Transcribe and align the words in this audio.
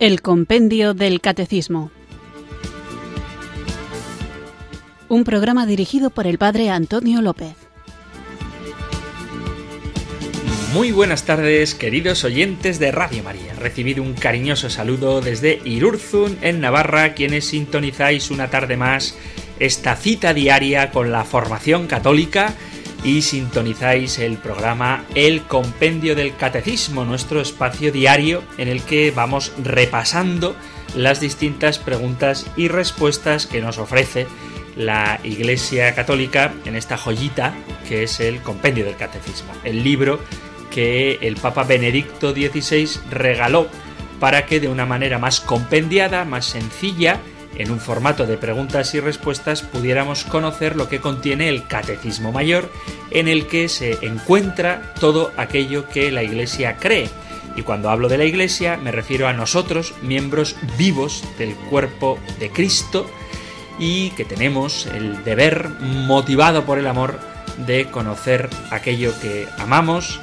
El 0.00 0.22
Compendio 0.22 0.94
del 0.94 1.20
Catecismo. 1.20 1.90
Un 5.08 5.24
programa 5.24 5.66
dirigido 5.66 6.10
por 6.10 6.28
el 6.28 6.38
Padre 6.38 6.70
Antonio 6.70 7.20
López. 7.20 7.56
Muy 10.72 10.92
buenas 10.92 11.24
tardes, 11.24 11.74
queridos 11.74 12.22
oyentes 12.22 12.78
de 12.78 12.92
Radio 12.92 13.24
María. 13.24 13.54
Recibido 13.54 14.04
un 14.04 14.12
cariñoso 14.12 14.70
saludo 14.70 15.20
desde 15.20 15.60
Irurzun, 15.64 16.38
en 16.42 16.60
Navarra, 16.60 17.14
quienes 17.14 17.46
sintonizáis 17.46 18.30
una 18.30 18.50
tarde 18.50 18.76
más 18.76 19.18
esta 19.58 19.96
cita 19.96 20.32
diaria 20.32 20.92
con 20.92 21.10
la 21.10 21.24
formación 21.24 21.88
católica 21.88 22.54
y 23.04 23.22
sintonizáis 23.22 24.18
el 24.18 24.38
programa 24.38 25.04
El 25.14 25.42
Compendio 25.42 26.14
del 26.14 26.36
Catecismo, 26.36 27.04
nuestro 27.04 27.40
espacio 27.40 27.92
diario 27.92 28.42
en 28.56 28.68
el 28.68 28.82
que 28.82 29.10
vamos 29.10 29.52
repasando 29.62 30.56
las 30.94 31.20
distintas 31.20 31.78
preguntas 31.78 32.46
y 32.56 32.68
respuestas 32.68 33.46
que 33.46 33.60
nos 33.60 33.78
ofrece 33.78 34.26
la 34.76 35.20
Iglesia 35.24 35.94
Católica 35.94 36.52
en 36.64 36.76
esta 36.76 36.96
joyita 36.96 37.54
que 37.88 38.04
es 38.04 38.20
el 38.20 38.40
Compendio 38.42 38.84
del 38.84 38.96
Catecismo, 38.96 39.52
el 39.64 39.82
libro 39.82 40.20
que 40.70 41.18
el 41.22 41.36
Papa 41.36 41.64
Benedicto 41.64 42.32
XVI 42.32 42.88
regaló 43.10 43.68
para 44.20 44.46
que 44.46 44.60
de 44.60 44.68
una 44.68 44.86
manera 44.86 45.18
más 45.18 45.40
compendiada, 45.40 46.24
más 46.24 46.46
sencilla, 46.46 47.20
en 47.58 47.70
un 47.70 47.80
formato 47.80 48.26
de 48.26 48.38
preguntas 48.38 48.94
y 48.94 49.00
respuestas 49.00 49.62
pudiéramos 49.62 50.24
conocer 50.24 50.76
lo 50.76 50.88
que 50.88 51.00
contiene 51.00 51.48
el 51.48 51.66
Catecismo 51.66 52.32
Mayor, 52.32 52.70
en 53.10 53.28
el 53.28 53.46
que 53.46 53.68
se 53.68 53.98
encuentra 54.06 54.94
todo 55.00 55.32
aquello 55.36 55.88
que 55.88 56.10
la 56.10 56.22
Iglesia 56.22 56.76
cree. 56.76 57.10
Y 57.56 57.62
cuando 57.62 57.90
hablo 57.90 58.08
de 58.08 58.18
la 58.18 58.24
Iglesia 58.24 58.76
me 58.76 58.92
refiero 58.92 59.26
a 59.26 59.32
nosotros, 59.32 59.94
miembros 60.02 60.56
vivos 60.78 61.24
del 61.38 61.54
cuerpo 61.54 62.18
de 62.38 62.50
Cristo, 62.50 63.10
y 63.78 64.10
que 64.10 64.24
tenemos 64.24 64.86
el 64.86 65.24
deber, 65.24 65.68
motivado 65.80 66.64
por 66.64 66.78
el 66.78 66.86
amor, 66.86 67.18
de 67.66 67.86
conocer 67.90 68.48
aquello 68.70 69.12
que 69.20 69.48
amamos, 69.58 70.20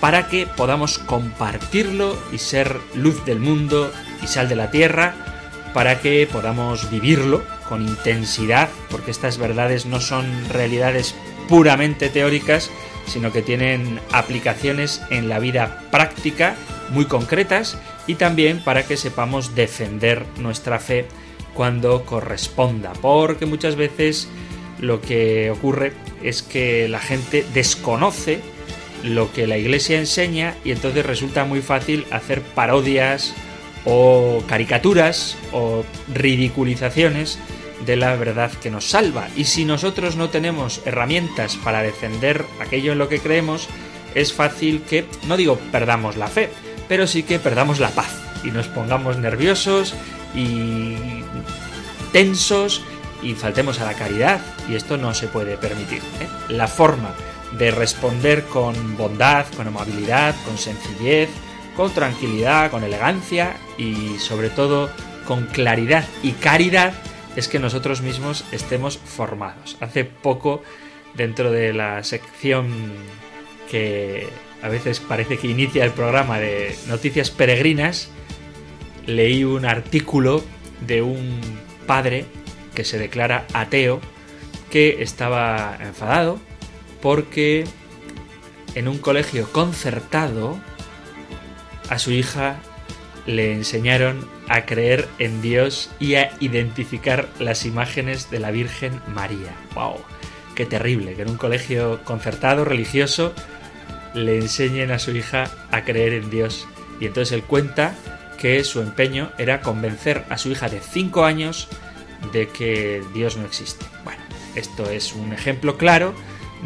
para 0.00 0.28
que 0.28 0.46
podamos 0.46 0.98
compartirlo 0.98 2.16
y 2.32 2.38
ser 2.38 2.80
luz 2.94 3.24
del 3.24 3.38
mundo 3.38 3.92
y 4.22 4.26
sal 4.26 4.48
de 4.48 4.56
la 4.56 4.70
tierra, 4.70 5.14
para 5.72 6.00
que 6.00 6.28
podamos 6.30 6.90
vivirlo 6.90 7.42
con 7.68 7.82
intensidad, 7.82 8.68
porque 8.90 9.10
estas 9.10 9.38
verdades 9.38 9.86
no 9.86 10.00
son 10.00 10.26
realidades 10.48 11.14
puramente 11.48 12.08
teóricas, 12.08 12.70
sino 13.06 13.32
que 13.32 13.42
tienen 13.42 14.00
aplicaciones 14.12 15.02
en 15.10 15.28
la 15.28 15.38
vida 15.38 15.88
práctica 15.90 16.56
muy 16.90 17.06
concretas 17.06 17.78
y 18.06 18.14
también 18.16 18.62
para 18.62 18.84
que 18.84 18.96
sepamos 18.96 19.54
defender 19.54 20.24
nuestra 20.38 20.78
fe 20.78 21.06
cuando 21.54 22.04
corresponda, 22.04 22.92
porque 23.00 23.46
muchas 23.46 23.76
veces 23.76 24.28
lo 24.80 25.00
que 25.00 25.50
ocurre 25.50 25.92
es 26.22 26.42
que 26.42 26.88
la 26.88 27.00
gente 27.00 27.44
desconoce 27.52 28.40
lo 29.04 29.32
que 29.32 29.46
la 29.46 29.58
iglesia 29.58 29.98
enseña 29.98 30.54
y 30.64 30.72
entonces 30.72 31.04
resulta 31.06 31.44
muy 31.44 31.62
fácil 31.62 32.06
hacer 32.10 32.42
parodias 32.42 33.34
o 33.84 34.42
caricaturas 34.46 35.36
o 35.52 35.84
ridiculizaciones 36.12 37.38
de 37.84 37.96
la 37.96 38.14
verdad 38.16 38.50
que 38.52 38.70
nos 38.70 38.90
salva. 38.90 39.28
Y 39.36 39.44
si 39.44 39.64
nosotros 39.64 40.16
no 40.16 40.28
tenemos 40.28 40.82
herramientas 40.84 41.56
para 41.56 41.82
defender 41.82 42.44
aquello 42.60 42.92
en 42.92 42.98
lo 42.98 43.08
que 43.08 43.20
creemos, 43.20 43.68
es 44.14 44.32
fácil 44.32 44.82
que, 44.82 45.06
no 45.26 45.36
digo 45.36 45.58
perdamos 45.72 46.16
la 46.16 46.28
fe, 46.28 46.50
pero 46.88 47.06
sí 47.06 47.22
que 47.22 47.38
perdamos 47.38 47.80
la 47.80 47.90
paz 47.90 48.10
y 48.44 48.50
nos 48.50 48.68
pongamos 48.68 49.18
nerviosos 49.18 49.94
y 50.34 50.96
tensos 52.12 52.82
y 53.22 53.34
faltemos 53.34 53.80
a 53.80 53.84
la 53.84 53.94
caridad 53.94 54.40
y 54.68 54.74
esto 54.74 54.96
no 54.96 55.14
se 55.14 55.28
puede 55.28 55.56
permitir. 55.56 55.98
¿eh? 56.20 56.28
La 56.48 56.68
forma 56.68 57.14
de 57.58 57.70
responder 57.70 58.44
con 58.44 58.96
bondad, 58.96 59.46
con 59.56 59.66
amabilidad, 59.66 60.34
con 60.44 60.56
sencillez, 60.56 61.28
con 61.76 61.92
tranquilidad, 61.92 62.70
con 62.70 62.84
elegancia 62.84 63.56
y 63.78 64.18
sobre 64.18 64.50
todo 64.50 64.90
con 65.26 65.46
claridad 65.46 66.04
y 66.22 66.32
caridad 66.32 66.92
es 67.36 67.48
que 67.48 67.58
nosotros 67.58 68.00
mismos 68.02 68.44
estemos 68.52 68.98
formados. 68.98 69.76
Hace 69.80 70.04
poco, 70.04 70.62
dentro 71.14 71.50
de 71.50 71.72
la 71.72 72.02
sección 72.04 72.68
que 73.70 74.28
a 74.62 74.68
veces 74.68 75.00
parece 75.00 75.38
que 75.38 75.48
inicia 75.48 75.84
el 75.84 75.92
programa 75.92 76.38
de 76.38 76.74
Noticias 76.88 77.30
Peregrinas, 77.30 78.10
leí 79.06 79.44
un 79.44 79.64
artículo 79.64 80.44
de 80.86 81.02
un 81.02 81.40
padre 81.86 82.26
que 82.74 82.84
se 82.84 82.98
declara 82.98 83.46
ateo 83.52 84.00
que 84.70 85.02
estaba 85.02 85.76
enfadado 85.80 86.38
porque 87.00 87.64
en 88.74 88.88
un 88.88 88.98
colegio 88.98 89.50
concertado 89.52 90.60
a 91.90 91.98
su 91.98 92.12
hija 92.12 92.56
le 93.26 93.52
enseñaron 93.52 94.26
a 94.48 94.64
creer 94.64 95.08
en 95.18 95.42
Dios 95.42 95.90
y 96.00 96.14
a 96.14 96.30
identificar 96.40 97.28
las 97.38 97.66
imágenes 97.66 98.30
de 98.30 98.40
la 98.40 98.50
Virgen 98.50 99.00
María. 99.08 99.54
¡Wow! 99.74 99.96
Qué 100.54 100.66
terrible 100.66 101.14
que 101.14 101.22
en 101.22 101.30
un 101.30 101.36
colegio 101.36 102.00
concertado, 102.04 102.64
religioso, 102.64 103.34
le 104.14 104.38
enseñen 104.38 104.90
a 104.90 104.98
su 104.98 105.12
hija 105.12 105.50
a 105.70 105.84
creer 105.84 106.14
en 106.14 106.30
Dios. 106.30 106.66
Y 107.00 107.06
entonces 107.06 107.32
él 107.32 107.44
cuenta 107.44 107.94
que 108.38 108.64
su 108.64 108.80
empeño 108.80 109.30
era 109.38 109.60
convencer 109.60 110.24
a 110.30 110.38
su 110.38 110.50
hija 110.50 110.68
de 110.68 110.80
5 110.80 111.24
años 111.24 111.68
de 112.32 112.48
que 112.48 113.02
Dios 113.14 113.36
no 113.36 113.44
existe. 113.44 113.84
Bueno, 114.04 114.22
esto 114.54 114.88
es 114.90 115.14
un 115.14 115.32
ejemplo 115.32 115.76
claro 115.76 116.14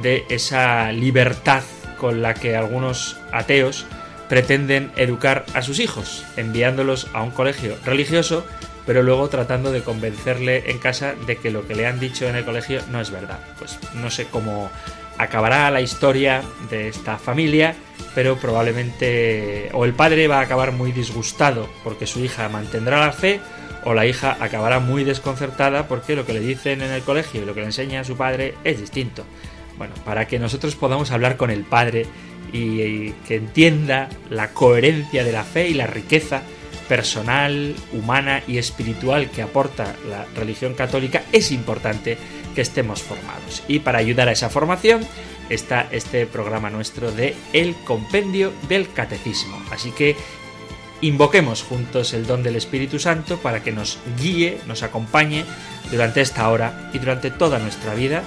de 0.01 0.25
esa 0.29 0.93
libertad 0.93 1.63
con 1.99 2.23
la 2.23 2.35
que 2.35 2.57
algunos 2.57 3.17
ateos 3.33 3.87
pretenden 4.29 4.91
educar 4.97 5.45
a 5.55 5.63
sus 5.63 5.79
hijos, 5.81 6.25
enviándolos 6.37 7.09
a 7.13 7.23
un 7.23 7.31
colegio 7.31 7.77
religioso, 7.85 8.47
pero 8.87 9.03
luego 9.03 9.29
tratando 9.29 9.73
de 9.73 9.83
convencerle 9.83 10.71
en 10.71 10.79
casa 10.79 11.15
de 11.27 11.37
que 11.37 11.51
lo 11.51 11.67
que 11.67 11.75
le 11.75 11.87
han 11.87 12.01
dicho 12.01 12.29
en 12.29 12.37
el 12.37 12.45
colegio 12.45 12.81
no 12.91 13.01
es 13.01 13.11
verdad. 13.11 13.39
Pues 13.59 13.79
no 13.95 14.11
sé 14.11 14.27
cómo 14.27 14.71
acabará 15.19 15.71
la 15.71 15.81
historia 15.81 16.43
de 16.71 16.89
esta 16.89 17.19
familia, 17.19 17.75
pero 18.15 18.37
probablemente 18.37 19.71
o 19.73 19.85
el 19.85 19.95
padre 19.95 20.29
va 20.29 20.39
a 20.39 20.43
acabar 20.43 20.73
muy 20.73 20.93
disgustado 20.93 21.69
porque 21.83 22.07
su 22.07 22.21
hija 22.21 22.49
mantendrá 22.49 23.01
la 23.01 23.13
fe, 23.13 23.41
o 23.85 23.95
la 23.95 24.07
hija 24.07 24.37
acabará 24.41 24.81
muy 24.81 25.05
desconcertada 25.05 25.87
porque 25.87 26.17
lo 26.17 26.25
que 26.25 26.33
le 26.33 26.41
dicen 26.41 26.83
en 26.83 26.91
el 26.91 27.03
colegio 27.03 27.43
y 27.43 27.45
lo 27.45 27.55
que 27.55 27.61
le 27.61 27.67
enseña 27.67 28.01
a 28.01 28.05
su 28.05 28.17
padre 28.17 28.55
es 28.65 28.81
distinto. 28.81 29.25
Bueno, 29.77 29.95
para 30.05 30.27
que 30.27 30.39
nosotros 30.39 30.75
podamos 30.77 31.11
hablar 31.11 31.37
con 31.37 31.51
el 31.51 31.65
padre 31.65 32.07
y 32.55 33.11
que 33.27 33.35
entienda 33.35 34.09
la 34.31 34.53
coherencia 34.53 35.25
de 35.25 35.33
la 35.33 35.43
fe 35.43 35.69
y 35.69 35.75
la 35.75 35.89
riqueza 35.89 36.43
personal, 36.89 37.75
humana 37.93 38.45
y 38.47 38.59
espiritual 38.59 39.29
que 39.31 39.43
aporta 39.43 39.97
la 40.09 40.25
religión 40.37 40.75
católica, 40.75 41.25
es 41.33 41.51
importante 41.51 42.17
que 42.55 42.61
estemos 42.61 43.03
formados. 43.03 43.65
Y 43.67 43.81
para 43.81 43.99
ayudar 43.99 44.29
a 44.29 44.33
esa 44.33 44.51
formación 44.51 45.05
está 45.51 45.89
este 45.91 46.27
programa 46.27 46.71
nuestro 46.71 47.11
de 47.11 47.35
El 47.53 47.75
Compendio 47.85 48.53
del 48.69 48.93
Catecismo. 48.93 49.61
Así 49.73 49.91
que 49.91 50.15
invoquemos 51.01 51.65
juntos 51.65 52.15
el 52.15 52.25
don 52.25 52.45
del 52.45 52.55
Espíritu 52.55 53.01
Santo 53.01 53.39
para 53.39 53.65
que 53.65 53.73
nos 53.73 53.99
guíe, 54.21 54.61
nos 54.69 54.85
acompañe 54.85 55.45
durante 55.91 56.21
esta 56.21 56.49
hora 56.51 56.91
y 56.95 56.99
durante 56.99 57.33
toda 57.33 57.59
nuestra 57.59 57.95
vida 57.95 58.23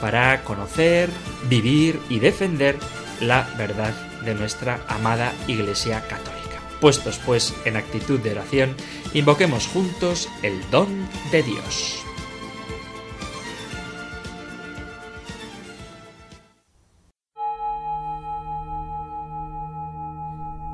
para 0.00 0.42
conocer, 0.44 1.10
vivir 1.48 2.00
y 2.08 2.20
defender 2.20 2.76
la 3.20 3.48
verdad 3.56 3.94
de 4.24 4.34
nuestra 4.34 4.80
amada 4.88 5.32
Iglesia 5.46 6.00
Católica. 6.08 6.60
Puestos 6.80 7.18
pues 7.24 7.54
en 7.64 7.76
actitud 7.76 8.20
de 8.20 8.32
oración, 8.32 8.74
invoquemos 9.14 9.66
juntos 9.68 10.28
el 10.42 10.60
don 10.70 11.08
de 11.32 11.42
Dios. 11.42 12.02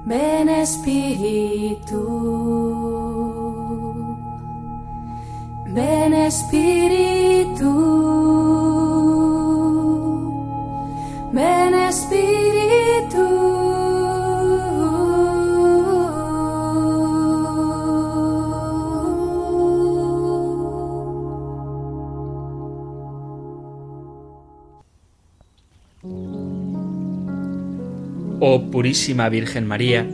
Ven 0.04 0.48
Espíritu, 0.48 2.02
ven 5.68 6.12
Espíritu. 6.12 6.92
Ven 11.32 11.74
Espíritu. 11.74 13.22
Oh 28.44 28.70
Purísima 28.70 29.30
Virgen 29.30 29.66
María, 29.66 30.06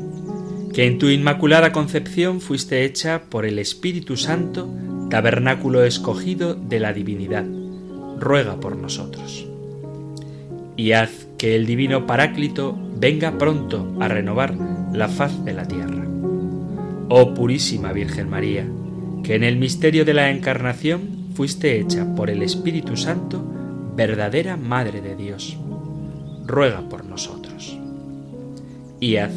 que 0.73 0.87
en 0.87 0.99
tu 0.99 1.09
inmaculada 1.09 1.73
concepción 1.73 2.41
fuiste 2.41 2.85
hecha 2.85 3.23
por 3.29 3.45
el 3.45 3.59
Espíritu 3.59 4.17
Santo, 4.17 4.69
tabernáculo 5.11 5.83
escogido 5.83 6.55
de 6.55 6.79
la 6.79 6.93
divinidad. 6.93 7.45
Ruega 8.21 8.61
por 8.61 8.77
nosotros. 8.77 9.48
Y 10.79 10.93
haz 10.93 11.27
que 11.39 11.57
el 11.57 11.67
divino 11.67 12.07
Paráclito 12.07 12.79
venga 12.97 13.37
pronto 13.37 13.97
a 13.99 14.07
renovar 14.07 14.55
la 14.93 15.09
faz 15.09 15.45
de 15.45 15.53
la 15.53 15.67
tierra. 15.67 16.07
Oh 17.09 17.35
purísima 17.35 17.93
Virgen 17.93 18.31
María, 18.31 18.65
que 19.25 19.35
en 19.35 19.43
el 19.43 19.57
misterio 19.57 20.05
de 20.05 20.15
la 20.15 20.31
encarnación 20.31 21.31
fuiste 21.35 21.81
hecha 21.81 22.15
por 22.15 22.31
el 22.31 22.45
Espíritu 22.45 22.97
Santo 22.97 23.45
verdadera 23.97 24.57
Madre 24.57 25.01
de 25.01 25.17
Dios. 25.17 25.59
Ruega 26.47 26.89
por 26.89 27.05
nosotros. 27.05 27.77
Y 29.01 29.17
haz 29.17 29.33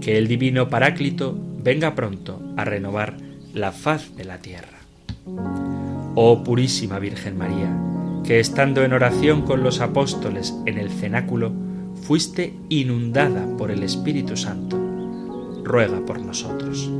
que 0.00 0.18
el 0.18 0.26
divino 0.26 0.70
Paráclito 0.70 1.38
venga 1.62 1.94
pronto 1.94 2.42
a 2.56 2.64
renovar 2.64 3.16
la 3.54 3.70
faz 3.70 4.16
de 4.16 4.24
la 4.24 4.38
tierra. 4.38 4.80
Oh 6.16 6.42
purísima 6.42 6.98
Virgen 6.98 7.38
María, 7.38 7.76
que 8.24 8.40
estando 8.40 8.84
en 8.84 8.92
oración 8.92 9.42
con 9.42 9.62
los 9.62 9.80
apóstoles 9.80 10.54
en 10.66 10.78
el 10.78 10.90
cenáculo, 10.90 11.52
fuiste 12.02 12.54
inundada 12.68 13.46
por 13.56 13.70
el 13.70 13.82
Espíritu 13.82 14.36
Santo, 14.36 14.78
ruega 15.64 16.00
por 16.04 16.20
nosotros. 16.20 16.90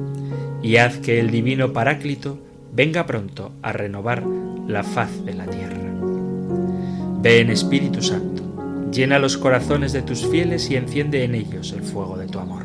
Y 0.62 0.76
haz 0.76 0.98
que 0.98 1.20
el 1.20 1.30
divino 1.30 1.72
Paráclito 1.72 2.38
venga 2.74 3.06
pronto 3.06 3.52
a 3.62 3.72
renovar 3.72 4.24
la 4.68 4.82
faz 4.82 5.24
de 5.24 5.34
la 5.34 5.46
tierra. 5.46 5.78
Ven 7.22 7.50
Espíritu 7.50 8.02
Santo, 8.02 8.42
llena 8.90 9.18
los 9.18 9.36
corazones 9.36 9.92
de 9.92 10.02
tus 10.02 10.26
fieles 10.26 10.70
y 10.70 10.76
enciende 10.76 11.24
en 11.24 11.34
ellos 11.34 11.72
el 11.72 11.82
fuego 11.82 12.16
de 12.16 12.26
tu 12.26 12.38
amor. 12.38 12.64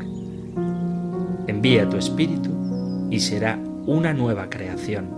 Envía 1.48 1.90
tu 1.90 1.98
Espíritu 1.98 2.52
y 3.12 3.20
será 3.20 3.60
una 3.86 4.14
nueva 4.14 4.50
creación, 4.50 5.10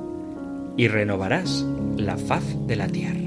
y 0.76 0.88
renovarás 0.88 1.66
la 1.98 2.18
faz 2.18 2.44
de 2.68 2.76
la 2.76 2.88
tierra. 2.88 3.27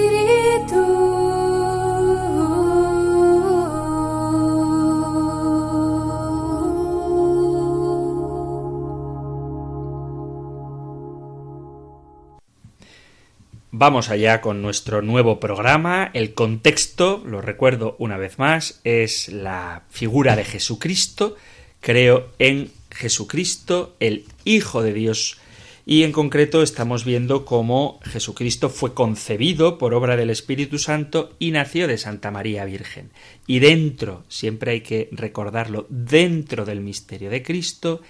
Vamos 13.73 14.09
allá 14.09 14.41
con 14.41 14.61
nuestro 14.61 15.01
nuevo 15.01 15.39
programa. 15.39 16.11
El 16.13 16.33
contexto, 16.33 17.23
lo 17.25 17.39
recuerdo 17.39 17.95
una 17.99 18.17
vez 18.17 18.37
más, 18.37 18.81
es 18.83 19.29
la 19.29 19.83
figura 19.89 20.35
de 20.35 20.43
Jesucristo. 20.43 21.37
Creo 21.79 22.27
en 22.37 22.69
Jesucristo, 22.89 23.95
el 24.01 24.25
Hijo 24.43 24.83
de 24.83 24.91
Dios. 24.91 25.39
Y 25.85 26.03
en 26.03 26.11
concreto 26.11 26.63
estamos 26.63 27.05
viendo 27.05 27.45
cómo 27.45 28.01
Jesucristo 28.03 28.69
fue 28.69 28.93
concebido 28.93 29.77
por 29.77 29.93
obra 29.93 30.17
del 30.17 30.31
Espíritu 30.31 30.77
Santo 30.77 31.33
y 31.39 31.51
nació 31.51 31.87
de 31.87 31.97
Santa 31.97 32.29
María 32.29 32.65
Virgen. 32.65 33.11
Y 33.47 33.59
dentro, 33.59 34.25
siempre 34.27 34.73
hay 34.73 34.81
que 34.81 35.07
recordarlo, 35.13 35.87
dentro 35.89 36.65
del 36.65 36.81
misterio 36.81 37.29
de 37.29 37.41
Cristo, 37.41 38.01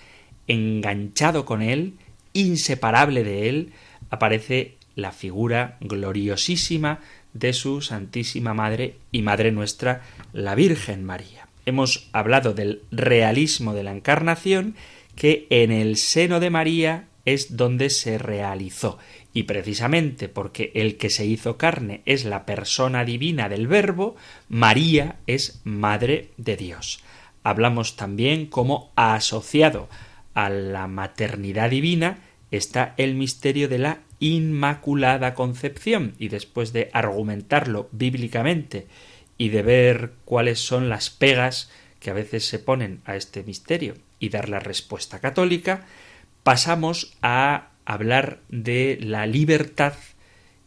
enganchado 0.48 1.46
con 1.46 1.62
Él, 1.62 1.94
inseparable 2.34 3.24
de 3.24 3.48
Él, 3.48 3.74
aparece 4.10 4.81
la 4.96 5.12
figura 5.12 5.78
gloriosísima 5.82 7.00
de 7.34 7.54
su 7.54 7.82
Santísima 7.82 8.54
Madre 8.54 8.96
y 9.12 9.22
Madre 9.22 9.52
nuestra, 9.52 10.02
la 10.34 10.56
Virgen 10.56 11.04
María. 11.04 11.48
Hemos 11.66 12.10
hablado 12.12 12.54
del 12.54 12.84
realismo 12.92 13.74
de 13.74 13.84
la 13.84 13.92
Encarnación, 13.92 14.76
que 15.16 15.48
en 15.50 15.72
el 15.72 15.98
seno 15.98 16.40
de 16.40 16.50
María 16.50 17.08
es 17.26 17.56
donde 17.56 17.90
se 17.90 18.18
realizó. 18.18 18.98
Y 19.34 19.44
precisamente 19.44 20.28
porque 20.28 20.72
el 20.76 20.98
que 20.98 21.10
se 21.10 21.26
hizo 21.26 21.58
carne 21.58 22.02
es 22.06 22.26
la 22.26 22.46
persona 22.46 23.06
divina 23.06 23.48
del 23.48 23.68
Verbo, 23.68 24.16
María 24.50 25.18
es 25.28 25.62
Madre 25.64 26.32
de 26.38 26.58
Dios. 26.58 27.02
Hablamos 27.44 27.96
también 27.96 28.48
como 28.48 28.92
asociado 28.96 29.88
a 30.34 30.50
la 30.50 30.88
maternidad 30.88 31.70
divina 31.70 32.20
está 32.52 32.94
el 32.98 33.16
misterio 33.16 33.68
de 33.70 33.80
la 33.80 34.00
Inmaculada 34.22 35.34
Concepción 35.34 36.14
y 36.18 36.30
después 36.30 36.72
de 36.72 36.90
argumentarlo 36.94 37.90
bíblicamente 37.92 38.88
y 39.38 39.50
de 39.50 39.64
ver 39.64 40.14
cuáles 40.24 40.60
son 40.60 40.88
las 40.88 41.10
pegas 41.10 41.70
que 42.00 42.12
a 42.12 42.14
veces 42.14 42.46
se 42.46 42.60
ponen 42.60 43.02
a 43.06 43.16
este 43.16 43.44
misterio 43.44 43.96
y 44.20 44.30
dar 44.30 44.48
la 44.48 44.60
respuesta 44.60 45.20
católica, 45.20 45.86
pasamos 46.44 47.18
a 47.22 47.72
hablar 47.84 48.40
de 48.50 48.98
la 49.02 49.26
libertad 49.26 49.94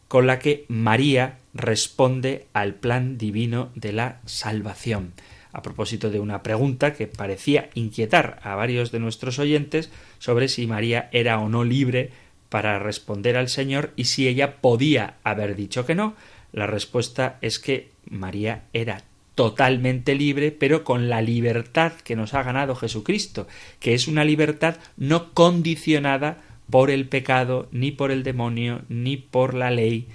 con 0.07 0.27
la 0.27 0.39
que 0.39 0.65
María 0.67 1.39
responde 1.53 2.47
al 2.53 2.75
plan 2.75 3.17
divino 3.17 3.71
de 3.75 3.93
la 3.93 4.19
salvación. 4.25 5.13
A 5.51 5.61
propósito 5.61 6.09
de 6.09 6.19
una 6.19 6.43
pregunta 6.43 6.93
que 6.93 7.07
parecía 7.07 7.69
inquietar 7.75 8.39
a 8.43 8.55
varios 8.55 8.91
de 8.91 8.99
nuestros 8.99 9.39
oyentes 9.39 9.89
sobre 10.19 10.49
si 10.49 10.67
María 10.67 11.09
era 11.13 11.39
o 11.39 11.47
no 11.47 11.63
libre 11.63 12.11
para 12.55 12.79
responder 12.79 13.35
al 13.35 13.49
Señor 13.49 13.91
y 13.97 14.05
si 14.05 14.29
ella 14.29 14.61
podía 14.61 15.15
haber 15.25 15.57
dicho 15.57 15.85
que 15.85 15.93
no, 15.93 16.15
la 16.53 16.67
respuesta 16.67 17.37
es 17.41 17.59
que 17.59 17.89
María 18.09 18.63
era 18.71 19.03
totalmente 19.35 20.15
libre, 20.15 20.51
pero 20.53 20.85
con 20.85 21.09
la 21.09 21.21
libertad 21.21 21.91
que 21.91 22.15
nos 22.15 22.33
ha 22.33 22.43
ganado 22.43 22.73
Jesucristo, 22.77 23.45
que 23.81 23.93
es 23.93 24.07
una 24.07 24.23
libertad 24.23 24.77
no 24.95 25.33
condicionada 25.33 26.43
por 26.69 26.91
el 26.91 27.09
pecado, 27.09 27.67
ni 27.73 27.91
por 27.91 28.09
el 28.09 28.23
demonio, 28.23 28.83
ni 28.87 29.17
por 29.17 29.53
la 29.53 29.69
ley, 29.69 30.07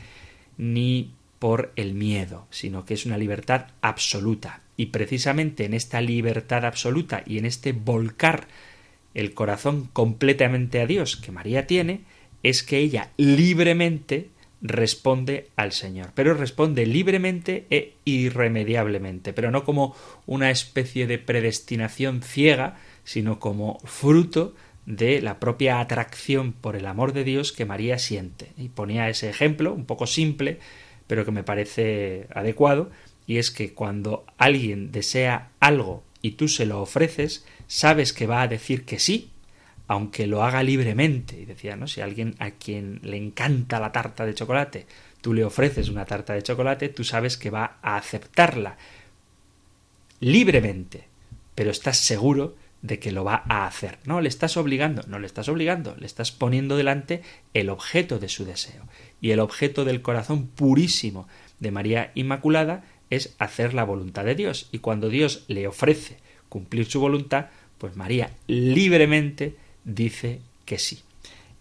ni 0.57 1.11
por 1.41 1.73
el 1.77 1.93
miedo, 1.93 2.47
sino 2.49 2.87
que 2.87 2.95
es 2.95 3.05
una 3.05 3.19
libertad 3.19 3.67
absoluta. 3.83 4.63
Y 4.79 4.87
precisamente 4.87 5.67
en 5.67 5.75
esta 5.75 6.01
libertad 6.01 6.65
absoluta 6.65 7.23
y 7.27 7.37
en 7.37 7.45
este 7.45 7.73
volcar 7.73 8.49
el 9.13 9.35
corazón 9.35 9.91
completamente 9.93 10.81
a 10.81 10.87
Dios 10.87 11.19
que 11.19 11.33
María 11.33 11.67
tiene, 11.67 12.01
es 12.43 12.63
que 12.63 12.79
ella 12.79 13.11
libremente 13.17 14.31
responde 14.63 15.49
al 15.57 15.73
Señor, 15.73 16.13
pero 16.15 16.35
responde 16.35 16.85
libremente 16.85 17.67
e 17.71 17.95
irremediablemente, 18.05 19.33
pero 19.33 19.51
no 19.51 19.65
como 19.65 19.95
una 20.27 20.51
especie 20.51 21.07
de 21.07 21.19
predestinación 21.19 22.23
ciega, 22.23 22.77
sino 23.05 23.41
como 23.41 23.79
fruto 23.85 24.55
de 24.87 25.23
la 25.23 25.41
propia 25.41 25.81
atracción 25.81 26.53
por 26.53 26.77
el 26.77 26.87
amor 26.87 27.13
de 27.13 27.25
Dios 27.25 27.53
que 27.53 27.65
María 27.65 27.99
siente. 27.99 28.53
Y 28.57 28.69
ponía 28.69 29.09
ese 29.09 29.31
ejemplo, 29.31 29.73
un 29.73 29.87
poco 29.87 30.07
simple, 30.07 30.59
pero 31.07 31.25
que 31.25 31.31
me 31.31 31.45
parece 31.45 32.27
adecuado, 32.35 32.91
y 33.27 33.39
es 33.39 33.51
que 33.51 33.73
cuando 33.73 34.25
alguien 34.39 34.93
desea 34.93 35.51
algo 35.61 36.03
y 36.23 36.33
tú 36.33 36.49
se 36.49 36.67
lo 36.67 36.83
ofreces, 36.83 37.47
sabes 37.67 38.13
que 38.13 38.27
va 38.27 38.43
a 38.43 38.49
decir 38.49 38.85
que 38.85 38.99
sí, 38.99 39.31
aunque 39.91 40.29
lo 40.29 40.45
haga 40.45 40.63
libremente. 40.63 41.41
Y 41.41 41.47
decía, 41.47 41.75
¿no? 41.75 41.89
Si 41.89 42.01
alguien 42.01 42.37
a 42.39 42.53
quien 42.53 43.01
le 43.03 43.17
encanta 43.17 43.81
la 43.81 43.91
tarta 43.91 44.25
de 44.25 44.35
chocolate, 44.35 44.87
tú 45.21 45.35
le 45.35 45.45
ofreces 45.45 45.89
una 45.89 46.05
tarta 46.05 46.33
de 46.33 46.45
chocolate, 46.45 46.91
tú 46.91 47.03
sabes 47.03 47.37
que 47.37 47.51
va 47.51 47.79
a 47.83 47.97
aceptarla 47.97 48.79
libremente, 50.21 51.09
pero 51.57 51.73
estás 51.73 51.99
seguro 51.99 52.55
de 52.83 53.01
que 53.01 53.11
lo 53.11 53.25
va 53.25 53.43
a 53.49 53.67
hacer. 53.67 53.99
No 54.05 54.21
le 54.21 54.29
estás 54.29 54.57
obligando, 54.57 55.03
no 55.09 55.19
le 55.19 55.27
estás 55.27 55.49
obligando, 55.49 55.97
le 55.99 56.07
estás 56.07 56.31
poniendo 56.31 56.77
delante 56.77 57.23
el 57.53 57.69
objeto 57.69 58.21
de 58.21 58.29
su 58.29 58.45
deseo. 58.45 58.85
Y 59.21 59.33
el 59.33 59.41
objeto 59.41 59.85
del 59.85 60.03
corazón 60.03 60.47
purísimo 60.47 61.27
de 61.59 61.73
María 61.73 62.13
Inmaculada 62.15 62.85
es 63.11 63.35
hacer 63.41 63.75
la 63.75 63.83
voluntad 63.83 64.25
de 64.25 64.37
Dios. 64.37 64.69
Y 64.71 64.79
cuando 64.79 65.09
Dios 65.09 65.43
le 65.49 65.67
ofrece 65.67 66.19
cumplir 66.49 66.87
su 66.87 67.01
voluntad, 67.01 67.47
pues 67.79 67.97
María 67.97 68.31
libremente 68.47 69.57
dice 69.85 70.41
que 70.65 70.79
sí. 70.79 71.01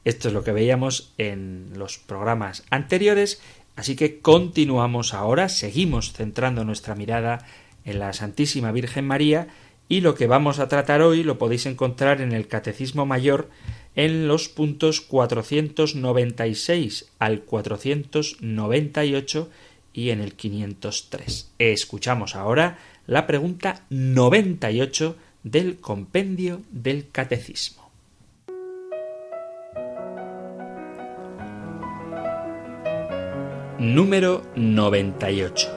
Esto 0.06 0.30
es 0.30 0.34
lo 0.34 0.44
que 0.44 0.52
veíamos 0.52 1.14
en 1.18 1.72
los 1.76 1.98
programas 1.98 2.64
anteriores, 2.70 3.42
así 3.76 3.96
que 3.96 4.20
continuamos 4.20 5.14
ahora, 5.14 5.50
seguimos 5.50 6.14
centrando 6.14 6.64
nuestra 6.64 6.96
mirada 6.96 7.46
en 7.86 8.00
la 8.00 8.14
Santísima 8.14 8.72
Virgen 8.72 9.06
María 9.06 9.48
y 9.88 10.02
lo 10.02 10.16
que 10.16 10.28
vamos 10.28 10.60
a 10.60 10.68
tratar 10.68 11.02
hoy 11.02 11.24
lo 11.24 11.38
podéis 11.38 11.66
encontrar 11.66 12.22
en 12.22 12.32
el 12.32 12.48
Catecismo 12.48 13.06
Mayor 13.06 13.50
en 13.96 14.28
los 14.28 14.48
puntos 14.48 15.02
496 15.02 17.10
al 17.18 17.42
498 17.42 19.50
y 19.94 20.12
en 20.12 20.22
el 20.22 20.36
503. 20.36 21.52
Escuchamos 21.58 22.36
ahora 22.36 22.78
la 23.08 23.26
pregunta 23.28 23.84
98 23.90 25.18
del 25.44 25.80
compendio 25.80 26.62
del 26.72 27.10
Catecismo. 27.12 27.79
Número 33.80 34.42
98. 34.58 35.70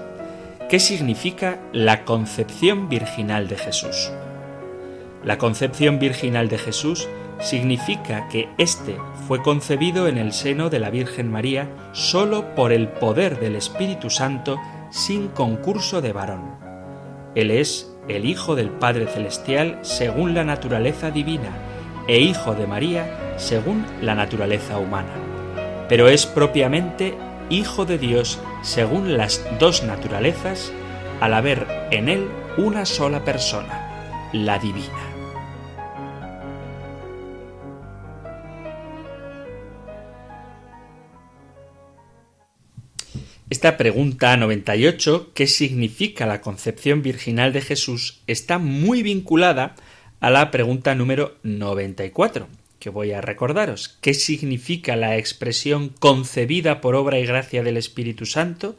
¿Qué 0.69 0.81
significa 0.81 1.61
la 1.73 2.05
concepción 2.05 2.89
virginal 2.89 3.47
de 3.47 3.57
Jesús? 3.57 4.11
La 5.23 5.39
concepción 5.39 6.01
virginal 6.01 6.49
de 6.49 6.59
Jesús 6.59 7.09
significa 7.39 8.27
que 8.27 8.49
éste 8.59 8.97
fue 9.29 9.41
concebido 9.41 10.09
en 10.09 10.19
el 10.19 10.33
seno 10.33 10.69
de 10.69 10.81
la 10.81 10.91
Virgen 10.91 11.31
María 11.31 11.69
sólo 11.93 12.57
por 12.57 12.73
el 12.73 12.89
poder 12.89 13.39
del 13.39 13.55
Espíritu 13.55 14.11
Santo 14.11 14.59
sin 14.91 15.29
concurso 15.29 16.01
de 16.01 16.13
varón. 16.13 16.57
Él 17.37 17.53
es 17.53 17.89
el 18.09 18.25
Hijo 18.25 18.57
del 18.57 18.71
Padre 18.71 19.07
Celestial 19.07 19.79
según 19.83 20.35
la 20.35 20.43
naturaleza 20.43 21.13
divina 21.13 21.53
e 22.09 22.19
Hijo 22.19 22.57
de 22.57 22.67
María 22.67 23.37
según 23.37 23.87
la 24.01 24.17
naturaleza 24.17 24.79
humana. 24.79 25.15
Pero 25.89 26.09
es 26.09 26.27
propiamente 26.27 27.15
Hijo 27.53 27.85
de 27.85 27.99
Dios 27.99 28.39
según 28.63 29.19
las 29.19 29.45
dos 29.61 29.83
naturalezas 29.83 30.73
al 31.21 31.35
haber 31.35 31.67
en 31.91 32.09
él 32.09 32.27
una 32.57 32.87
sola 32.87 33.27
persona, 33.27 34.31
la 34.33 34.59
divina. 34.59 34.89
Esta 43.51 43.77
pregunta 43.77 44.35
98, 44.39 45.33
¿qué 45.35 45.47
significa 45.47 46.25
la 46.25 46.41
concepción 46.41 47.03
virginal 47.03 47.53
de 47.53 47.61
Jesús?, 47.61 48.23
está 48.27 48.57
muy 48.57 49.03
vinculada 49.03 49.75
a 50.21 50.31
la 50.31 50.51
pregunta 50.51 50.95
número 50.95 51.37
94, 51.43 52.49
que 52.83 52.91
voy 52.91 53.13
a 53.13 53.21
recordaros. 53.21 53.97
¿Qué 54.01 54.13
significa 54.13 54.97
la 54.97 55.17
expresión 55.17 55.91
concebida 56.01 56.81
por 56.81 56.97
obra 56.97 57.21
y 57.21 57.25
gracia 57.25 57.63
del 57.63 57.77
Espíritu 57.77 58.27
Santo? 58.27 58.77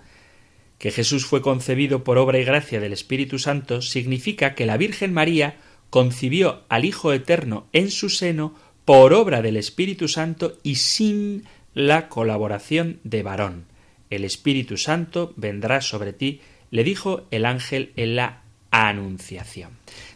Que 0.77 0.91
Jesús 0.91 1.25
fue 1.25 1.41
concebido 1.41 2.03
por 2.03 2.17
obra 2.17 2.38
y 2.38 2.43
gracia 2.43 2.81
del 2.81 2.91
Espíritu 2.91 3.39
Santo 3.39 3.81
significa 3.81 4.55
que 4.55 4.65
la 4.65 4.75
Virgen 4.75 5.13
María 5.13 5.55
concibió 5.89 6.63
al 6.67 6.83
Hijo 6.83 7.13
Eterno 7.13 7.67
en 7.72 7.89
su 7.89 8.10
seno 8.10 8.55
por 8.83 9.13
obra 9.13 9.41
del 9.41 9.55
Espíritu 9.55 10.10
Santo 10.10 10.57
y 10.63 10.75
sin 10.75 11.45
la 11.74 12.10
colaboración 12.10 13.00
de 13.05 13.24
varón 13.24 13.74
el 14.15 14.25
Espíritu 14.25 14.77
Santo 14.77 15.33
vendrá 15.38 15.81
sobre 15.81 16.13
ti, 16.13 16.41
le 16.72 16.83
dijo 16.83 17.25
el 17.31 17.45
ángel 17.45 17.93
en 17.95 18.15
la 18.15 18.42
Anunciación. 18.75 19.70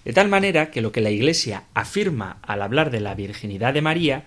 De 0.04 0.14
tal 0.14 0.30
manera 0.30 0.72
que 0.72 0.82
lo 0.82 0.92
que 0.92 1.02
la 1.02 1.12
Iglesia 1.12 1.66
afirma 1.76 2.40
al 2.42 2.64
hablar 2.64 2.90
de 2.90 3.00
la 3.00 3.14
virginidad 3.14 3.72
de 3.76 3.84
María 3.84 4.26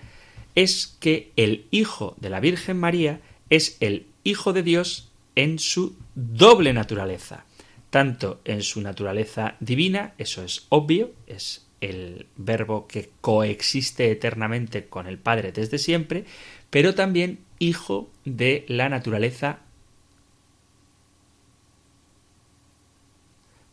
es 0.55 0.97
que 1.01 1.33
el 1.35 1.67
Hijo 1.73 2.15
de 2.21 2.31
la 2.31 2.39
Virgen 2.39 2.79
María 2.79 3.21
es 3.51 3.77
el 3.81 4.07
Hijo 4.23 4.53
de 4.53 4.63
Dios 4.63 5.11
en 5.35 5.59
su 5.59 5.97
doble 6.15 6.73
naturaleza, 6.73 7.45
tanto 7.91 8.41
en 8.45 8.63
su 8.63 8.81
naturaleza 8.81 9.57
divina, 9.59 10.15
eso 10.17 10.45
es 10.45 10.67
obvio, 10.69 11.11
es 11.27 11.67
el 11.81 12.27
verbo 12.37 12.87
que 12.87 13.11
coexiste 13.21 14.13
eternamente 14.13 14.87
con 14.87 15.09
el 15.09 15.19
Padre 15.19 15.51
desde 15.51 15.79
siempre, 15.79 16.25
pero 16.71 16.95
también 16.95 17.41
hijo 17.59 18.11
de 18.25 18.65
la 18.69 18.89
naturaleza. 18.89 19.59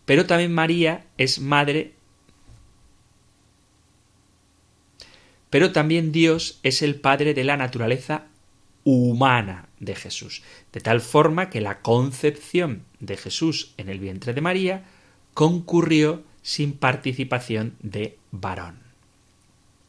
Pero 0.07 0.25
también 0.25 0.53
María 0.53 1.05
es 1.17 1.39
madre. 1.39 1.91
Pero 5.49 5.73
también 5.73 6.13
Dios 6.13 6.61
es 6.63 6.81
el 6.81 6.95
Padre 6.95 7.33
de 7.33 7.43
la 7.43 7.57
naturaleza 7.57 8.23
humana 8.85 9.67
de 9.81 9.95
Jesús, 9.95 10.43
de 10.71 10.79
tal 10.79 11.01
forma 11.01 11.49
que 11.49 11.59
la 11.59 11.81
concepción 11.81 12.83
de 13.01 13.17
Jesús 13.17 13.73
en 13.75 13.89
el 13.89 13.99
vientre 13.99 14.33
de 14.33 14.39
María 14.39 14.85
concurrió 15.33 16.23
sin 16.41 16.71
participación 16.71 17.75
de 17.81 18.17
varón. 18.31 18.79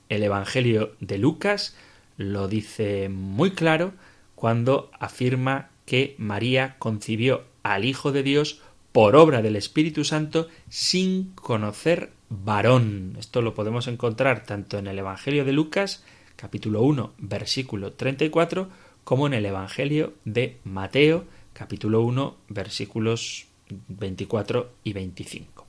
El 0.09 0.25
Evangelio 0.25 0.97
de 0.99 1.19
Lucas 1.19 1.77
lo 2.17 2.49
dice 2.49 3.09
muy 3.09 3.53
claro 3.53 3.93
cuando 4.35 4.91
afirma 4.99 5.71
que 5.87 6.17
María 6.19 6.75
concibió 6.81 7.45
al 7.63 7.85
Hijo 7.85 8.11
de 8.11 8.25
Dios 8.25 8.63
por 8.99 9.15
obra 9.15 9.43
del 9.43 9.55
Espíritu 9.55 10.03
Santo 10.03 10.49
sin 10.69 11.31
conocer 11.37 12.11
varón. 12.31 13.15
Esto 13.17 13.43
lo 13.43 13.55
podemos 13.55 13.87
encontrar 13.87 14.43
tanto 14.43 14.77
en 14.77 14.89
el 14.89 14.99
Evangelio 14.99 15.45
de 15.45 15.53
Lucas, 15.53 16.03
capítulo 16.35 16.83
1, 16.83 17.13
versículo 17.19 17.93
34, 17.93 18.69
como 19.05 19.29
en 19.29 19.35
el 19.35 19.47
Evangelio 19.47 20.15
de 20.25 20.57
Mateo, 20.65 21.27
capítulo 21.53 22.01
1, 22.01 22.39
versículos 22.49 23.47
24 23.87 24.69
y 24.83 24.95
25. 24.95 25.65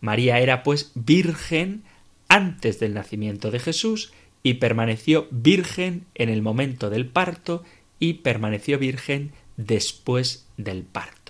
María 0.00 0.40
era 0.40 0.64
pues 0.64 0.90
virgen 0.96 1.84
antes 2.26 2.80
del 2.80 2.94
nacimiento 2.94 3.52
de 3.52 3.60
Jesús 3.60 4.12
y 4.42 4.54
permaneció 4.54 5.28
virgen 5.30 6.06
en 6.16 6.30
el 6.30 6.42
momento 6.42 6.90
del 6.90 7.06
parto 7.06 7.62
y 8.00 8.14
permaneció 8.14 8.80
virgen 8.80 9.30
después 9.56 10.48
del 10.56 10.82
parto. 10.82 11.21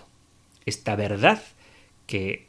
Esta 0.66 0.97
verdad 0.97 1.42
que 2.07 2.47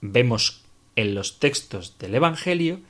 vemos 0.00 0.62
en 0.96 1.14
los 1.14 1.38
textos 1.38 1.98
del 1.98 2.14
Evangelio 2.14 2.80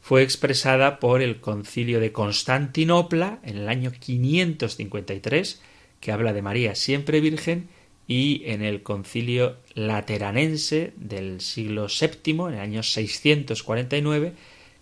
fue 0.00 0.22
expresada 0.22 0.98
por 0.98 1.22
el 1.22 1.40
concilio 1.40 2.00
de 2.00 2.12
Constantinopla 2.12 3.38
en 3.42 3.58
el 3.58 3.68
año 3.68 3.92
553, 3.98 5.62
que 6.00 6.12
habla 6.12 6.32
de 6.32 6.42
María 6.42 6.74
siempre 6.74 7.20
virgen, 7.20 7.68
y 8.08 8.42
en 8.46 8.62
el 8.62 8.82
concilio 8.82 9.58
lateranense 9.74 10.92
del 10.96 11.40
siglo 11.40 11.86
VII, 11.86 12.40
en 12.48 12.54
el 12.54 12.60
año 12.60 12.82
649, 12.82 14.32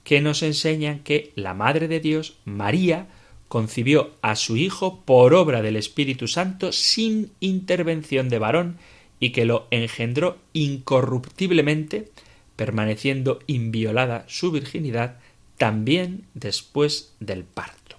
que 0.02 0.22
nos 0.22 0.42
enseñan 0.42 1.00
que 1.00 1.32
la 1.34 1.52
Madre 1.52 1.88
de 1.88 2.00
Dios, 2.00 2.38
María, 2.46 3.08
concibió 3.48 4.12
a 4.22 4.36
su 4.36 4.56
Hijo 4.56 5.00
por 5.04 5.34
obra 5.34 5.62
del 5.62 5.76
Espíritu 5.76 6.28
Santo 6.28 6.72
sin 6.72 7.32
intervención 7.40 8.28
de 8.28 8.38
varón 8.38 8.78
y 9.20 9.30
que 9.30 9.44
lo 9.44 9.66
engendró 9.70 10.38
incorruptiblemente, 10.52 12.10
permaneciendo 12.56 13.40
inviolada 13.46 14.24
su 14.28 14.52
virginidad 14.52 15.18
también 15.56 16.24
después 16.34 17.14
del 17.18 17.44
parto. 17.44 17.96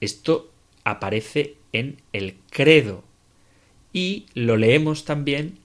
Esto 0.00 0.50
aparece 0.84 1.56
en 1.72 2.00
el 2.12 2.36
credo 2.50 3.04
y 3.92 4.26
lo 4.34 4.56
leemos 4.56 5.04
también 5.04 5.58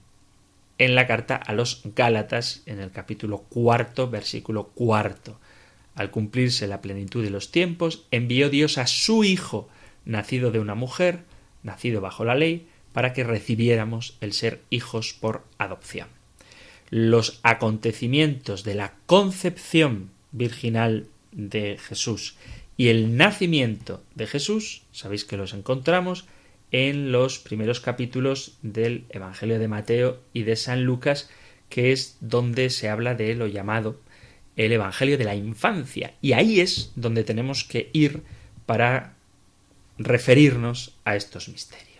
en 0.78 0.94
la 0.94 1.06
carta 1.06 1.36
a 1.36 1.52
los 1.52 1.82
Gálatas 1.94 2.62
en 2.66 2.80
el 2.80 2.90
capítulo 2.90 3.38
cuarto, 3.38 4.08
versículo 4.10 4.68
cuarto. 4.68 5.38
Al 5.94 6.10
cumplirse 6.10 6.66
la 6.66 6.80
plenitud 6.80 7.22
de 7.22 7.30
los 7.30 7.50
tiempos, 7.50 8.06
envió 8.10 8.50
Dios 8.50 8.78
a 8.78 8.86
su 8.86 9.24
Hijo, 9.24 9.68
nacido 10.04 10.50
de 10.50 10.58
una 10.58 10.74
mujer, 10.74 11.20
nacido 11.62 12.00
bajo 12.00 12.24
la 12.24 12.34
ley, 12.34 12.66
para 12.92 13.12
que 13.12 13.24
recibiéramos 13.24 14.16
el 14.20 14.32
ser 14.32 14.60
hijos 14.70 15.14
por 15.18 15.44
adopción. 15.58 16.08
Los 16.90 17.40
acontecimientos 17.42 18.64
de 18.64 18.74
la 18.74 18.94
concepción 19.06 20.10
virginal 20.32 21.08
de 21.32 21.78
Jesús 21.78 22.36
y 22.76 22.88
el 22.88 23.16
nacimiento 23.16 24.02
de 24.14 24.26
Jesús, 24.26 24.82
sabéis 24.92 25.24
que 25.24 25.36
los 25.36 25.54
encontramos 25.54 26.26
en 26.72 27.12
los 27.12 27.38
primeros 27.38 27.80
capítulos 27.80 28.58
del 28.62 29.04
Evangelio 29.10 29.58
de 29.58 29.68
Mateo 29.68 30.20
y 30.32 30.42
de 30.42 30.56
San 30.56 30.84
Lucas, 30.84 31.30
que 31.68 31.92
es 31.92 32.16
donde 32.20 32.70
se 32.70 32.88
habla 32.88 33.14
de 33.14 33.34
lo 33.34 33.46
llamado 33.46 34.00
el 34.56 34.72
Evangelio 34.72 35.18
de 35.18 35.24
la 35.24 35.34
infancia. 35.34 36.14
Y 36.20 36.32
ahí 36.32 36.60
es 36.60 36.92
donde 36.96 37.24
tenemos 37.24 37.64
que 37.64 37.90
ir 37.92 38.22
para 38.66 39.14
referirnos 39.98 40.94
a 41.04 41.16
estos 41.16 41.48
misterios. 41.48 41.94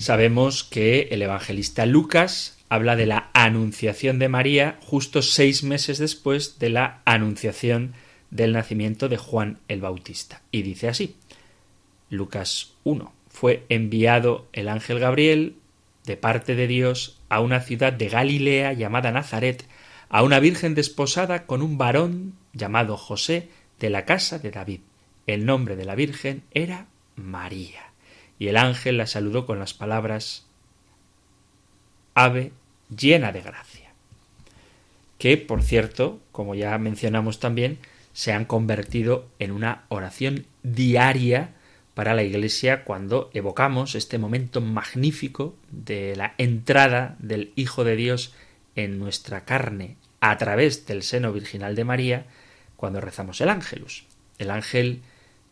Sabemos 0.00 0.64
que 0.64 1.08
el 1.10 1.20
evangelista 1.20 1.84
Lucas 1.84 2.56
habla 2.70 2.96
de 2.96 3.04
la 3.04 3.30
anunciación 3.34 4.18
de 4.18 4.30
María 4.30 4.78
justo 4.80 5.20
seis 5.20 5.62
meses 5.62 5.98
después 5.98 6.58
de 6.58 6.70
la 6.70 7.02
anunciación 7.04 7.92
del 8.30 8.54
nacimiento 8.54 9.10
de 9.10 9.18
Juan 9.18 9.58
el 9.68 9.82
Bautista. 9.82 10.40
Y 10.50 10.62
dice 10.62 10.88
así, 10.88 11.16
Lucas 12.10 12.74
1, 12.84 13.12
fue 13.28 13.64
enviado 13.68 14.48
el 14.52 14.68
ángel 14.68 14.98
Gabriel 14.98 15.56
de 16.04 16.16
parte 16.16 16.54
de 16.54 16.66
Dios 16.66 17.20
a 17.28 17.40
una 17.40 17.60
ciudad 17.60 17.92
de 17.92 18.08
Galilea 18.08 18.72
llamada 18.72 19.12
Nazaret, 19.12 19.64
a 20.08 20.22
una 20.22 20.40
virgen 20.40 20.74
desposada 20.74 21.46
con 21.46 21.62
un 21.62 21.78
varón 21.78 22.34
llamado 22.52 22.96
José 22.96 23.48
de 23.78 23.90
la 23.90 24.04
casa 24.04 24.38
de 24.38 24.50
David. 24.50 24.80
El 25.26 25.46
nombre 25.46 25.76
de 25.76 25.84
la 25.84 25.94
virgen 25.94 26.42
era 26.50 26.86
María. 27.14 27.92
Y 28.38 28.48
el 28.48 28.56
ángel 28.56 28.96
la 28.96 29.06
saludó 29.06 29.46
con 29.46 29.58
las 29.58 29.74
palabras 29.74 30.46
Ave 32.14 32.52
llena 32.94 33.30
de 33.30 33.40
gracia. 33.40 33.92
Que, 35.18 35.36
por 35.36 35.62
cierto, 35.62 36.18
como 36.32 36.54
ya 36.54 36.76
mencionamos 36.78 37.38
también, 37.38 37.78
se 38.12 38.32
han 38.32 38.46
convertido 38.46 39.28
en 39.38 39.52
una 39.52 39.84
oración 39.88 40.46
diaria 40.62 41.54
para 41.94 42.14
la 42.14 42.22
Iglesia 42.22 42.84
cuando 42.84 43.30
evocamos 43.34 43.94
este 43.94 44.18
momento 44.18 44.60
magnífico 44.60 45.56
de 45.70 46.14
la 46.16 46.34
entrada 46.38 47.16
del 47.18 47.52
Hijo 47.56 47.84
de 47.84 47.96
Dios 47.96 48.32
en 48.76 48.98
nuestra 48.98 49.44
carne 49.44 49.96
a 50.20 50.36
través 50.38 50.86
del 50.86 51.02
seno 51.02 51.32
virginal 51.32 51.74
de 51.74 51.84
María 51.84 52.26
cuando 52.76 53.00
rezamos 53.00 53.40
el 53.40 53.48
ángelus. 53.48 54.04
El 54.38 54.50
ángel 54.50 55.02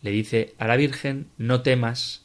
le 0.00 0.10
dice 0.10 0.54
a 0.58 0.66
la 0.66 0.76
Virgen 0.76 1.26
no 1.36 1.62
temas 1.62 2.22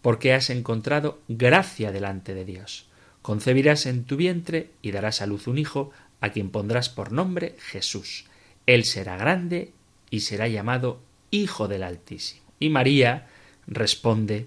porque 0.00 0.32
has 0.32 0.50
encontrado 0.50 1.20
gracia 1.28 1.92
delante 1.92 2.34
de 2.34 2.44
Dios. 2.44 2.88
Concebirás 3.22 3.86
en 3.86 4.04
tu 4.04 4.16
vientre 4.16 4.70
y 4.82 4.90
darás 4.90 5.22
a 5.22 5.26
luz 5.26 5.46
un 5.46 5.58
hijo 5.58 5.92
a 6.20 6.30
quien 6.30 6.50
pondrás 6.50 6.88
por 6.88 7.12
nombre 7.12 7.54
Jesús. 7.58 8.26
Él 8.66 8.84
será 8.84 9.16
grande 9.16 9.72
y 10.10 10.20
será 10.20 10.48
llamado 10.48 11.00
Hijo 11.30 11.68
del 11.68 11.84
Altísimo. 11.84 12.41
Y 12.62 12.70
María 12.70 13.26
responde 13.66 14.46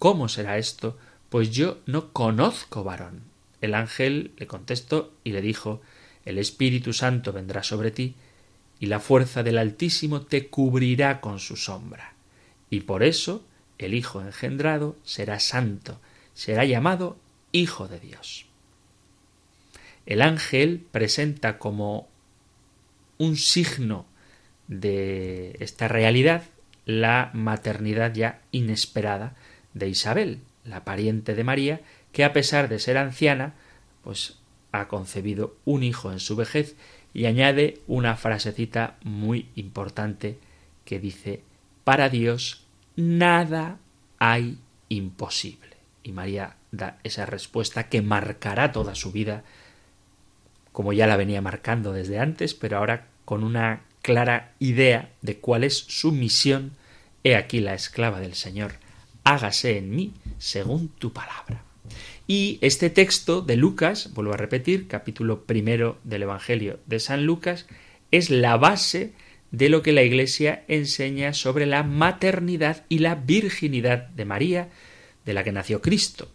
¿Cómo 0.00 0.28
será 0.28 0.58
esto? 0.58 0.98
Pues 1.28 1.52
yo 1.52 1.78
no 1.86 2.12
conozco 2.12 2.82
varón. 2.82 3.22
El 3.60 3.74
ángel 3.74 4.32
le 4.36 4.48
contestó 4.48 5.12
y 5.22 5.30
le 5.30 5.42
dijo 5.42 5.80
El 6.24 6.38
Espíritu 6.38 6.92
Santo 6.92 7.32
vendrá 7.32 7.62
sobre 7.62 7.92
ti, 7.92 8.16
y 8.80 8.86
la 8.86 8.98
fuerza 8.98 9.44
del 9.44 9.58
Altísimo 9.58 10.22
te 10.22 10.48
cubrirá 10.48 11.20
con 11.20 11.38
su 11.38 11.54
sombra. 11.54 12.14
Y 12.68 12.80
por 12.80 13.04
eso 13.04 13.44
el 13.78 13.94
Hijo 13.94 14.20
engendrado 14.20 14.96
será 15.04 15.38
santo, 15.38 16.00
será 16.34 16.64
llamado 16.64 17.16
Hijo 17.52 17.86
de 17.86 18.00
Dios. 18.00 18.46
El 20.04 20.20
ángel 20.20 20.84
presenta 20.90 21.58
como 21.58 22.08
un 23.18 23.36
signo 23.36 24.04
de 24.66 25.56
esta 25.60 25.86
realidad 25.86 26.42
la 26.86 27.30
maternidad 27.34 28.14
ya 28.14 28.40
inesperada 28.52 29.34
de 29.74 29.88
Isabel, 29.88 30.40
la 30.64 30.84
pariente 30.84 31.34
de 31.34 31.44
María, 31.44 31.80
que 32.12 32.24
a 32.24 32.32
pesar 32.32 32.68
de 32.68 32.78
ser 32.78 32.96
anciana, 32.96 33.54
pues 34.02 34.38
ha 34.72 34.88
concebido 34.88 35.56
un 35.64 35.82
hijo 35.82 36.12
en 36.12 36.20
su 36.20 36.36
vejez 36.36 36.76
y 37.12 37.26
añade 37.26 37.80
una 37.86 38.16
frasecita 38.16 38.96
muy 39.02 39.48
importante 39.56 40.38
que 40.84 41.00
dice 41.00 41.42
para 41.84 42.08
Dios 42.08 42.64
nada 42.94 43.78
hay 44.18 44.58
imposible. 44.88 45.76
Y 46.02 46.12
María 46.12 46.56
da 46.70 46.98
esa 47.04 47.26
respuesta 47.26 47.88
que 47.88 48.02
marcará 48.02 48.70
toda 48.72 48.94
su 48.94 49.12
vida, 49.12 49.44
como 50.72 50.92
ya 50.92 51.06
la 51.06 51.16
venía 51.16 51.42
marcando 51.42 51.92
desde 51.92 52.18
antes, 52.18 52.54
pero 52.54 52.78
ahora 52.78 53.06
con 53.24 53.42
una 53.42 53.82
clara 54.06 54.54
idea 54.60 55.10
de 55.20 55.38
cuál 55.38 55.64
es 55.64 55.76
su 55.76 56.12
misión. 56.12 56.70
He 57.24 57.34
aquí 57.34 57.58
la 57.58 57.74
esclava 57.74 58.20
del 58.20 58.34
Señor, 58.34 58.74
hágase 59.24 59.78
en 59.78 59.90
mí 59.90 60.14
según 60.38 60.90
tu 60.90 61.12
palabra. 61.12 61.64
Y 62.28 62.60
este 62.60 62.88
texto 62.88 63.40
de 63.40 63.56
Lucas, 63.56 64.14
vuelvo 64.14 64.32
a 64.32 64.36
repetir, 64.36 64.86
capítulo 64.86 65.42
primero 65.42 65.98
del 66.04 66.22
Evangelio 66.22 66.78
de 66.86 67.00
San 67.00 67.26
Lucas, 67.26 67.66
es 68.12 68.30
la 68.30 68.56
base 68.56 69.12
de 69.50 69.70
lo 69.70 69.82
que 69.82 69.92
la 69.92 70.04
Iglesia 70.04 70.62
enseña 70.68 71.32
sobre 71.32 71.66
la 71.66 71.82
maternidad 71.82 72.84
y 72.88 73.00
la 73.00 73.16
virginidad 73.16 74.06
de 74.10 74.24
María, 74.24 74.68
de 75.24 75.34
la 75.34 75.42
que 75.42 75.50
nació 75.50 75.82
Cristo, 75.82 76.28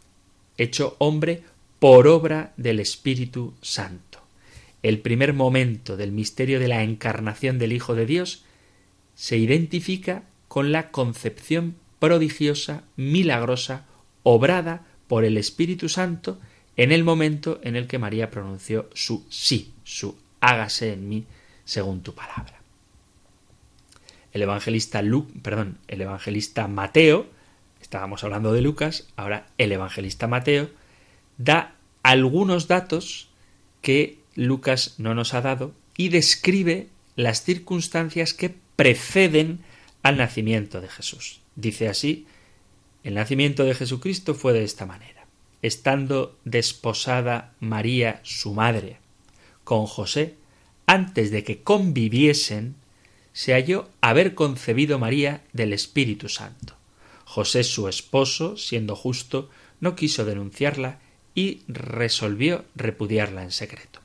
hecho 0.57 0.97
hombre 0.99 1.43
por 1.79 2.05
obra 2.10 2.51
del 2.57 2.81
Espíritu 2.81 3.53
Santo. 3.62 4.20
El 4.83 4.99
primer 4.99 5.33
momento 5.33 5.97
del 5.97 6.11
misterio 6.11 6.59
de 6.59 6.67
la 6.67 6.83
encarnación 6.83 7.59
del 7.59 7.73
Hijo 7.73 7.95
de 7.95 8.05
Dios 8.05 8.43
se 9.15 9.37
identifica 9.37 10.23
con 10.47 10.71
la 10.71 10.91
concepción 10.91 11.75
prodigiosa, 11.99 12.83
milagrosa, 12.95 13.85
obrada 14.23 14.85
por 15.07 15.23
el 15.23 15.37
Espíritu 15.37 15.87
Santo 15.89 16.39
en 16.77 16.91
el 16.91 17.03
momento 17.03 17.59
en 17.63 17.75
el 17.75 17.87
que 17.87 17.99
María 17.99 18.31
pronunció 18.31 18.89
su 18.93 19.25
sí, 19.29 19.73
su 19.83 20.17
hágase 20.39 20.93
en 20.93 21.07
mí 21.07 21.25
según 21.65 22.01
tu 22.01 22.13
palabra. 22.13 22.59
El 24.33 24.41
evangelista 24.41 25.03
perdón, 25.41 25.77
el 25.87 26.01
evangelista 26.01 26.67
Mateo, 26.67 27.27
estábamos 27.81 28.23
hablando 28.23 28.53
de 28.53 28.61
Lucas, 28.61 29.07
ahora 29.15 29.47
el 29.57 29.71
evangelista 29.71 30.27
Mateo 30.27 30.69
da 31.37 31.75
algunos 32.01 32.67
datos 32.67 33.29
que 33.81 34.20
Lucas 34.35 34.95
no 34.97 35.13
nos 35.13 35.33
ha 35.33 35.41
dado 35.41 35.73
y 35.97 36.09
describe 36.09 36.87
las 37.15 37.43
circunstancias 37.43 38.33
que 38.33 38.55
preceden 38.75 39.59
al 40.03 40.17
nacimiento 40.17 40.81
de 40.81 40.87
Jesús. 40.87 41.41
Dice 41.55 41.87
así 41.87 42.25
el 43.03 43.15
nacimiento 43.15 43.63
de 43.63 43.73
Jesucristo 43.73 44.35
fue 44.35 44.53
de 44.53 44.63
esta 44.63 44.85
manera. 44.85 45.25
Estando 45.61 46.37
desposada 46.45 47.53
María, 47.59 48.19
su 48.23 48.53
madre, 48.53 48.97
con 49.63 49.85
José, 49.85 50.35
antes 50.85 51.31
de 51.31 51.43
que 51.43 51.61
conviviesen, 51.61 52.75
se 53.33 53.53
halló 53.53 53.89
haber 54.01 54.35
concebido 54.35 54.99
María 54.99 55.43
del 55.53 55.73
Espíritu 55.73 56.29
Santo. 56.29 56.75
José, 57.25 57.63
su 57.63 57.87
esposo, 57.87 58.57
siendo 58.57 58.95
justo, 58.95 59.49
no 59.79 59.95
quiso 59.95 60.25
denunciarla 60.25 60.99
y 61.33 61.61
resolvió 61.67 62.65
repudiarla 62.75 63.43
en 63.43 63.51
secreto. 63.51 64.00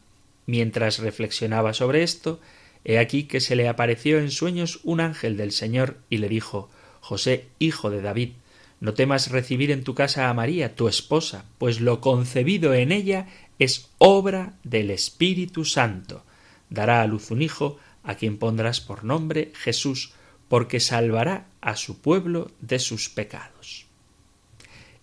Mientras 0.47 1.01
reflexionaba 1.01 1.75
sobre 1.75 2.03
esto, 2.03 2.41
he 2.85 2.99
aquí 2.99 3.25
que 3.25 3.41
se 3.41 3.57
le 3.57 3.69
apareció 3.69 4.19
en 4.19 4.31
sueños 4.31 4.81
un 4.85 5.01
ángel 5.01 5.37
del 5.37 5.53
Señor 5.53 5.99
y 6.09 6.19
le 6.19 6.29
dijo 6.29 6.71
José, 7.01 7.49
hijo 7.59 7.91
de 7.91 8.01
David, 8.01 8.31
no 8.79 8.95
temas 8.95 9.31
recibir 9.31 9.71
en 9.71 9.85
tu 9.85 9.95
casa 9.95 10.29
a 10.29 10.35
María, 10.35 10.75
tu 10.75 10.87
esposa, 10.87 11.47
pues 11.59 11.81
lo 11.81 12.01
concebido 12.01 12.75
en 12.75 12.93
ella 12.93 13.27
es 13.59 13.91
obra 13.99 14.55
del 14.65 14.91
Espíritu 14.91 15.65
Santo. 15.65 16.25
Dará 16.69 17.01
a 17.01 17.07
luz 17.07 17.31
un 17.31 17.43
hijo, 17.43 17.79
a 18.03 18.17
quien 18.17 18.39
pondrás 18.39 18.81
por 18.81 19.03
nombre 19.03 19.53
Jesús, 19.55 20.13
porque 20.49 20.79
salvará 20.79 21.49
a 21.61 21.77
su 21.77 22.01
pueblo 22.01 22.51
de 22.61 22.79
sus 22.79 23.09
pecados. 23.09 23.87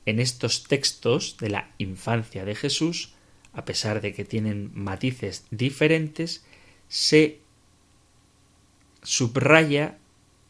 En 0.06 0.20
estos 0.20 0.64
textos 0.64 1.38
de 1.40 1.50
la 1.50 1.72
infancia 1.78 2.46
de 2.46 2.56
Jesús, 2.56 3.13
a 3.54 3.66
pesar 3.66 4.02
de 4.02 4.14
que 4.14 4.26
tienen 4.26 4.72
matices 4.74 5.46
diferentes, 5.52 6.44
se 6.88 7.40
subraya 9.02 9.98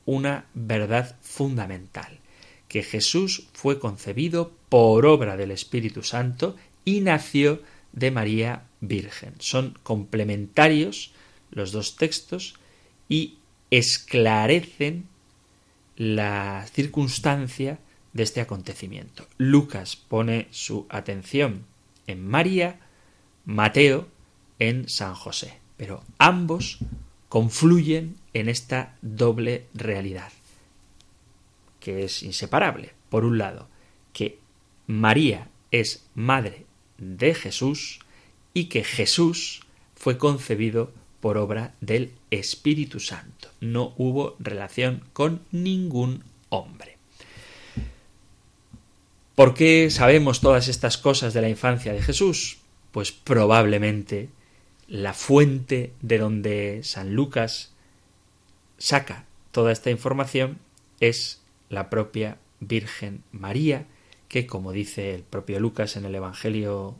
una 0.05 0.45
verdad 0.53 1.15
fundamental 1.21 2.19
que 2.67 2.83
Jesús 2.83 3.47
fue 3.53 3.79
concebido 3.79 4.51
por 4.69 5.05
obra 5.05 5.37
del 5.37 5.51
Espíritu 5.51 6.01
Santo 6.01 6.55
y 6.83 7.01
nació 7.01 7.61
de 7.91 8.09
María 8.09 8.63
Virgen. 8.81 9.35
Son 9.39 9.77
complementarios 9.83 11.13
los 11.51 11.71
dos 11.71 11.95
textos 11.95 12.55
y 13.07 13.37
esclarecen 13.69 15.05
la 15.95 16.65
circunstancia 16.73 17.79
de 18.13 18.23
este 18.23 18.41
acontecimiento. 18.41 19.27
Lucas 19.37 19.95
pone 19.95 20.47
su 20.51 20.87
atención 20.89 21.65
en 22.07 22.27
María, 22.27 22.79
Mateo 23.45 24.07
en 24.59 24.87
San 24.89 25.15
José, 25.15 25.59
pero 25.77 26.03
ambos 26.17 26.79
confluyen 27.29 28.15
en 28.33 28.49
esta 28.49 28.95
doble 29.01 29.67
realidad 29.73 30.31
que 31.83 32.05
es 32.05 32.23
inseparable. 32.23 32.93
Por 33.09 33.25
un 33.25 33.37
lado, 33.37 33.67
que 34.13 34.39
María 34.87 35.49
es 35.69 36.05
madre 36.15 36.65
de 36.97 37.35
Jesús 37.35 37.99
y 38.53 38.65
que 38.65 38.85
Jesús 38.85 39.63
fue 39.93 40.17
concebido 40.17 40.93
por 41.19 41.37
obra 41.37 41.75
del 41.81 42.13
Espíritu 42.31 43.01
Santo. 43.01 43.49
No 43.59 43.93
hubo 43.97 44.37
relación 44.39 45.03
con 45.11 45.41
ningún 45.51 46.23
hombre. 46.47 46.97
¿Por 49.35 49.53
qué 49.53 49.89
sabemos 49.89 50.39
todas 50.39 50.69
estas 50.69 50.97
cosas 50.97 51.33
de 51.33 51.41
la 51.41 51.49
infancia 51.49 51.91
de 51.91 52.01
Jesús? 52.01 52.59
Pues 52.93 53.11
probablemente 53.11 54.29
la 54.87 55.13
fuente 55.13 55.91
de 56.01 56.17
donde 56.17 56.79
San 56.83 57.13
Lucas 57.13 57.73
saca 58.77 59.25
toda 59.51 59.73
esta 59.73 59.89
información 59.89 60.59
es 61.01 61.41
la 61.69 61.89
propia 61.89 62.37
Virgen 62.61 63.23
María, 63.31 63.87
que 64.29 64.47
como 64.47 64.71
dice 64.71 65.15
el 65.15 65.23
propio 65.23 65.59
Lucas 65.59 65.97
en 65.97 66.05
el 66.05 66.15
Evangelio 66.15 66.95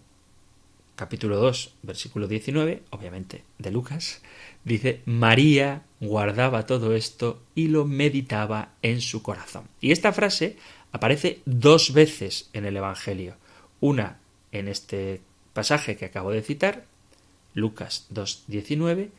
capítulo 0.95 1.38
2, 1.38 1.75
versículo 1.84 2.27
19, 2.27 2.84
obviamente 2.89 3.43
de 3.58 3.71
Lucas, 3.71 4.21
dice, 4.63 5.01
María 5.06 5.84
guardaba 5.99 6.65
todo 6.65 6.95
esto 6.95 7.41
y 7.56 7.67
lo 7.67 7.86
meditaba 7.86 8.73
en 8.82 9.01
su 9.01 9.23
corazón. 9.23 9.67
Y 9.82 9.91
esta 9.91 10.12
frase 10.12 10.58
aparece 10.91 11.41
dos 11.45 11.93
veces 11.93 12.49
en 12.53 12.65
el 12.65 12.77
Evangelio. 12.77 13.36
Una 13.79 14.19
en 14.51 14.67
este 14.67 15.21
pasaje 15.54 15.96
que 15.96 16.06
acabo 16.06 16.32
de 16.32 16.42
citar, 16.42 16.86
Lucas 17.54 18.08
2, 18.10 18.46
19, 18.48 19.12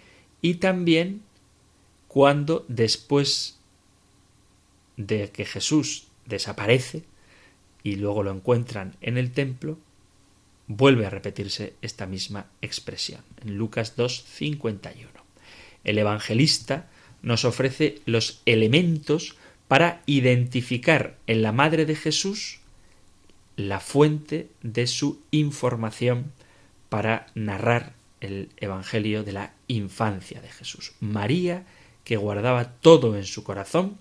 y 0.42 0.55
también 0.55 1.23
cuando 2.09 2.64
después 2.68 3.59
de 4.97 5.31
que 5.31 5.44
Jesús 5.44 6.07
desaparece 6.27 7.03
y 7.83 7.97
luego 7.97 8.23
lo 8.23 8.33
encuentran 8.33 8.97
en 9.01 9.18
el 9.18 9.33
templo, 9.33 9.79
vuelve 10.66 11.07
a 11.07 11.11
repetirse 11.11 11.75
esta 11.83 12.07
misma 12.07 12.47
expresión 12.62 13.23
en 13.44 13.57
Lucas 13.57 13.97
2.51. 13.97 15.09
El 15.85 15.99
evangelista 15.99 16.88
nos 17.23 17.44
ofrece 17.44 18.01
los 18.07 18.42
elementos 18.47 19.37
para 19.68 20.03
identificar 20.07 21.18
en 21.27 21.42
la 21.42 21.53
Madre 21.53 21.87
de 21.87 21.97
Jesús 21.97 22.61
la 23.56 23.80
fuente 23.80 24.48
de 24.62 24.86
su 24.86 25.20
información 25.30 26.32
para 26.88 27.26
narrar 27.34 27.94
el 28.20 28.50
Evangelio 28.56 29.22
de 29.22 29.32
la 29.32 29.54
infancia 29.68 30.40
de 30.40 30.48
Jesús. 30.48 30.92
María, 31.00 31.66
que 32.04 32.16
guardaba 32.16 32.72
todo 32.72 33.16
en 33.16 33.24
su 33.24 33.44
corazón, 33.44 33.98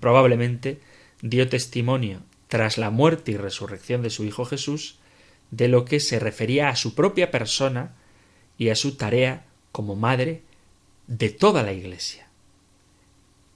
probablemente 0.00 0.80
dio 1.22 1.48
testimonio 1.48 2.22
tras 2.48 2.78
la 2.78 2.90
muerte 2.90 3.32
y 3.32 3.36
resurrección 3.36 4.02
de 4.02 4.10
su 4.10 4.24
Hijo 4.24 4.44
Jesús 4.44 4.98
de 5.50 5.68
lo 5.68 5.84
que 5.84 6.00
se 6.00 6.18
refería 6.18 6.68
a 6.68 6.76
su 6.76 6.94
propia 6.94 7.30
persona 7.30 7.94
y 8.58 8.68
a 8.68 8.76
su 8.76 8.96
tarea 8.96 9.46
como 9.72 9.96
madre 9.96 10.42
de 11.06 11.30
toda 11.30 11.62
la 11.62 11.72
Iglesia. 11.72 12.28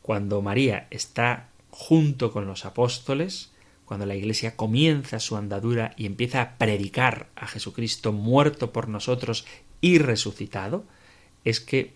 Cuando 0.03 0.43
María 0.43 0.87
está 0.91 1.49
junto 1.71 2.33
con 2.33 2.47
los 2.47 2.65
apóstoles, 2.65 3.51
cuando 3.85 4.07
la 4.07 4.15
Iglesia 4.15 4.57
comienza 4.57 5.21
su 5.21 5.37
andadura 5.37 5.95
y 5.97 6.07
empieza 6.07 6.41
a 6.41 6.59
predicar 6.59 7.29
a 7.37 7.47
Jesucristo 7.47 8.13
muerto 8.13 8.73
por 8.73 8.89
nosotros 8.89 9.45
y 9.81 9.99
resucitado, 9.99 10.85
es 11.45 11.61
que 11.61 11.93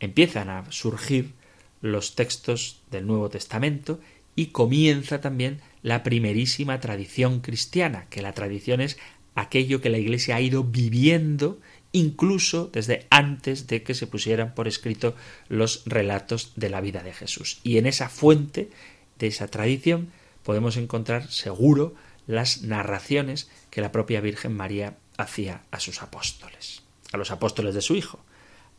empiezan 0.00 0.50
a 0.50 0.70
surgir 0.70 1.32
los 1.80 2.14
textos 2.14 2.82
del 2.90 3.06
Nuevo 3.06 3.28
Testamento 3.28 4.00
y 4.34 4.46
comienza 4.46 5.20
también 5.20 5.60
la 5.82 6.02
primerísima 6.02 6.80
tradición 6.80 7.40
cristiana, 7.40 8.06
que 8.08 8.22
la 8.22 8.32
tradición 8.32 8.80
es 8.80 8.98
aquello 9.34 9.80
que 9.80 9.90
la 9.90 9.98
Iglesia 9.98 10.36
ha 10.36 10.40
ido 10.40 10.64
viviendo 10.64 11.60
incluso 11.92 12.70
desde 12.72 13.06
antes 13.10 13.66
de 13.66 13.82
que 13.82 13.94
se 13.94 14.06
pusieran 14.06 14.54
por 14.54 14.66
escrito 14.66 15.14
los 15.48 15.82
relatos 15.84 16.52
de 16.56 16.70
la 16.70 16.80
vida 16.80 17.02
de 17.02 17.12
Jesús. 17.12 17.60
Y 17.62 17.76
en 17.76 17.86
esa 17.86 18.08
fuente 18.08 18.70
de 19.18 19.26
esa 19.26 19.48
tradición 19.48 20.08
podemos 20.42 20.76
encontrar 20.76 21.30
seguro 21.30 21.94
las 22.26 22.62
narraciones 22.62 23.50
que 23.70 23.80
la 23.80 23.92
propia 23.92 24.20
Virgen 24.20 24.54
María 24.54 24.96
hacía 25.16 25.64
a 25.70 25.80
sus 25.80 26.02
apóstoles, 26.02 26.82
a 27.12 27.16
los 27.16 27.30
apóstoles 27.30 27.74
de 27.74 27.82
su 27.82 27.94
Hijo, 27.94 28.20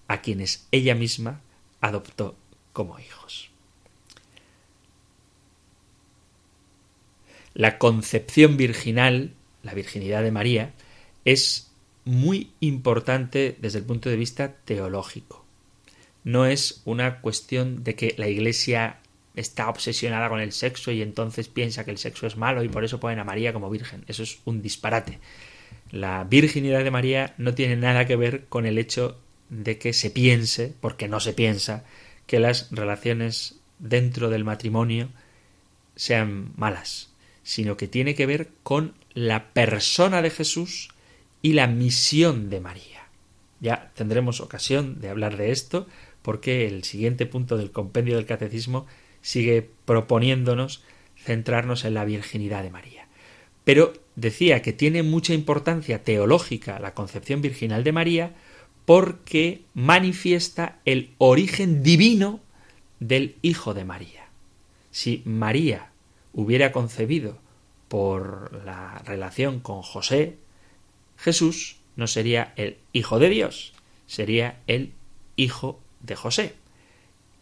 a 0.07 0.21
quienes 0.21 0.67
ella 0.71 0.95
misma 0.95 1.41
adoptó 1.81 2.35
como 2.71 2.99
hijos. 2.99 3.49
La 7.53 7.77
concepción 7.77 8.57
virginal, 8.57 9.33
la 9.61 9.73
virginidad 9.73 10.23
de 10.23 10.31
María, 10.31 10.73
es 11.23 11.71
muy 12.03 12.51
importante 12.59 13.55
desde 13.59 13.79
el 13.79 13.85
punto 13.85 14.09
de 14.09 14.15
vista 14.15 14.55
teológico. 14.65 15.45
No 16.23 16.45
es 16.45 16.81
una 16.85 17.21
cuestión 17.21 17.83
de 17.83 17.95
que 17.95 18.15
la 18.17 18.27
Iglesia 18.27 18.99
está 19.35 19.69
obsesionada 19.69 20.29
con 20.29 20.39
el 20.39 20.51
sexo 20.51 20.91
y 20.91 21.01
entonces 21.01 21.47
piensa 21.47 21.85
que 21.85 21.91
el 21.91 21.97
sexo 21.97 22.27
es 22.27 22.37
malo 22.37 22.63
y 22.63 22.69
por 22.69 22.83
eso 22.83 22.99
ponen 22.99 23.19
a 23.19 23.23
María 23.23 23.53
como 23.53 23.69
virgen. 23.69 24.03
Eso 24.07 24.23
es 24.23 24.39
un 24.45 24.61
disparate. 24.61 25.19
La 25.91 26.23
virginidad 26.23 26.83
de 26.83 26.91
María 26.91 27.33
no 27.37 27.53
tiene 27.53 27.75
nada 27.75 28.05
que 28.05 28.15
ver 28.15 28.45
con 28.45 28.65
el 28.65 28.77
hecho 28.77 29.17
de 29.49 29.77
que 29.77 29.93
se 29.93 30.09
piense, 30.09 30.73
porque 30.81 31.07
no 31.07 31.19
se 31.19 31.33
piensa, 31.33 31.83
que 32.25 32.39
las 32.39 32.69
relaciones 32.71 33.59
dentro 33.79 34.29
del 34.29 34.43
matrimonio 34.43 35.09
sean 35.95 36.51
malas, 36.55 37.11
sino 37.43 37.77
que 37.77 37.87
tiene 37.87 38.15
que 38.15 38.25
ver 38.25 38.49
con 38.63 38.93
la 39.13 39.51
persona 39.53 40.21
de 40.21 40.31
Jesús 40.31 40.89
y 41.41 41.53
la 41.53 41.67
misión 41.67 42.49
de 42.49 42.61
María. 42.61 43.07
Ya 43.59 43.91
tendremos 43.95 44.41
ocasión 44.41 44.99
de 44.99 45.09
hablar 45.09 45.37
de 45.37 45.51
esto 45.51 45.87
porque 46.21 46.65
el 46.65 46.83
siguiente 46.83 47.25
punto 47.25 47.57
del 47.57 47.71
compendio 47.71 48.15
del 48.15 48.25
catecismo 48.25 48.87
sigue 49.23 49.67
proponiéndonos 49.85 50.83
centrarnos 51.17 51.85
en 51.85 51.95
la 51.95 52.05
virginidad 52.05 52.61
de 52.61 52.69
María. 52.69 53.07
Pero 53.63 53.93
decía 54.15 54.61
que 54.61 54.73
tiene 54.73 55.01
mucha 55.01 55.33
importancia 55.33 56.03
teológica 56.03 56.79
la 56.79 56.93
concepción 56.93 57.41
virginal 57.41 57.83
de 57.83 57.93
María 57.93 58.35
porque 58.85 59.61
manifiesta 59.73 60.79
el 60.85 61.11
origen 61.17 61.81
divino 61.81 62.41
del 62.99 63.37
Hijo 63.41 63.73
de 63.73 63.85
María. 63.85 64.27
Si 64.91 65.23
María 65.25 65.89
hubiera 66.33 66.71
concebido 66.71 67.39
por 67.87 68.63
la 68.65 69.01
relación 69.05 69.61
con 69.61 69.81
José, 69.81 70.35
Jesús 71.17 71.77
no 71.95 72.07
sería 72.07 72.53
el 72.57 72.77
Hijo 72.91 73.19
de 73.19 73.29
Dios, 73.29 73.73
sería 74.05 74.59
el 74.67 74.91
Hijo 75.37 75.79
de 76.01 76.15
José. 76.15 76.55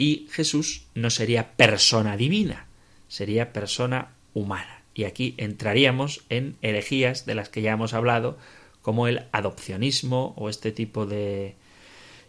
Y 0.02 0.26
Jesús 0.32 0.88
no 0.96 1.12
sería 1.12 1.52
persona 1.52 2.18
divina, 2.18 2.66
sería 3.08 3.54
persona 3.54 4.16
humana. 4.34 4.82
Y 4.96 5.04
aquí 5.04 5.36
entraríamos 5.38 6.24
en 6.30 6.56
herejías 6.64 7.28
de 7.28 7.36
las 7.36 7.50
que 7.50 7.62
ya 7.62 7.74
hemos 7.74 7.94
hablado, 7.94 8.40
como 8.82 9.08
el 9.08 9.26
adopcionismo 9.32 10.34
o 10.38 10.50
este 10.50 10.72
tipo 10.72 11.06
de 11.06 11.54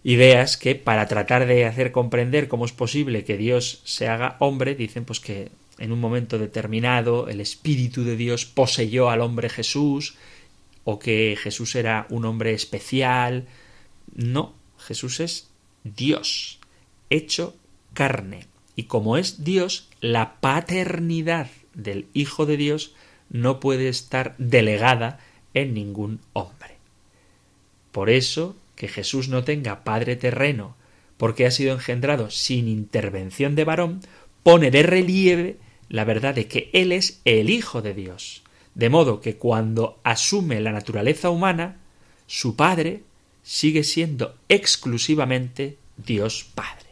ideas 0.04 0.58
que 0.58 0.74
para 0.74 1.08
tratar 1.08 1.46
de 1.46 1.64
hacer 1.64 1.92
comprender 1.92 2.46
cómo 2.46 2.66
es 2.66 2.72
posible 2.72 3.24
que 3.24 3.38
Dios 3.38 3.80
se 3.84 4.06
haga 4.06 4.36
hombre, 4.38 4.74
dicen 4.74 5.06
pues 5.06 5.18
que 5.18 5.48
en 5.78 5.92
un 5.92 5.98
momento 5.98 6.38
determinado 6.38 7.26
el 7.28 7.40
Espíritu 7.40 8.04
de 8.04 8.18
Dios 8.18 8.44
poseyó 8.44 9.08
al 9.08 9.22
hombre 9.22 9.48
Jesús 9.48 10.16
o 10.84 10.98
que 10.98 11.38
Jesús 11.40 11.74
era 11.74 12.06
un 12.10 12.26
hombre 12.26 12.52
especial. 12.52 13.46
No, 14.14 14.52
Jesús 14.76 15.20
es 15.20 15.48
Dios, 15.84 16.60
hecho 17.08 17.56
carne. 17.92 18.46
Y 18.76 18.84
como 18.84 19.16
es 19.16 19.44
Dios, 19.44 19.88
la 20.00 20.40
paternidad 20.40 21.48
del 21.74 22.06
Hijo 22.12 22.46
de 22.46 22.56
Dios 22.56 22.94
no 23.30 23.60
puede 23.60 23.88
estar 23.88 24.34
delegada 24.38 25.20
en 25.54 25.74
ningún 25.74 26.20
hombre. 26.32 26.76
Por 27.90 28.10
eso, 28.10 28.56
que 28.76 28.88
Jesús 28.88 29.28
no 29.28 29.44
tenga 29.44 29.84
padre 29.84 30.16
terreno, 30.16 30.76
porque 31.16 31.46
ha 31.46 31.50
sido 31.50 31.72
engendrado 31.74 32.30
sin 32.30 32.68
intervención 32.68 33.54
de 33.54 33.64
varón, 33.64 34.00
pone 34.42 34.70
de 34.70 34.82
relieve 34.82 35.58
la 35.88 36.04
verdad 36.04 36.34
de 36.34 36.48
que 36.48 36.70
Él 36.72 36.90
es 36.90 37.20
el 37.24 37.50
Hijo 37.50 37.82
de 37.82 37.94
Dios, 37.94 38.42
de 38.74 38.88
modo 38.88 39.20
que 39.20 39.36
cuando 39.36 40.00
asume 40.04 40.60
la 40.60 40.72
naturaleza 40.72 41.30
humana, 41.30 41.76
su 42.26 42.56
Padre 42.56 43.02
sigue 43.42 43.84
siendo 43.84 44.34
exclusivamente 44.48 45.76
Dios 45.98 46.46
Padre. 46.54 46.91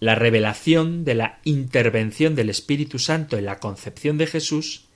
La 0.00 0.14
revelación 0.14 1.04
de 1.04 1.14
la 1.14 1.40
intervención 1.44 2.34
del 2.34 2.48
Espíritu 2.48 2.98
Santo 2.98 3.36
en 3.36 3.44
la 3.44 3.58
concepción 3.58 4.16
de 4.16 4.26
Jesús 4.26 4.86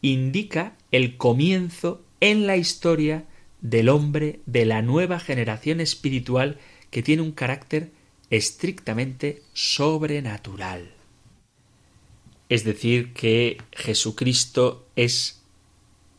indica 0.00 0.76
el 0.92 1.16
comienzo 1.16 2.04
en 2.20 2.46
la 2.46 2.56
historia 2.56 3.24
del 3.60 3.88
hombre 3.88 4.40
de 4.46 4.64
la 4.64 4.80
nueva 4.80 5.18
generación 5.18 5.80
espiritual 5.80 6.58
que 6.90 7.02
tiene 7.02 7.22
un 7.22 7.32
carácter 7.32 7.90
estrictamente 8.30 9.42
sobrenatural. 9.52 10.92
Es 12.48 12.64
decir, 12.64 13.12
que 13.14 13.58
Jesucristo 13.72 14.86
es 14.94 15.42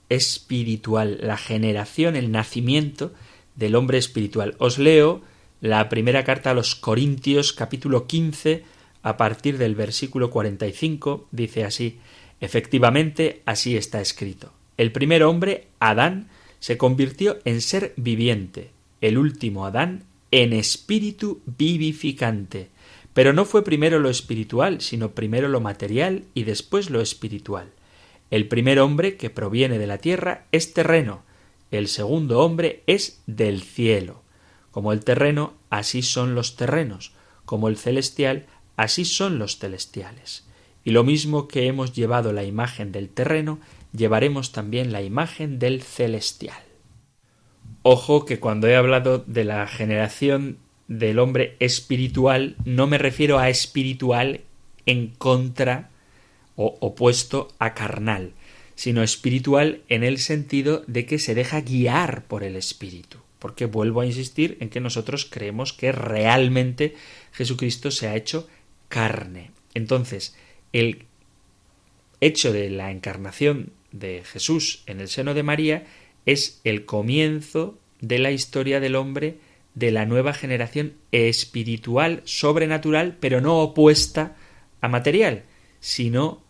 espiritual, 0.10 1.20
la 1.22 1.38
generación, 1.38 2.16
el 2.16 2.32
nacimiento 2.32 3.14
del 3.56 3.76
hombre 3.76 3.98
espiritual. 3.98 4.56
Os 4.58 4.80
leo 4.80 5.22
la 5.64 5.88
primera 5.88 6.26
carta 6.26 6.52
a 6.52 6.54
los 6.54 6.76
Corintios 6.76 7.54
capítulo 7.54 8.06
15 8.06 8.66
a 9.02 9.16
partir 9.16 9.58
del 9.58 9.76
versículo 9.76 10.30
45, 10.30 11.30
dice 11.32 11.64
así 11.64 12.00
Efectivamente, 12.42 13.42
así 13.46 13.78
está 13.78 14.02
escrito. 14.02 14.52
El 14.76 14.92
primer 14.92 15.24
hombre, 15.24 15.68
Adán, 15.80 16.28
se 16.60 16.78
convirtió 16.78 17.38
en 17.46 17.62
ser 17.62 17.94
viviente, 17.96 18.72
el 19.00 19.18
último 19.18 19.66
Adán 19.66 20.04
en 20.32 20.52
espíritu 20.52 21.40
vivificante, 21.46 22.68
Pero 23.14 23.32
no 23.32 23.46
fue 23.46 23.64
primero 23.64 24.00
lo 24.00 24.10
espiritual, 24.10 24.82
sino 24.82 25.12
primero 25.12 25.48
lo 25.48 25.62
material 25.62 26.26
y 26.34 26.44
después 26.44 26.90
lo 26.90 27.00
espiritual. 27.00 27.70
El 28.32 28.50
primer 28.50 28.80
hombre 28.80 29.16
que 29.16 29.30
proviene 29.30 29.80
de 29.80 29.88
la 29.88 30.00
tierra 30.00 30.44
es 30.52 30.74
terreno, 30.74 31.24
el 31.72 31.88
segundo 31.88 32.42
hombre 32.42 32.84
es 32.86 33.22
del 33.28 33.62
cielo. 33.62 34.23
Como 34.74 34.92
el 34.92 35.06
terreno, 35.06 35.54
así 35.70 36.02
son 36.02 36.34
los 36.34 36.56
terrenos, 36.56 37.12
como 37.46 37.68
el 37.68 37.78
celestial, 37.78 38.48
así 38.76 39.06
son 39.06 39.38
los 39.38 39.60
celestiales. 39.60 40.48
Y 40.84 40.90
lo 40.90 41.04
mismo 41.04 41.48
que 41.48 41.68
hemos 41.68 41.94
llevado 41.94 42.34
la 42.34 42.44
imagen 42.44 42.92
del 42.92 43.10
terreno, 43.10 43.60
llevaremos 43.96 44.52
también 44.52 44.92
la 44.92 45.04
imagen 45.04 45.60
del 45.60 45.84
celestial. 45.84 46.64
Ojo 47.84 48.26
que 48.26 48.40
cuando 48.40 48.68
he 48.68 48.76
hablado 48.76 49.20
de 49.28 49.44
la 49.44 49.68
generación 49.68 50.58
del 50.88 51.20
hombre 51.20 51.56
espiritual, 51.60 52.56
no 52.66 52.88
me 52.88 52.98
refiero 52.98 53.38
a 53.38 53.50
espiritual 53.50 54.42
en 54.88 55.10
contra 55.10 55.92
o 56.56 56.78
opuesto 56.82 57.50
a 57.60 57.76
carnal, 57.76 58.34
sino 58.74 59.04
espiritual 59.04 59.84
en 59.88 60.04
el 60.04 60.18
sentido 60.18 60.84
de 60.88 61.06
que 61.06 61.20
se 61.20 61.36
deja 61.36 61.62
guiar 61.62 62.24
por 62.26 62.44
el 62.44 62.56
espíritu. 62.56 63.20
Porque 63.44 63.66
vuelvo 63.66 64.00
a 64.00 64.06
insistir 64.06 64.56
en 64.62 64.70
que 64.70 64.80
nosotros 64.80 65.28
creemos 65.30 65.74
que 65.74 65.92
realmente 65.92 66.96
Jesucristo 67.34 67.92
se 67.92 68.08
ha 68.08 68.16
hecho 68.16 68.48
carne. 68.88 69.52
Entonces, 69.74 70.34
el 70.72 71.08
hecho 72.22 72.54
de 72.54 72.70
la 72.70 72.90
encarnación 72.90 73.74
de 73.92 74.24
Jesús 74.24 74.84
en 74.86 75.02
el 75.02 75.10
seno 75.10 75.34
de 75.34 75.44
María 75.44 75.84
es 76.26 76.62
el 76.64 76.86
comienzo 76.86 77.78
de 78.00 78.18
la 78.18 78.32
historia 78.32 78.80
del 78.80 78.96
hombre 78.96 79.40
de 79.76 79.92
la 79.92 80.06
nueva 80.06 80.34
generación 80.34 80.94
espiritual, 81.12 82.22
sobrenatural, 82.24 83.18
pero 83.20 83.42
no 83.42 83.60
opuesta 83.60 84.38
a 84.80 84.88
material, 84.88 85.44
sino 85.82 86.42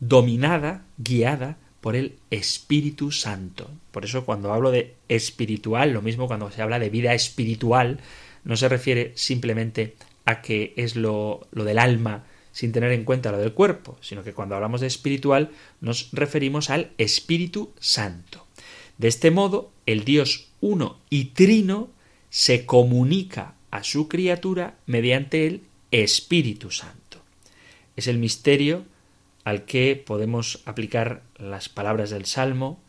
dominada, 0.00 0.84
guiada 0.98 1.56
por 1.86 1.94
el 1.94 2.16
Espíritu 2.32 3.12
Santo. 3.12 3.70
Por 3.92 4.04
eso 4.04 4.24
cuando 4.24 4.52
hablo 4.52 4.72
de 4.72 4.96
espiritual, 5.08 5.92
lo 5.92 6.02
mismo 6.02 6.26
cuando 6.26 6.50
se 6.50 6.60
habla 6.60 6.80
de 6.80 6.90
vida 6.90 7.14
espiritual, 7.14 8.00
no 8.42 8.56
se 8.56 8.68
refiere 8.68 9.12
simplemente 9.14 9.94
a 10.24 10.42
que 10.42 10.74
es 10.76 10.96
lo, 10.96 11.46
lo 11.52 11.62
del 11.62 11.78
alma 11.78 12.24
sin 12.50 12.72
tener 12.72 12.90
en 12.90 13.04
cuenta 13.04 13.30
lo 13.30 13.38
del 13.38 13.52
cuerpo, 13.52 13.96
sino 14.00 14.24
que 14.24 14.32
cuando 14.32 14.56
hablamos 14.56 14.80
de 14.80 14.88
espiritual 14.88 15.52
nos 15.80 16.10
referimos 16.10 16.70
al 16.70 16.90
Espíritu 16.98 17.70
Santo. 17.78 18.48
De 18.98 19.06
este 19.06 19.30
modo, 19.30 19.70
el 19.86 20.02
Dios 20.02 20.48
uno 20.60 20.98
y 21.08 21.26
trino 21.26 21.88
se 22.30 22.66
comunica 22.66 23.54
a 23.70 23.84
su 23.84 24.08
criatura 24.08 24.74
mediante 24.86 25.46
el 25.46 25.62
Espíritu 25.92 26.72
Santo. 26.72 27.22
Es 27.94 28.08
el 28.08 28.18
misterio 28.18 28.86
al 29.46 29.64
que 29.64 29.94
podemos 29.94 30.60
aplicar 30.64 31.22
las 31.38 31.68
palabras 31.68 32.10
del 32.10 32.26
Salmo 32.26 32.80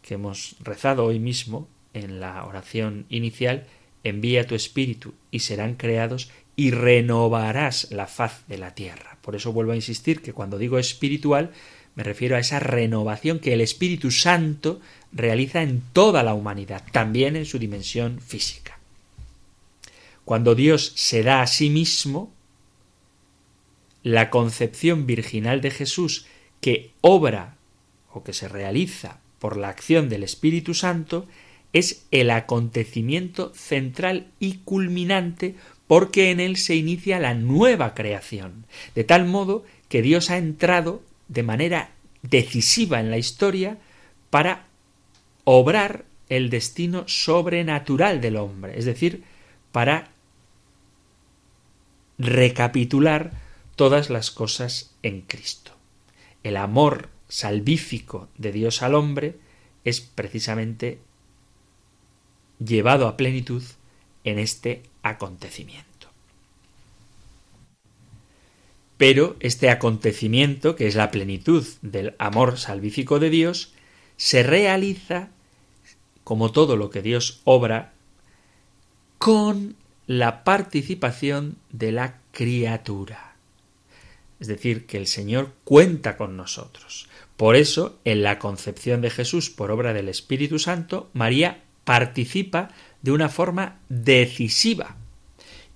que 0.00 0.14
hemos 0.14 0.54
rezado 0.60 1.04
hoy 1.04 1.18
mismo 1.18 1.66
en 1.92 2.20
la 2.20 2.44
oración 2.44 3.04
inicial, 3.08 3.66
envía 4.04 4.46
tu 4.46 4.54
espíritu 4.54 5.14
y 5.32 5.40
serán 5.40 5.74
creados 5.74 6.30
y 6.54 6.70
renovarás 6.70 7.90
la 7.90 8.06
faz 8.06 8.46
de 8.46 8.58
la 8.58 8.76
tierra. 8.76 9.18
Por 9.22 9.34
eso 9.34 9.52
vuelvo 9.52 9.72
a 9.72 9.76
insistir 9.76 10.22
que 10.22 10.32
cuando 10.32 10.56
digo 10.56 10.78
espiritual 10.78 11.50
me 11.96 12.04
refiero 12.04 12.36
a 12.36 12.38
esa 12.38 12.60
renovación 12.60 13.40
que 13.40 13.52
el 13.52 13.60
Espíritu 13.60 14.12
Santo 14.12 14.80
realiza 15.10 15.62
en 15.62 15.82
toda 15.92 16.22
la 16.22 16.34
humanidad, 16.34 16.84
también 16.92 17.34
en 17.34 17.44
su 17.44 17.58
dimensión 17.58 18.20
física. 18.20 18.78
Cuando 20.24 20.54
Dios 20.54 20.92
se 20.94 21.24
da 21.24 21.42
a 21.42 21.48
sí 21.48 21.70
mismo, 21.70 22.32
la 24.04 24.30
concepción 24.30 25.06
virginal 25.06 25.60
de 25.60 25.72
Jesús 25.72 26.26
que 26.60 26.92
obra 27.00 27.56
o 28.12 28.22
que 28.22 28.32
se 28.32 28.46
realiza 28.46 29.18
por 29.40 29.56
la 29.56 29.70
acción 29.70 30.08
del 30.08 30.22
Espíritu 30.22 30.74
Santo 30.74 31.26
es 31.72 32.06
el 32.12 32.30
acontecimiento 32.30 33.52
central 33.54 34.28
y 34.38 34.58
culminante 34.58 35.56
porque 35.88 36.30
en 36.30 36.38
él 36.38 36.56
se 36.56 36.76
inicia 36.76 37.18
la 37.18 37.34
nueva 37.34 37.94
creación, 37.94 38.66
de 38.94 39.04
tal 39.04 39.26
modo 39.26 39.64
que 39.88 40.02
Dios 40.02 40.30
ha 40.30 40.38
entrado 40.38 41.02
de 41.28 41.42
manera 41.42 41.90
decisiva 42.22 43.00
en 43.00 43.10
la 43.10 43.18
historia 43.18 43.78
para 44.30 44.66
obrar 45.44 46.04
el 46.28 46.50
destino 46.50 47.04
sobrenatural 47.06 48.20
del 48.20 48.36
hombre, 48.36 48.78
es 48.78 48.84
decir, 48.84 49.24
para 49.72 50.08
recapitular 52.18 53.43
todas 53.76 54.10
las 54.10 54.30
cosas 54.30 54.94
en 55.02 55.22
Cristo. 55.22 55.72
El 56.42 56.56
amor 56.56 57.08
salvífico 57.28 58.28
de 58.38 58.52
Dios 58.52 58.82
al 58.82 58.94
hombre 58.94 59.36
es 59.84 60.00
precisamente 60.00 60.98
llevado 62.64 63.08
a 63.08 63.16
plenitud 63.16 63.62
en 64.24 64.38
este 64.38 64.82
acontecimiento. 65.02 66.08
Pero 68.96 69.36
este 69.40 69.70
acontecimiento, 69.70 70.76
que 70.76 70.86
es 70.86 70.94
la 70.94 71.10
plenitud 71.10 71.66
del 71.82 72.14
amor 72.18 72.58
salvífico 72.58 73.18
de 73.18 73.30
Dios, 73.30 73.72
se 74.16 74.42
realiza, 74.42 75.28
como 76.22 76.52
todo 76.52 76.76
lo 76.76 76.90
que 76.90 77.02
Dios 77.02 77.40
obra, 77.44 77.92
con 79.18 79.76
la 80.06 80.44
participación 80.44 81.56
de 81.70 81.92
la 81.92 82.18
criatura. 82.30 83.33
Es 84.44 84.48
decir, 84.48 84.84
que 84.84 84.98
el 84.98 85.06
Señor 85.06 85.54
cuenta 85.64 86.18
con 86.18 86.36
nosotros. 86.36 87.08
Por 87.38 87.56
eso, 87.56 87.98
en 88.04 88.22
la 88.22 88.38
concepción 88.38 89.00
de 89.00 89.08
Jesús 89.08 89.48
por 89.48 89.70
obra 89.70 89.94
del 89.94 90.10
Espíritu 90.10 90.58
Santo, 90.58 91.08
María 91.14 91.62
participa 91.84 92.68
de 93.00 93.12
una 93.12 93.30
forma 93.30 93.80
decisiva, 93.88 94.96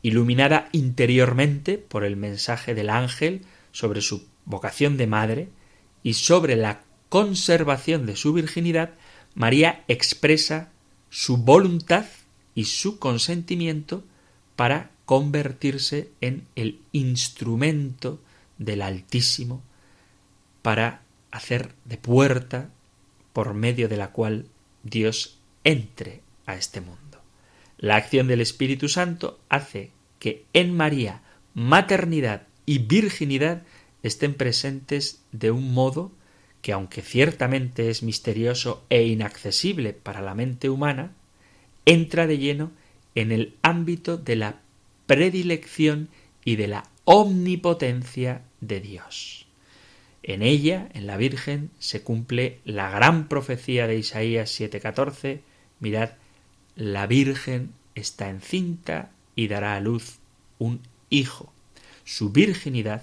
iluminada 0.02 0.68
interiormente 0.72 1.78
por 1.78 2.04
el 2.04 2.16
mensaje 2.16 2.74
del 2.74 2.90
ángel 2.90 3.40
sobre 3.72 4.02
su 4.02 4.26
vocación 4.44 4.98
de 4.98 5.06
madre 5.06 5.48
y 6.02 6.12
sobre 6.12 6.54
la 6.54 6.82
conservación 7.08 8.04
de 8.04 8.16
su 8.16 8.34
virginidad, 8.34 8.90
María 9.34 9.82
expresa 9.88 10.72
su 11.08 11.38
voluntad 11.38 12.04
y 12.54 12.64
su 12.64 12.98
consentimiento 12.98 14.04
para 14.56 14.90
convertirse 15.06 16.10
en 16.20 16.44
el 16.54 16.80
instrumento 16.92 18.20
del 18.58 18.82
Altísimo 18.82 19.62
para 20.62 21.02
hacer 21.30 21.74
de 21.84 21.96
puerta 21.96 22.70
por 23.32 23.54
medio 23.54 23.88
de 23.88 23.96
la 23.96 24.12
cual 24.12 24.46
Dios 24.82 25.38
entre 25.64 26.20
a 26.46 26.56
este 26.56 26.80
mundo. 26.80 27.20
La 27.78 27.96
acción 27.96 28.26
del 28.26 28.40
Espíritu 28.40 28.88
Santo 28.88 29.38
hace 29.48 29.90
que 30.18 30.44
en 30.52 30.76
María 30.76 31.22
maternidad 31.54 32.42
y 32.66 32.78
virginidad 32.78 33.62
estén 34.02 34.34
presentes 34.34 35.22
de 35.32 35.50
un 35.50 35.72
modo 35.72 36.12
que 36.62 36.72
aunque 36.72 37.02
ciertamente 37.02 37.88
es 37.90 38.02
misterioso 38.02 38.84
e 38.90 39.04
inaccesible 39.06 39.92
para 39.92 40.20
la 40.20 40.34
mente 40.34 40.68
humana, 40.68 41.12
entra 41.84 42.26
de 42.26 42.38
lleno 42.38 42.72
en 43.14 43.32
el 43.32 43.54
ámbito 43.62 44.16
de 44.16 44.36
la 44.36 44.60
predilección 45.06 46.08
y 46.44 46.56
de 46.56 46.68
la 46.68 46.84
omnipotencia 47.04 48.42
de 48.60 48.80
Dios. 48.80 49.46
En 50.22 50.42
ella, 50.42 50.88
en 50.94 51.06
la 51.06 51.16
Virgen, 51.16 51.70
se 51.78 52.02
cumple 52.02 52.60
la 52.64 52.90
gran 52.90 53.28
profecía 53.28 53.86
de 53.86 53.96
Isaías 53.96 54.50
7:14, 54.50 55.40
mirad, 55.80 56.10
la 56.76 57.06
Virgen 57.06 57.72
está 57.94 58.28
encinta 58.28 59.10
y 59.34 59.48
dará 59.48 59.76
a 59.76 59.80
luz 59.80 60.18
un 60.58 60.80
hijo. 61.10 61.52
Su 62.04 62.30
virginidad, 62.30 63.02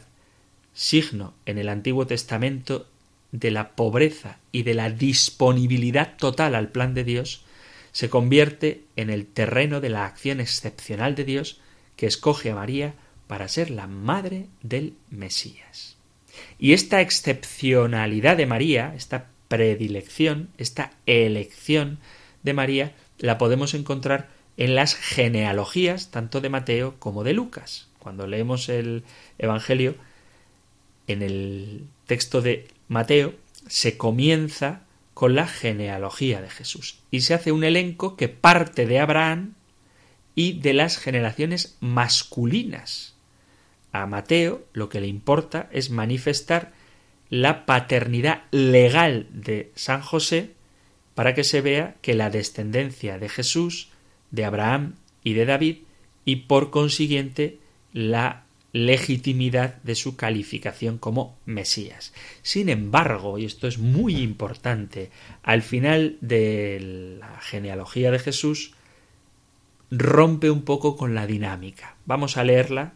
signo 0.73 1.33
en 1.45 1.57
el 1.57 1.69
Antiguo 1.69 2.05
Testamento 2.07 2.87
de 3.31 3.51
la 3.51 3.75
pobreza 3.75 4.39
y 4.51 4.63
de 4.63 4.73
la 4.73 4.89
disponibilidad 4.89 6.17
total 6.17 6.55
al 6.55 6.69
plan 6.69 6.93
de 6.93 7.03
Dios, 7.03 7.43
se 7.91 8.09
convierte 8.09 8.83
en 8.95 9.09
el 9.09 9.25
terreno 9.25 9.79
de 9.79 9.89
la 9.89 10.05
acción 10.05 10.39
excepcional 10.41 11.15
de 11.15 11.23
Dios 11.23 11.59
que 11.95 12.07
escoge 12.07 12.51
a 12.51 12.55
María 12.55 12.93
para 13.27 13.47
ser 13.47 13.69
la 13.69 13.87
madre 13.87 14.47
del 14.61 14.93
Mesías. 15.09 15.97
Y 16.59 16.73
esta 16.73 17.01
excepcionalidad 17.01 18.37
de 18.37 18.45
María, 18.45 18.93
esta 18.95 19.27
predilección, 19.47 20.49
esta 20.57 20.91
elección 21.05 21.99
de 22.43 22.53
María, 22.53 22.95
la 23.17 23.37
podemos 23.37 23.73
encontrar 23.73 24.29
en 24.57 24.75
las 24.75 24.95
genealogías 24.95 26.11
tanto 26.11 26.41
de 26.41 26.49
Mateo 26.49 26.95
como 26.99 27.23
de 27.23 27.33
Lucas. 27.33 27.87
Cuando 27.99 28.27
leemos 28.27 28.69
el 28.69 29.03
Evangelio, 29.37 29.95
en 31.07 31.21
el 31.21 31.87
texto 32.05 32.41
de 32.41 32.67
Mateo 32.87 33.33
se 33.67 33.97
comienza 33.97 34.81
con 35.13 35.35
la 35.35 35.47
genealogía 35.47 36.41
de 36.41 36.49
Jesús 36.49 36.99
y 37.09 37.21
se 37.21 37.33
hace 37.33 37.51
un 37.51 37.63
elenco 37.63 38.15
que 38.15 38.27
parte 38.27 38.85
de 38.85 38.99
Abraham 38.99 39.55
y 40.35 40.59
de 40.59 40.73
las 40.73 40.97
generaciones 40.97 41.77
masculinas 41.79 43.14
A 43.95 44.07
Mateo 44.07 44.65
lo 44.73 44.89
que 44.89 44.99
le 44.99 45.07
importa 45.07 45.69
es 45.71 45.89
manifestar 45.89 46.73
la 47.29 47.65
paternidad 47.65 48.43
legal 48.51 49.27
de 49.31 49.71
San 49.75 50.01
José 50.01 50.51
para 51.13 51.33
que 51.33 51.45
se 51.45 51.61
vea 51.61 51.95
que 52.01 52.13
la 52.13 52.29
descendencia 52.29 53.17
de 53.19 53.29
Jesús, 53.29 53.87
de 54.31 54.43
Abraham 54.43 54.95
y 55.23 55.31
de 55.31 55.45
David, 55.45 55.77
y 56.25 56.35
por 56.47 56.71
consiguiente 56.71 57.59
la 57.93 58.43
legitimidad 58.73 59.75
de 59.83 59.95
su 59.95 60.17
calificación 60.17 60.97
como 60.97 61.37
Mesías. 61.45 62.13
Sin 62.41 62.67
embargo, 62.67 63.37
y 63.37 63.45
esto 63.45 63.65
es 63.65 63.77
muy 63.77 64.17
importante, 64.17 65.09
al 65.41 65.61
final 65.61 66.17
de 66.19 67.17
la 67.21 67.39
genealogía 67.39 68.11
de 68.11 68.19
Jesús 68.19 68.73
rompe 69.89 70.49
un 70.51 70.63
poco 70.63 70.97
con 70.97 71.15
la 71.15 71.25
dinámica. 71.25 71.95
Vamos 72.05 72.35
a 72.35 72.43
leerla, 72.43 72.95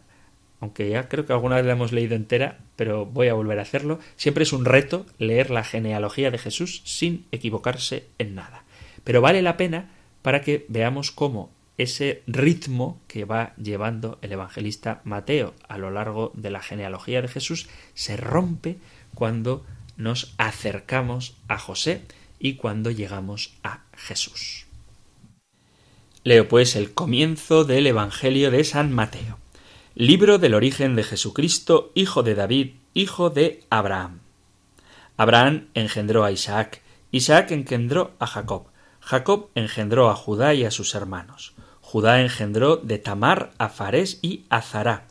aunque 0.60 0.88
ya 0.90 1.08
creo 1.08 1.26
que 1.26 1.32
alguna 1.32 1.56
vez 1.56 1.64
la 1.64 1.72
hemos 1.72 1.92
leído 1.92 2.14
entera, 2.14 2.58
pero 2.76 3.06
voy 3.06 3.28
a 3.28 3.34
volver 3.34 3.58
a 3.58 3.62
hacerlo. 3.62 3.98
Siempre 4.16 4.44
es 4.44 4.52
un 4.52 4.64
reto 4.64 5.06
leer 5.18 5.50
la 5.50 5.64
genealogía 5.64 6.30
de 6.30 6.38
Jesús 6.38 6.82
sin 6.84 7.26
equivocarse 7.32 8.04
en 8.18 8.34
nada. 8.34 8.64
Pero 9.04 9.20
vale 9.20 9.42
la 9.42 9.56
pena 9.56 9.90
para 10.22 10.42
que 10.42 10.66
veamos 10.68 11.10
cómo 11.10 11.50
ese 11.78 12.22
ritmo 12.26 13.00
que 13.08 13.24
va 13.24 13.54
llevando 13.56 14.18
el 14.20 14.32
evangelista 14.32 15.00
Mateo 15.04 15.54
a 15.66 15.78
lo 15.78 15.90
largo 15.90 16.30
de 16.34 16.50
la 16.50 16.60
genealogía 16.60 17.22
de 17.22 17.28
Jesús 17.28 17.68
se 17.94 18.18
rompe 18.18 18.76
cuando 19.14 19.64
nos 19.96 20.34
acercamos 20.36 21.36
a 21.48 21.58
José 21.58 22.02
y 22.38 22.54
cuando 22.54 22.90
llegamos 22.90 23.54
a 23.62 23.84
Jesús. 23.96 24.66
Leo 26.22 26.48
pues 26.48 26.76
el 26.76 26.92
comienzo 26.92 27.64
del 27.64 27.86
Evangelio 27.86 28.50
de 28.50 28.62
San 28.64 28.92
Mateo. 28.92 29.39
Libro 29.96 30.38
del 30.38 30.54
origen 30.54 30.94
de 30.94 31.02
Jesucristo, 31.02 31.90
hijo 31.94 32.22
de 32.22 32.36
David, 32.36 32.74
hijo 32.94 33.28
de 33.28 33.64
Abraham. 33.70 34.20
Abraham 35.16 35.66
engendró 35.74 36.22
a 36.24 36.30
Isaac, 36.30 36.80
Isaac 37.10 37.50
engendró 37.50 38.12
a 38.20 38.28
Jacob, 38.28 38.66
Jacob 39.00 39.48
engendró 39.56 40.08
a 40.08 40.14
Judá 40.14 40.54
y 40.54 40.64
a 40.64 40.70
sus 40.70 40.94
hermanos. 40.94 41.54
Judá 41.80 42.20
engendró 42.20 42.76
de 42.76 42.98
Tamar 42.98 43.50
a 43.58 43.68
Farés 43.68 44.20
y 44.22 44.44
a 44.48 44.62
Zará. 44.62 45.08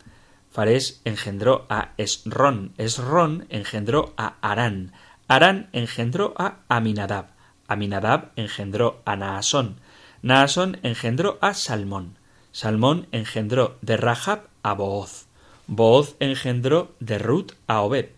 Farés 0.50 1.02
engendró 1.04 1.66
a 1.70 1.92
Esrón. 1.98 2.72
Esrón 2.78 3.48
engendró 3.50 4.14
a 4.16 4.36
Arán. 4.40 4.94
Arán 5.28 5.70
engendró 5.74 6.34
a 6.38 6.60
Aminadab. 6.70 7.32
Aminadab 7.68 8.32
engendró 8.38 9.02
a 9.04 9.18
Naasón. 9.18 9.82
Naasón 10.22 10.80
engendró 10.84 11.38
a 11.42 11.54
Salmón. 11.54 12.18
Salmón 12.52 13.08
engendró 13.12 13.78
de 13.82 13.98
Rahab 13.98 14.49
a 14.64 14.74
Booz. 14.74 15.28
Booz 15.68 16.16
engendró 16.20 16.94
de 17.00 17.20
Ruth 17.20 17.54
a 17.68 17.82
Obed. 17.82 18.10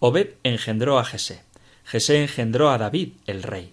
Obed 0.00 0.34
engendró 0.44 0.98
a 0.98 1.04
Jesé. 1.04 1.42
Jesé 1.84 2.22
engendró 2.22 2.70
a 2.70 2.78
David, 2.78 3.12
el 3.26 3.42
rey. 3.42 3.72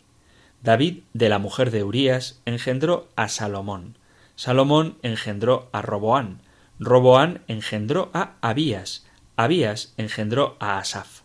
David, 0.64 1.04
de 1.14 1.30
la 1.30 1.38
mujer 1.38 1.70
de 1.70 1.84
Urías, 1.84 2.40
engendró 2.46 3.08
a 3.16 3.28
Salomón. 3.28 3.98
Salomón 4.36 4.98
engendró 5.02 5.70
a 5.72 5.82
Roboán, 5.82 6.42
Roboán 6.78 7.42
engendró 7.48 8.10
a 8.14 8.34
Abías, 8.42 9.06
Abías 9.38 9.94
engendró 9.96 10.58
a 10.60 10.78
Asaf, 10.78 11.22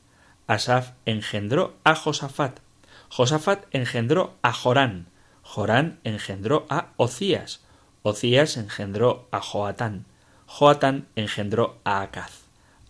Asaf 0.46 0.92
engendró 1.06 1.74
a 1.82 1.96
Josafat, 1.96 2.60
Josafat 3.08 3.64
engendró 3.72 4.34
a 4.42 4.52
Jorán, 4.52 5.08
Jorán 5.42 5.98
engendró 6.04 6.66
a 6.70 6.90
Ocías, 6.96 7.62
Ocías 8.02 8.56
engendró 8.56 9.26
a 9.32 9.40
Joatán, 9.40 10.06
Joatán 10.52 11.06
engendró 11.14 11.78
a 11.84 12.02
Acaz, 12.02 12.42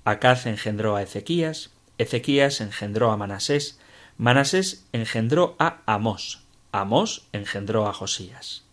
Acaz 0.06 0.46
engendró 0.46 0.96
a 0.96 1.02
Ezequías, 1.02 1.68
Ezequías 1.98 2.62
engendró 2.62 3.10
a 3.10 3.18
Manasés, 3.18 3.78
Manasés 4.16 4.86
engendró 4.94 5.56
a 5.58 5.82
Amós, 5.84 6.40
Amós 6.72 7.28
engendró 7.34 7.86
a 7.86 7.92
Josías. 7.92 8.64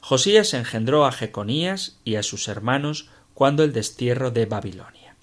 Josías 0.00 0.54
engendró 0.54 1.06
a 1.06 1.12
Jeconías 1.12 1.98
y 2.04 2.14
a 2.14 2.22
sus 2.22 2.46
hermanos 2.46 3.10
cuando 3.34 3.64
el 3.64 3.72
destierro 3.72 4.30
de 4.30 4.46
Babilonia. 4.46 5.16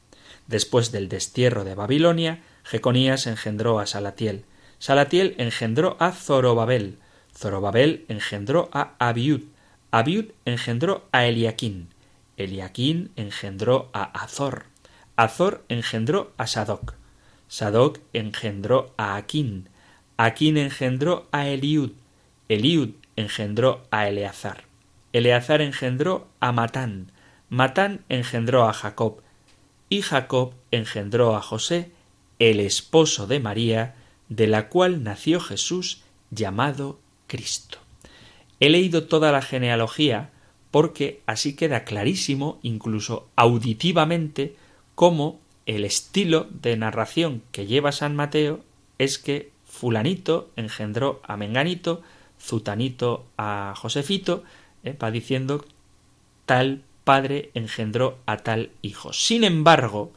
Después 0.47 0.91
del 0.91 1.07
destierro 1.07 1.63
de 1.63 1.75
Babilonia, 1.75 2.43
Jeconías 2.65 3.25
engendró 3.25 3.79
a 3.79 3.88
Salatiel. 3.88 4.43
Salatiel 4.79 5.36
engendró 5.38 5.95
a 6.01 6.12
Zorobabel. 6.12 6.97
Zorobabel 7.33 8.03
engendró 8.09 8.69
a 8.73 8.95
Abiud. 8.99 9.43
Abiud 9.91 10.31
engendró 10.43 11.07
a 11.13 11.25
Eliaquín. 11.25 11.92
Engendró 12.38 13.89
a 13.93 14.04
Azor. 14.04 14.65
Azor 15.15 15.63
engendró 15.69 16.34
a 16.38 16.48
Sadoc. 16.48 16.96
Sadoc 17.48 18.00
engendró 18.13 18.93
a 18.98 19.15
Aquín. 19.15 19.69
Aquín 20.17 20.58
engendró 20.58 21.28
a 21.32 21.48
Eliud. 21.48 21.91
Eliud 22.50 22.91
engendró 23.15 23.84
a 23.91 24.08
Eleazar. 24.08 24.63
Eleazar 25.13 25.62
engendró 25.62 26.28
a 26.39 26.52
Matán, 26.52 27.12
Matán 27.50 28.04
engendró 28.10 28.67
a 28.67 28.74
Jacob, 28.74 29.22
y 29.88 30.02
Jacob 30.02 30.56
engendró 30.72 31.36
a 31.36 31.41
José, 31.41 31.91
el 32.39 32.60
esposo 32.60 33.28
de 33.28 33.39
María, 33.39 33.93
de 34.30 34.48
la 34.48 34.69
cual 34.69 35.04
nació 35.04 35.39
Jesús 35.39 36.02
llamado 36.32 37.00
Cristo. 37.28 37.78
He 38.60 38.69
leído 38.69 39.04
toda 39.04 39.32
la 39.32 39.43
genealogía 39.43 40.32
porque 40.73 41.21
así 41.27 41.55
queda 41.55 41.83
clarísimo, 41.83 42.57
incluso 42.63 43.27
auditivamente, 43.36 44.55
cómo 44.95 45.39
el 45.67 45.86
estilo 45.86 46.47
de 46.49 46.75
narración 46.77 47.43
que 47.51 47.67
lleva 47.67 47.91
San 47.91 48.15
Mateo 48.15 48.62
es 48.97 49.19
que 49.19 49.51
fulanito 49.65 50.49
engendró 50.55 51.21
a 51.27 51.38
Menganito, 51.38 52.01
Zutanito 52.41 53.23
a 53.38 53.75
Josefito, 53.77 54.45
¿eh? 54.83 54.97
va 54.97 55.12
diciendo 55.12 55.63
tal 56.47 56.81
padre 57.03 57.51
engendró 57.53 58.17
a 58.25 58.38
tal 58.38 58.71
hijo. 58.81 59.13
Sin 59.13 59.43
embargo, 59.43 60.12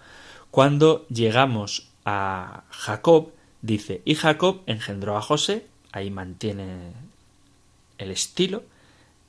cuando 0.51 1.07
llegamos 1.09 1.91
a 2.07 2.65
Jacob, 2.71 3.29
dice, 3.61 4.01
y 4.07 4.15
Jacob 4.15 4.63
engendró 4.65 5.19
a 5.19 5.21
José, 5.21 5.67
ahí 5.93 6.11
mantiene 6.11 6.93
el 7.99 8.11
estilo, 8.11 8.63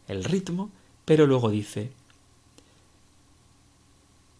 el 0.07 0.23
ritmo, 0.23 0.71
pero 1.07 1.25
luego 1.25 1.49
dice, 1.49 1.89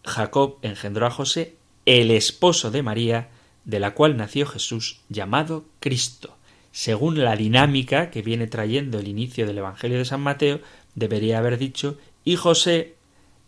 Jacob 0.04 0.58
engendró 0.60 1.06
a 1.06 1.10
José, 1.10 1.56
el 1.86 2.10
esposo 2.10 2.70
de 2.70 2.82
María, 2.82 3.30
de 3.64 3.80
la 3.80 3.94
cual 3.94 4.18
nació 4.18 4.44
Jesús, 4.44 5.00
llamado 5.08 5.64
Cristo. 5.80 6.36
Según 6.70 7.24
la 7.24 7.36
dinámica 7.36 8.10
que 8.10 8.20
viene 8.20 8.48
trayendo 8.48 8.98
el 8.98 9.08
inicio 9.08 9.46
del 9.46 9.56
Evangelio 9.56 9.96
de 9.96 10.04
San 10.04 10.20
Mateo, 10.20 10.60
debería 10.94 11.38
haber 11.38 11.56
dicho 11.56 11.96
y 12.22 12.36
José 12.36 12.96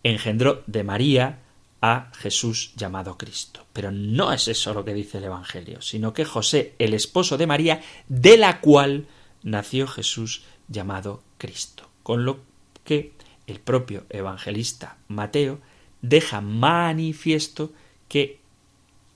engendró 0.02 0.62
de 0.66 0.83
María 0.83 1.40
a 1.83 2.11
Jesús 2.14 2.72
llamado 2.74 3.18
Cristo. 3.18 3.66
Pero 3.74 3.90
no 3.92 4.33
es 4.33 4.48
eso 4.48 4.72
lo 4.72 4.83
que 4.83 4.94
dice 4.94 5.18
el 5.18 5.24
Evangelio, 5.24 5.83
sino 5.83 6.14
que 6.14 6.24
José, 6.24 6.74
el 6.78 6.94
esposo 6.94 7.37
de 7.37 7.46
María, 7.46 7.83
de 8.09 8.38
la 8.38 8.62
cual 8.62 9.09
nació 9.42 9.87
Jesús 9.87 10.44
llamado 10.68 11.22
Cristo. 11.37 11.90
Con 12.02 12.24
lo 12.24 12.48
que 12.90 13.12
el 13.46 13.60
propio 13.60 14.04
evangelista 14.10 14.96
Mateo 15.06 15.60
deja 16.02 16.40
manifiesto 16.40 17.73
que 18.08 18.40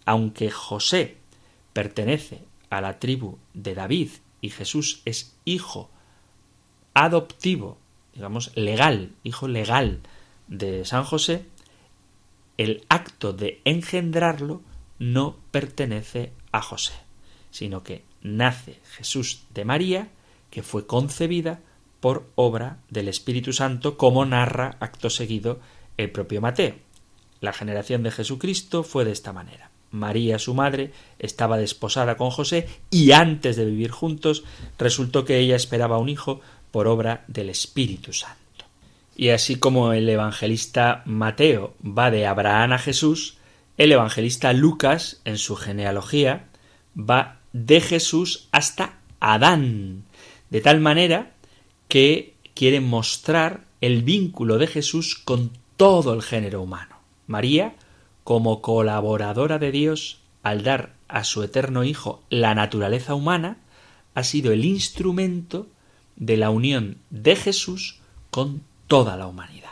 aunque 0.05 0.49
José 0.53 1.17
pertenece 1.73 2.39
a 2.71 2.81
la 2.81 3.01
tribu 3.01 3.37
de 3.53 3.75
David 3.75 4.11
y 4.41 4.51
Jesús 4.51 5.03
es 5.07 5.35
hijo 5.45 5.91
adoptivo 6.95 7.79
digamos, 8.15 8.53
legal, 8.57 9.11
hijo 9.25 9.49
legal 9.49 10.03
de 10.47 10.85
San 10.85 11.03
José, 11.03 11.45
el 12.57 12.85
acto 12.89 13.33
de 13.33 13.61
engendrarlo 13.65 14.63
no 15.01 15.37
pertenece 15.51 16.31
a 16.53 16.63
José, 16.63 16.95
sino 17.51 17.83
que 17.83 18.05
nace 18.23 18.81
Jesús 18.93 19.43
de 19.53 19.65
María, 19.65 20.11
que 20.51 20.63
fue 20.63 20.87
concebida 20.87 21.59
por 22.05 22.29
obra 22.35 22.81
del 22.91 23.09
Espíritu 23.09 23.55
Santo, 23.55 23.97
como 23.97 24.27
narra 24.27 24.77
acto 24.79 25.09
seguido 25.09 25.61
el 25.97 26.11
propio 26.11 26.43
Mateo. 26.43 26.75
La 27.41 27.55
generación 27.55 28.03
de 28.03 28.11
Jesucristo 28.11 28.83
fue 28.83 29.07
de 29.07 29.13
esta 29.13 29.33
manera. 29.33 29.71
María, 29.91 30.39
su 30.39 30.53
madre, 30.53 30.93
estaba 31.19 31.57
desposada 31.57 32.19
con 32.19 32.29
José 32.29 32.69
y 32.91 33.13
antes 33.13 33.57
de 33.57 33.65
vivir 33.65 33.91
juntos 33.91 34.45
resultó 34.79 35.25
que 35.25 35.39
ella 35.39 35.57
esperaba 35.57 35.97
un 35.97 36.11
hijo 36.11 36.43
por 36.73 36.89
obra 36.89 37.25
del 37.27 37.49
Espíritu 37.49 38.13
Santo. 38.13 38.67
Y 39.17 39.31
así 39.31 39.57
como 39.57 39.95
el 39.95 40.07
evangelista 40.07 41.05
Mateo 41.07 41.73
va 41.83 42.11
de 42.11 42.27
Abraham 42.27 42.73
a 42.75 42.79
Jesús, 42.79 43.39
el 43.79 43.93
evangelista 43.93 44.53
Lucas, 44.53 45.23
en 45.25 45.39
su 45.39 45.57
genealogía, 45.57 46.49
va 46.95 47.41
de 47.55 47.81
Jesús 47.81 48.51
hasta 48.53 48.99
Adán, 49.21 50.05
de 50.51 50.61
tal 50.61 50.81
manera 50.81 51.34
que 51.89 52.35
quiere 52.55 52.81
mostrar 52.81 53.65
el 53.81 54.03
vínculo 54.03 54.59
de 54.59 54.67
Jesús 54.67 55.17
con 55.17 55.51
todo 55.77 56.15
el 56.15 56.23
género 56.23 56.63
humano. 56.63 56.97
María 57.27 57.75
como 58.23 58.63
colaboradora 58.63 59.59
de 59.59 59.71
Dios, 59.71 60.19
al 60.43 60.63
dar 60.63 60.95
a 61.09 61.25
su 61.25 61.43
eterno 61.43 61.85
Hijo 61.85 62.23
la 62.31 62.55
naturaleza 62.55 63.15
humana, 63.15 63.59
ha 64.15 64.25
sido 64.25 64.53
el 64.53 64.65
instrumento 64.65 65.67
de 66.17 66.37
la 66.37 66.51
unión 66.51 66.99
de 67.11 67.37
Jesús 67.37 67.99
con 68.31 68.63
toda 68.87 69.17
la 69.17 69.27
humanidad. 69.27 69.71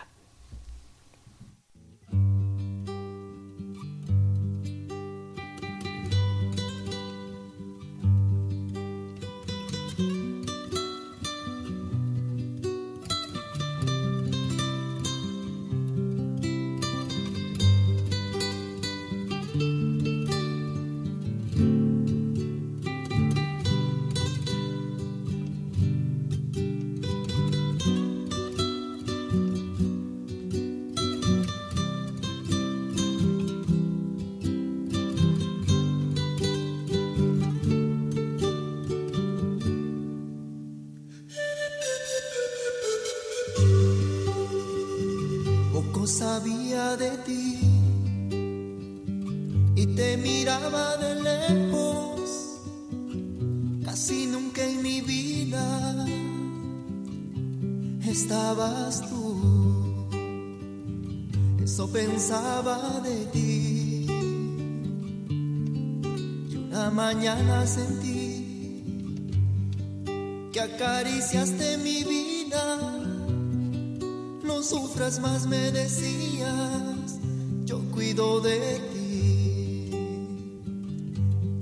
Más, 75.23 75.47
me 75.47 75.71
decías, 75.71 77.19
yo 77.65 77.79
cuido 77.93 78.41
de 78.41 78.81
ti, 78.93 79.91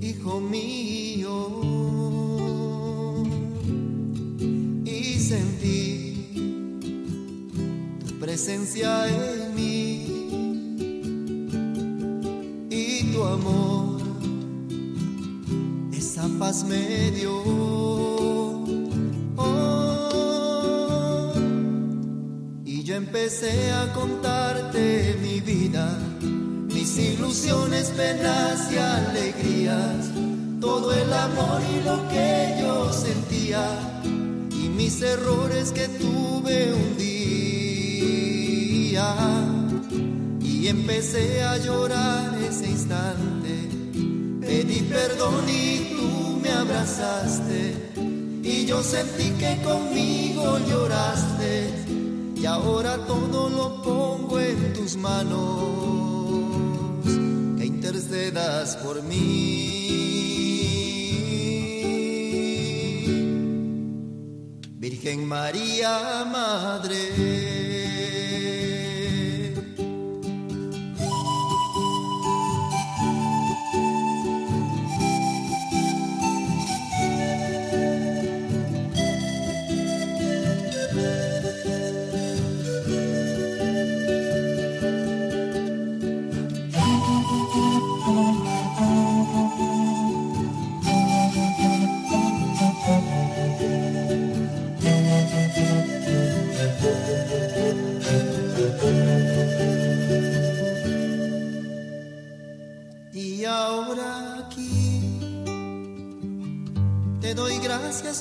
hijo 0.01 0.41
mío. 0.41 1.47
Y 4.83 5.19
sentí 5.19 6.27
tu 8.05 8.19
presencia 8.19 9.07
en 9.07 9.55
mí. 9.55 10.01
amor, 13.23 14.01
esa 15.91 16.27
paz 16.39 16.63
me 16.63 17.11
dio. 17.11 18.00
Empecé 23.01 23.71
a 23.71 23.91
contarte 23.93 25.17
mi 25.23 25.39
vida, 25.41 25.87
mis 26.21 26.97
ilusiones, 26.99 27.89
penas 27.89 28.71
y 28.71 28.77
alegrías, 28.77 30.11
todo 30.59 30.93
el 30.93 31.11
amor 31.11 31.61
y 31.75 31.83
lo 31.83 32.07
que 32.09 32.59
yo 32.61 32.93
sentía, 32.93 33.65
y 34.51 34.69
mis 34.69 35.01
errores 35.01 35.71
que 35.71 35.87
tuve 35.87 36.73
un 36.73 36.97
día 36.97 37.09
y 40.39 40.67
empecé 40.67 41.41
a 41.41 41.57
llorar 41.57 42.37
ese 42.49 42.69
instante. 42.69 43.53
Pedí 44.41 44.81
perdón 44.97 45.49
y 45.49 45.95
tú 45.95 46.39
me 46.43 46.51
abrazaste 46.51 47.73
y 48.43 48.65
yo 48.65 48.83
sentí 48.83 49.31
que 49.39 49.59
conmigo 49.63 50.59
lloraste 50.69 52.00
y 52.41 52.45
ahora 52.47 52.97
todo 53.05 53.49
lo 53.49 53.81
pongo 53.83 54.39
en 54.39 54.73
tus 54.73 54.95
manos, 54.97 55.43
que 57.57 57.65
intercedas 57.65 58.77
por 58.77 59.03
mí. 59.03 59.71
Virgen 64.79 65.27
María, 65.27 66.25
Madre. 66.25 67.60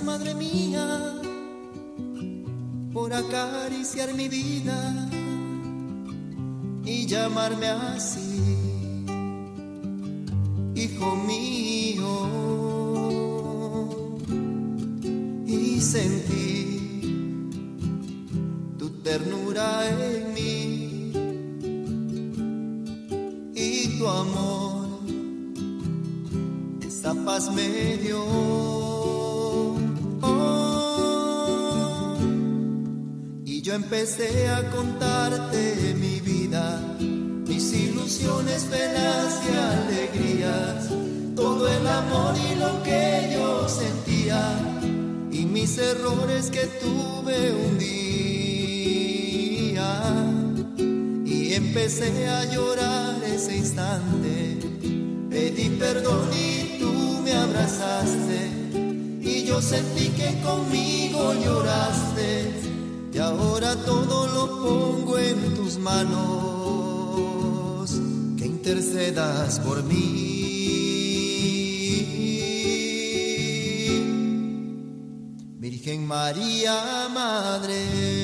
Madre 0.03 0.35
mía, 0.35 1.21
por 2.93 3.12
acariciar 3.12 4.14
mi 4.14 4.29
vida 4.29 5.09
y 6.85 7.07
llamarme 7.07 7.66
así, 7.68 9.05
hijo 10.75 11.16
mío. 11.16 12.12
Y 15.47 15.81
sentí 15.81 16.81
tu 18.79 18.89
ternura 19.03 19.89
en 19.89 20.35
mí 20.35 20.49
paz 27.31 27.45
me 27.53 27.97
dio. 28.05 28.20
yo 33.66 33.74
empecé 33.74 34.49
a 34.49 34.61
contarte 34.70 35.95
mi 36.05 36.18
vida, 36.20 36.64
mis 36.99 37.72
ilusiones, 37.72 38.64
penas 38.64 39.28
y 39.47 39.51
alegrías, 39.72 40.89
todo 41.37 41.68
el 41.68 41.87
amor 41.87 42.35
y 42.51 42.55
lo 42.64 42.83
que 42.83 43.31
yo 43.35 43.68
sentía, 43.68 44.43
y 45.31 45.45
mis 45.45 45.76
errores 45.78 46.51
que 46.51 46.64
tuve 46.85 47.39
un 47.66 47.78
día. 47.78 49.11
Y 51.26 51.53
empecé 51.53 52.11
a 52.28 52.45
llorar 52.53 53.22
ese 53.22 53.59
instante, 53.59 54.59
pedí 55.31 55.68
perdón 55.78 56.28
y 56.33 56.70
me 57.31 57.37
abrazaste, 57.37 58.51
y 59.22 59.45
yo 59.45 59.62
sentí 59.62 60.09
que 60.09 60.41
conmigo 60.43 61.33
lloraste 61.35 62.51
y 63.12 63.18
ahora 63.18 63.76
todo 63.85 64.26
lo 64.26 64.47
pongo 64.62 65.16
en 65.18 65.55
tus 65.55 65.78
manos, 65.78 66.09
que 68.37 68.47
intercedas 68.47 69.61
por 69.61 69.85
mí. 69.85 70.57
Virgen 75.59 76.07
María, 76.07 77.09
Madre. 77.12 78.20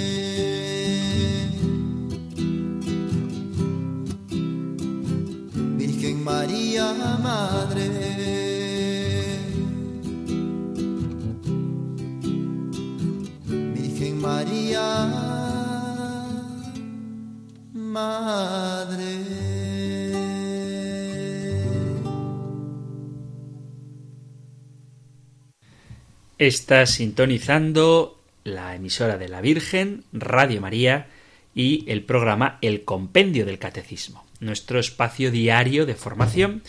Está 26.46 26.86
sintonizando 26.86 28.22
la 28.44 28.76
emisora 28.76 29.18
de 29.18 29.28
la 29.28 29.40
Virgen, 29.40 30.04
Radio 30.12 30.60
María, 30.60 31.08
y 31.56 31.84
el 31.90 32.04
programa 32.04 32.58
El 32.62 32.84
Compendio 32.84 33.44
del 33.44 33.58
Catecismo, 33.58 34.24
nuestro 34.38 34.78
espacio 34.78 35.32
diario 35.32 35.86
de 35.86 35.96
formación 35.96 36.62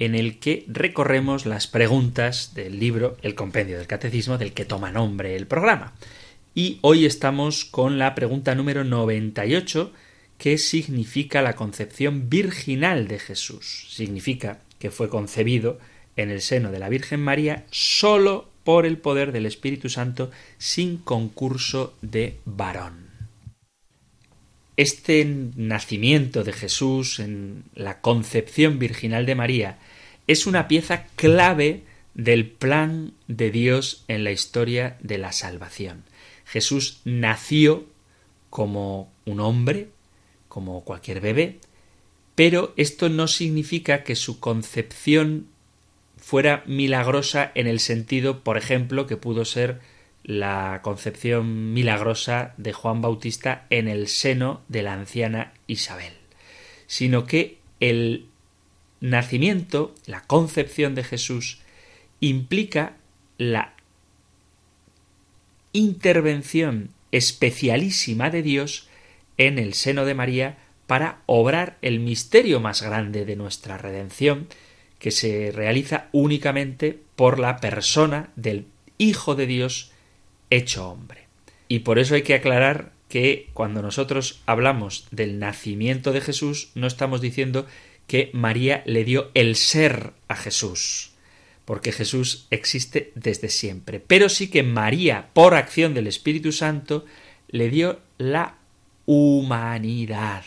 en 0.00 0.16
el 0.16 0.40
que 0.40 0.64
recorremos 0.66 1.46
las 1.46 1.68
preguntas 1.68 2.52
del 2.54 2.80
libro 2.80 3.16
El 3.22 3.36
Compendio 3.36 3.78
del 3.78 3.86
Catecismo 3.86 4.38
del 4.38 4.52
que 4.52 4.64
toma 4.64 4.90
nombre 4.90 5.36
el 5.36 5.46
programa. 5.46 5.92
Y 6.52 6.80
hoy 6.80 7.06
estamos 7.06 7.64
con 7.64 8.00
la 8.00 8.12
pregunta 8.16 8.56
número 8.56 8.82
98, 8.82 9.92
¿qué 10.36 10.58
significa 10.58 11.42
la 11.42 11.54
concepción 11.54 12.28
virginal 12.28 13.06
de 13.06 13.20
Jesús? 13.20 13.86
Significa 13.88 14.62
que 14.80 14.90
fue 14.90 15.08
concebido 15.08 15.78
en 16.16 16.32
el 16.32 16.40
seno 16.40 16.72
de 16.72 16.80
la 16.80 16.88
Virgen 16.88 17.20
María 17.20 17.66
solo 17.70 18.55
por 18.66 18.84
el 18.84 18.98
poder 18.98 19.30
del 19.30 19.46
Espíritu 19.46 19.88
Santo 19.88 20.32
sin 20.58 20.96
concurso 20.96 21.94
de 22.02 22.40
varón. 22.44 23.06
Este 24.76 25.24
nacimiento 25.54 26.42
de 26.42 26.52
Jesús 26.52 27.20
en 27.20 27.62
la 27.76 28.00
concepción 28.00 28.80
virginal 28.80 29.24
de 29.24 29.36
María 29.36 29.78
es 30.26 30.48
una 30.48 30.66
pieza 30.66 31.04
clave 31.14 31.84
del 32.14 32.44
plan 32.44 33.12
de 33.28 33.52
Dios 33.52 34.04
en 34.08 34.24
la 34.24 34.32
historia 34.32 34.98
de 35.00 35.18
la 35.18 35.30
salvación. 35.30 36.02
Jesús 36.44 37.02
nació 37.04 37.86
como 38.50 39.12
un 39.26 39.38
hombre, 39.38 39.90
como 40.48 40.82
cualquier 40.82 41.20
bebé, 41.20 41.60
pero 42.34 42.74
esto 42.76 43.08
no 43.10 43.28
significa 43.28 44.02
que 44.02 44.16
su 44.16 44.40
concepción 44.40 45.46
fuera 46.26 46.64
milagrosa 46.66 47.52
en 47.54 47.68
el 47.68 47.78
sentido, 47.78 48.42
por 48.42 48.56
ejemplo, 48.56 49.06
que 49.06 49.16
pudo 49.16 49.44
ser 49.44 49.78
la 50.24 50.80
concepción 50.82 51.72
milagrosa 51.72 52.52
de 52.56 52.72
Juan 52.72 53.00
Bautista 53.00 53.64
en 53.70 53.86
el 53.86 54.08
seno 54.08 54.60
de 54.66 54.82
la 54.82 54.94
anciana 54.94 55.52
Isabel, 55.68 56.14
sino 56.88 57.26
que 57.26 57.58
el 57.78 58.26
nacimiento, 58.98 59.94
la 60.04 60.20
concepción 60.22 60.96
de 60.96 61.04
Jesús, 61.04 61.60
implica 62.18 62.96
la 63.38 63.74
intervención 65.72 66.90
especialísima 67.12 68.30
de 68.30 68.42
Dios 68.42 68.88
en 69.36 69.60
el 69.60 69.74
seno 69.74 70.04
de 70.04 70.14
María 70.14 70.58
para 70.88 71.20
obrar 71.26 71.78
el 71.82 72.00
misterio 72.00 72.58
más 72.58 72.82
grande 72.82 73.24
de 73.24 73.36
nuestra 73.36 73.78
redención, 73.78 74.48
que 74.98 75.10
se 75.10 75.52
realiza 75.52 76.08
únicamente 76.12 76.98
por 77.16 77.38
la 77.38 77.58
persona 77.58 78.30
del 78.36 78.66
Hijo 78.98 79.34
de 79.34 79.46
Dios 79.46 79.92
hecho 80.50 80.88
hombre. 80.88 81.26
Y 81.68 81.80
por 81.80 81.98
eso 81.98 82.14
hay 82.14 82.22
que 82.22 82.34
aclarar 82.34 82.92
que 83.08 83.50
cuando 83.52 83.82
nosotros 83.82 84.40
hablamos 84.46 85.06
del 85.10 85.38
nacimiento 85.38 86.12
de 86.12 86.20
Jesús, 86.20 86.70
no 86.74 86.86
estamos 86.86 87.20
diciendo 87.20 87.66
que 88.06 88.30
María 88.32 88.82
le 88.86 89.04
dio 89.04 89.30
el 89.34 89.56
ser 89.56 90.12
a 90.28 90.36
Jesús, 90.36 91.12
porque 91.64 91.92
Jesús 91.92 92.46
existe 92.50 93.12
desde 93.14 93.48
siempre, 93.48 94.00
pero 94.00 94.28
sí 94.28 94.48
que 94.48 94.62
María, 94.62 95.28
por 95.32 95.54
acción 95.54 95.94
del 95.94 96.06
Espíritu 96.06 96.52
Santo, 96.52 97.04
le 97.48 97.68
dio 97.68 98.00
la 98.18 98.56
humanidad. 99.06 100.44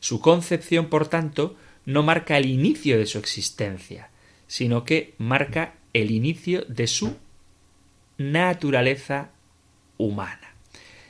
Su 0.00 0.20
concepción, 0.20 0.86
por 0.86 1.08
tanto, 1.08 1.56
no 1.86 2.02
marca 2.02 2.36
el 2.36 2.46
inicio 2.46 2.98
de 2.98 3.06
su 3.06 3.18
existencia, 3.18 4.10
sino 4.46 4.84
que 4.84 5.14
marca 5.18 5.74
el 5.92 6.10
inicio 6.10 6.64
de 6.68 6.86
su 6.86 7.16
naturaleza 8.18 9.30
humana. 9.96 10.54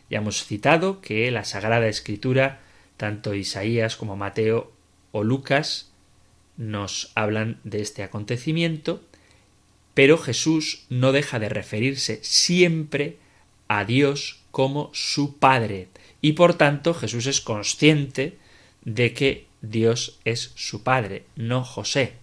Ya 0.08 0.18
hemos 0.18 0.44
citado 0.44 1.00
que 1.00 1.30
la 1.30 1.44
Sagrada 1.44 1.88
Escritura, 1.88 2.60
tanto 2.96 3.34
Isaías 3.34 3.96
como 3.96 4.16
Mateo 4.16 4.72
o 5.10 5.24
Lucas, 5.24 5.90
nos 6.56 7.10
hablan 7.14 7.58
de 7.64 7.80
este 7.80 8.02
acontecimiento, 8.02 9.02
pero 9.94 10.18
Jesús 10.18 10.84
no 10.88 11.12
deja 11.12 11.38
de 11.38 11.48
referirse 11.48 12.20
siempre 12.22 13.18
a 13.68 13.84
Dios 13.84 14.40
como 14.50 14.90
su 14.94 15.38
Padre, 15.38 15.88
y 16.20 16.32
por 16.32 16.54
tanto 16.54 16.94
Jesús 16.94 17.26
es 17.26 17.40
consciente 17.40 18.38
de 18.84 19.12
que 19.12 19.46
Dios 19.70 20.18
es 20.24 20.52
su 20.54 20.82
Padre, 20.82 21.24
no 21.36 21.64
José. 21.64 22.14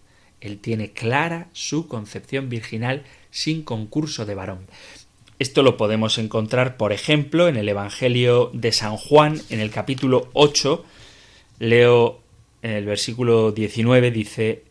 Él 0.41 0.59
tiene 0.59 0.91
clara 0.91 1.47
su 1.53 1.87
concepción 1.87 2.49
virginal 2.49 3.03
sin 3.31 3.63
concurso 3.63 4.25
de 4.25 4.35
varón. 4.35 4.67
Esto 5.39 5.63
lo 5.63 5.77
podemos 5.77 6.17
encontrar, 6.17 6.77
por 6.77 6.93
ejemplo, 6.93 7.47
en 7.47 7.57
el 7.57 7.67
Evangelio 7.67 8.51
de 8.53 8.71
San 8.71 8.97
Juan, 8.97 9.41
en 9.49 9.59
el 9.59 9.71
capítulo 9.71 10.29
8. 10.33 10.85
Leo 11.59 12.21
en 12.61 12.71
el 12.71 12.85
versículo 12.85 13.51
19, 13.51 14.11
dice 14.11 14.63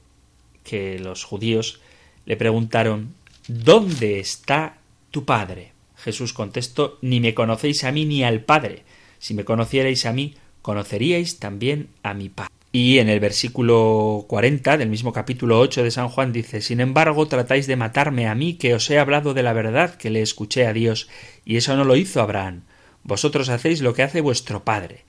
que 0.65 0.99
los 0.99 1.25
judíos 1.25 1.81
le 2.25 2.37
preguntaron 2.37 3.15
¿Dónde 3.49 4.21
está 4.21 4.79
tu 5.11 5.25
Padre? 5.25 5.73
Jesús 5.97 6.33
contestó 6.33 6.99
Ni 7.03 7.21
me 7.21 7.35
conocéis 7.35 7.85
a 7.85 7.93
mí 7.93 8.05
ni 8.05 8.25
al 8.25 8.41
Padre. 8.41 8.85
Si 9.19 9.35
me 9.35 9.45
conocierais 9.45 10.07
a 10.07 10.13
mí, 10.13 10.35
conoceríais 10.63 11.39
también 11.39 11.89
a 12.03 12.15
mi 12.15 12.29
Padre. 12.29 12.53
Y 12.75 13.01
en 13.01 13.11
el 13.11 13.21
versículo 13.21 14.25
40 14.29 14.79
del 14.79 14.89
mismo 14.89 15.13
capítulo 15.13 15.61
8 15.61 15.83
de 15.83 15.91
San 15.91 16.09
Juan 16.09 16.33
dice, 16.33 16.63
Sin 16.63 16.81
embargo, 16.81 17.29
tratáis 17.29 17.67
de 17.67 17.77
matarme 17.77 18.27
a 18.29 18.35
mí, 18.35 18.55
que 18.55 18.75
os 18.75 18.89
he 18.89 18.99
hablado 18.99 19.35
de 19.35 19.43
la 19.43 19.53
verdad 19.53 19.97
que 19.97 20.09
le 20.09 20.23
escuché 20.23 20.67
a 20.67 20.73
Dios, 20.73 21.07
y 21.45 21.59
eso 21.59 21.77
no 21.77 21.85
lo 21.85 21.97
hizo 21.97 22.23
Abraham. 22.23 22.63
Vosotros 23.03 23.51
hacéis 23.51 23.83
lo 23.83 23.93
que 23.93 24.03
hace 24.03 24.23
vuestro 24.23 24.65
padre. 24.65 25.05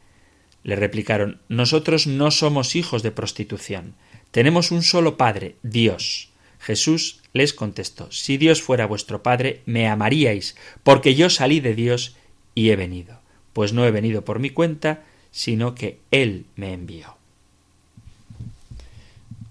Le 0.63 0.75
replicaron, 0.75 1.39
Nosotros 1.47 2.05
no 2.05 2.31
somos 2.31 2.75
hijos 2.75 3.01
de 3.01 3.11
prostitución. 3.11 3.95
Tenemos 4.31 4.71
un 4.71 4.83
solo 4.83 5.15
Padre, 5.15 5.55
Dios. 5.63 6.31
Jesús 6.59 7.21
les 7.31 7.53
contestó, 7.53 8.11
Si 8.11 8.35
Dios 8.35 8.61
fuera 8.61 8.87
vuestro 8.87 9.23
Padre, 9.23 9.61
me 9.65 9.87
amaríais, 9.87 10.57
porque 10.83 11.15
yo 11.15 11.29
salí 11.29 11.61
de 11.61 11.75
Dios 11.75 12.17
y 12.55 12.71
he 12.71 12.75
venido. 12.75 13.21
Pues 13.53 13.71
no 13.71 13.85
he 13.85 13.91
venido 13.91 14.25
por 14.25 14.39
mi 14.39 14.49
cuenta, 14.49 15.03
sino 15.31 15.75
que 15.75 15.99
Él 16.11 16.45
me 16.57 16.73
envió. 16.73 17.22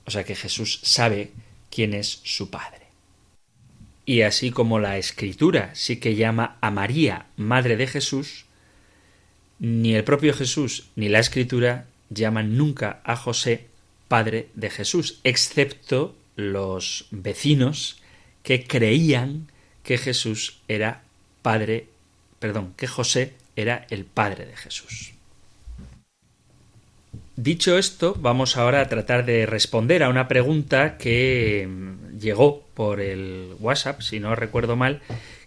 O 0.07 0.11
sea 0.11 0.25
que 0.25 0.35
Jesús 0.35 0.81
sabe 0.83 1.33
quién 1.71 1.95
es 1.95 2.21
su 2.25 2.51
Padre. 2.51 2.83
Y 4.05 4.23
así 4.23 4.51
como 4.51 4.79
la 4.79 4.99
Escritura 4.99 5.71
sí 5.75 5.99
que 5.99 6.17
llama 6.17 6.57
a 6.61 6.71
María 6.71 7.27
Madre 7.37 7.77
de 7.77 7.87
Jesús, 7.87 8.47
ni 9.59 9.95
el 9.95 10.05
propio 10.05 10.35
Jesús 10.35 10.89
ni 10.97 11.09
la 11.09 11.21
Escritura 11.21 11.87
llaman 12.11 12.57
nunca 12.57 13.01
a 13.05 13.17
José 13.17 13.67
Padre 14.09 14.49
de 14.55 14.71
Jesús, 14.71 15.21
excepto 15.25 16.17
los 16.37 17.07
vecinos 17.11 18.03
que 18.43 18.65
creían 18.65 19.51
que 19.83 19.99
Jesús 19.99 20.61
era 20.69 21.03
Padre, 21.43 21.89
perdón, 22.39 22.75
que 22.77 22.87
José 22.87 23.35
era 23.57 23.87
el 23.91 24.05
Padre 24.05 24.47
de 24.47 24.57
Jesús. 24.57 25.13
Dicho 27.37 27.79
esto, 27.79 28.15
vamos 28.21 28.59
ahora 28.59 28.83
a 28.83 28.89
tratar 28.89 29.25
de 29.25 29.47
responder 29.47 30.03
a 30.03 30.11
una 30.11 30.29
pregunta 30.29 30.99
que 30.99 31.67
mm, 31.67 32.19
llegó 32.19 32.63
por 32.75 33.01
el 33.01 33.55
WhatsApp, 33.59 34.03
si 34.03 34.21
no 34.21 34.35
recuerdo 34.35 34.77
mal, 34.77 35.01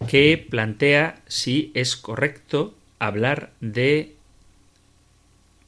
que 0.08 0.36
plantea 0.50 1.20
si 1.28 1.70
es 1.74 1.96
correcto 1.96 2.74
hablar 2.98 3.52
de 3.60 4.14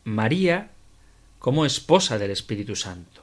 María 0.02 0.70
como 1.38 1.64
esposa 1.64 2.18
del 2.18 2.32
Espíritu 2.32 2.74
Santo. 2.74 3.22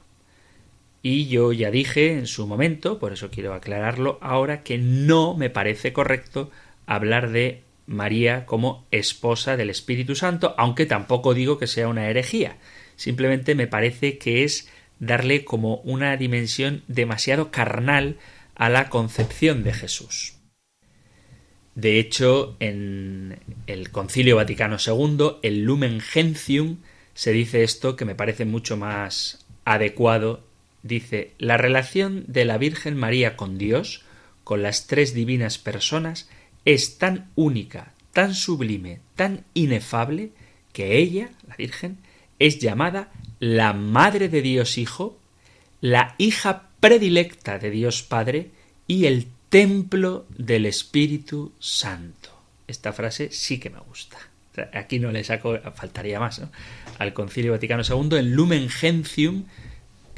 Y 1.02 1.26
yo 1.26 1.52
ya 1.52 1.70
dije 1.70 2.12
en 2.12 2.26
su 2.26 2.46
momento, 2.46 2.98
por 2.98 3.12
eso 3.12 3.30
quiero 3.30 3.52
aclararlo 3.52 4.18
ahora, 4.22 4.62
que 4.62 4.78
no 4.78 5.34
me 5.34 5.50
parece 5.50 5.92
correcto 5.92 6.50
hablar 6.86 7.28
de 7.28 7.60
María 7.86 8.46
como 8.46 8.86
esposa 8.90 9.58
del 9.58 9.68
Espíritu 9.68 10.14
Santo, 10.14 10.54
aunque 10.56 10.86
tampoco 10.86 11.34
digo 11.34 11.58
que 11.58 11.66
sea 11.66 11.88
una 11.88 12.08
herejía 12.08 12.56
simplemente 12.96 13.54
me 13.54 13.66
parece 13.66 14.18
que 14.18 14.44
es 14.44 14.68
darle 14.98 15.44
como 15.44 15.76
una 15.78 16.16
dimensión 16.16 16.82
demasiado 16.88 17.50
carnal 17.50 18.18
a 18.54 18.68
la 18.68 18.88
concepción 18.88 19.62
de 19.62 19.72
Jesús. 19.72 20.34
De 21.74 21.98
hecho, 21.98 22.56
en 22.58 23.38
el 23.66 23.90
Concilio 23.90 24.36
Vaticano 24.36 24.78
II, 24.84 25.36
el 25.42 25.62
Lumen 25.62 26.00
Gentium, 26.00 26.78
se 27.12 27.32
dice 27.32 27.64
esto 27.64 27.96
que 27.96 28.06
me 28.06 28.14
parece 28.14 28.46
mucho 28.46 28.78
más 28.78 29.46
adecuado. 29.66 30.46
Dice, 30.82 31.32
la 31.38 31.58
relación 31.58 32.24
de 32.28 32.46
la 32.46 32.56
Virgen 32.56 32.96
María 32.96 33.36
con 33.36 33.58
Dios, 33.58 34.04
con 34.42 34.62
las 34.62 34.86
tres 34.86 35.12
divinas 35.12 35.58
personas, 35.58 36.30
es 36.64 36.96
tan 36.96 37.30
única, 37.34 37.92
tan 38.12 38.34
sublime, 38.34 39.00
tan 39.14 39.44
inefable, 39.52 40.30
que 40.72 40.96
ella, 40.96 41.30
la 41.46 41.56
Virgen, 41.56 41.98
es 42.38 42.58
llamada 42.58 43.12
la 43.40 43.72
Madre 43.72 44.28
de 44.28 44.42
Dios 44.42 44.78
Hijo, 44.78 45.18
la 45.80 46.14
hija 46.18 46.68
predilecta 46.80 47.58
de 47.58 47.70
Dios 47.70 48.02
Padre 48.02 48.50
y 48.86 49.06
el 49.06 49.26
templo 49.48 50.26
del 50.36 50.66
Espíritu 50.66 51.52
Santo. 51.58 52.30
Esta 52.66 52.92
frase 52.92 53.30
sí 53.30 53.58
que 53.58 53.70
me 53.70 53.80
gusta. 53.80 54.18
aquí 54.72 54.98
no 54.98 55.12
le 55.12 55.22
saco, 55.24 55.58
faltaría 55.74 56.18
más, 56.18 56.38
¿no? 56.38 56.50
Al 56.98 57.12
Concilio 57.12 57.52
Vaticano 57.52 57.82
II, 57.82 58.18
en 58.18 58.32
Lumen 58.32 58.68
Gentium, 58.68 59.44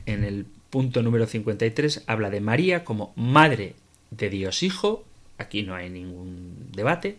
en 0.07 0.25
el 0.25 0.47
punto 0.71 1.03
número 1.03 1.27
53, 1.27 2.05
habla 2.07 2.31
de 2.31 2.41
María 2.41 2.85
como 2.85 3.13
Madre 3.17 3.75
de 4.11 4.31
Dios 4.31 4.63
Hijo, 4.63 5.05
aquí 5.39 5.63
no 5.63 5.75
hay 5.75 5.91
ningún 5.91 6.71
debate, 6.73 7.19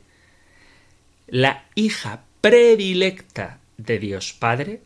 la 1.27 1.65
hija 1.75 2.23
predilecta 2.41 3.59
de 3.77 3.99
Dios 3.99 4.33
Padre, 4.33 4.81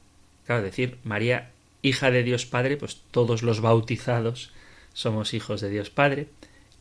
claro, 0.46 0.62
decir 0.62 0.98
María, 1.04 1.52
hija 1.82 2.12
de 2.12 2.24
Dios 2.24 2.46
Padre, 2.46 2.78
pues 2.78 3.02
todos 3.12 3.44
los 3.44 3.62
bautizados 3.62 4.52
somos 4.94 5.34
hijos 5.34 5.62
de 5.62 5.70
Dios 5.70 5.90
Padre, 5.90 6.28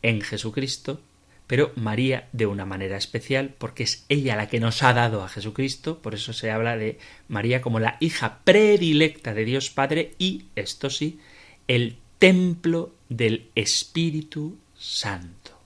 en 0.03 0.21
Jesucristo, 0.21 1.01
pero 1.47 1.73
María 1.77 2.29
de 2.33 2.47
una 2.47 2.65
manera 2.65 2.97
especial, 2.97 3.55
porque 3.59 3.83
es 3.83 4.05
ella 4.09 4.37
la 4.37 4.49
que 4.49 4.61
nos 4.61 4.83
ha 4.83 4.93
dado 4.95 5.23
a 5.23 5.29
Jesucristo, 5.29 5.99
por 5.99 6.15
eso 6.15 6.33
se 6.33 6.51
habla 6.51 6.77
de 6.77 6.99
María 7.29 7.61
como 7.61 7.81
la 7.81 7.97
hija 8.01 8.41
predilecta 8.45 9.35
de 9.35 9.45
Dios 9.45 9.71
Padre 9.71 10.15
y, 10.19 10.47
esto 10.57 10.89
sí, 10.89 11.21
el 11.69 11.97
templo 12.19 12.95
del 13.09 13.49
Espíritu 13.55 14.57
Santo. 14.79 15.59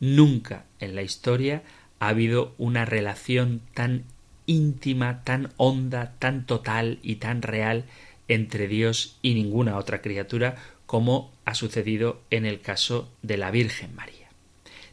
Nunca 0.00 0.64
en 0.78 0.94
la 0.94 1.02
historia 1.02 1.62
ha 1.98 2.08
habido 2.08 2.54
una 2.56 2.84
relación 2.84 3.60
tan 3.74 4.04
íntima, 4.50 5.22
tan 5.22 5.52
honda, 5.56 6.14
tan 6.18 6.44
total 6.44 6.98
y 7.02 7.16
tan 7.16 7.40
real 7.40 7.84
entre 8.26 8.66
Dios 8.66 9.16
y 9.22 9.34
ninguna 9.34 9.76
otra 9.76 10.02
criatura 10.02 10.56
como 10.86 11.30
ha 11.44 11.54
sucedido 11.54 12.20
en 12.30 12.46
el 12.46 12.60
caso 12.60 13.08
de 13.22 13.36
la 13.36 13.52
Virgen 13.52 13.94
María. 13.94 14.28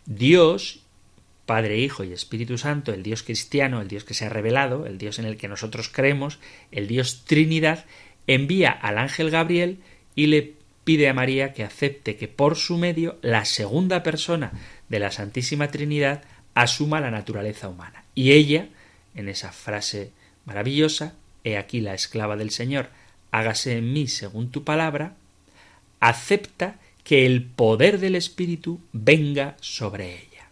Dios, 0.05 0.81
Padre, 1.47 1.79
Hijo 1.79 2.03
y 2.03 2.13
Espíritu 2.13 2.59
Santo, 2.59 2.93
el 2.93 3.01
Dios 3.01 3.23
cristiano, 3.23 3.81
el 3.81 3.87
Dios 3.87 4.03
que 4.03 4.13
se 4.13 4.25
ha 4.25 4.29
revelado, 4.29 4.85
el 4.85 4.99
Dios 4.99 5.17
en 5.17 5.25
el 5.25 5.37
que 5.37 5.47
nosotros 5.47 5.89
creemos, 5.89 6.37
el 6.71 6.87
Dios 6.87 7.23
Trinidad, 7.25 7.85
envía 8.27 8.69
al 8.69 8.99
ángel 8.99 9.31
Gabriel 9.31 9.79
y 10.13 10.27
le 10.27 10.53
pide 10.83 11.09
a 11.09 11.15
María 11.15 11.53
que 11.53 11.63
acepte 11.63 12.15
que 12.15 12.27
por 12.27 12.57
su 12.57 12.77
medio 12.77 13.17
la 13.23 13.43
segunda 13.45 14.03
persona 14.03 14.51
de 14.87 14.99
la 14.99 15.09
Santísima 15.09 15.69
Trinidad 15.69 16.23
asuma 16.53 17.01
la 17.01 17.11
naturaleza 17.11 17.69
humana. 17.69 18.03
Y 18.13 18.33
ella, 18.33 18.69
en 19.17 19.27
esa 19.27 19.51
frase 19.51 20.11
maravillosa, 20.45 21.15
he 21.43 21.57
aquí 21.57 21.81
la 21.81 21.93
esclava 21.93 22.37
del 22.37 22.51
Señor, 22.51 22.89
hágase 23.31 23.77
en 23.77 23.91
mí 23.91 24.07
según 24.07 24.49
tu 24.51 24.63
palabra, 24.63 25.15
acepta 25.99 26.79
que 27.03 27.25
el 27.25 27.43
poder 27.43 27.99
del 27.99 28.15
Espíritu 28.15 28.79
venga 28.93 29.57
sobre 29.59 30.13
ella. 30.13 30.47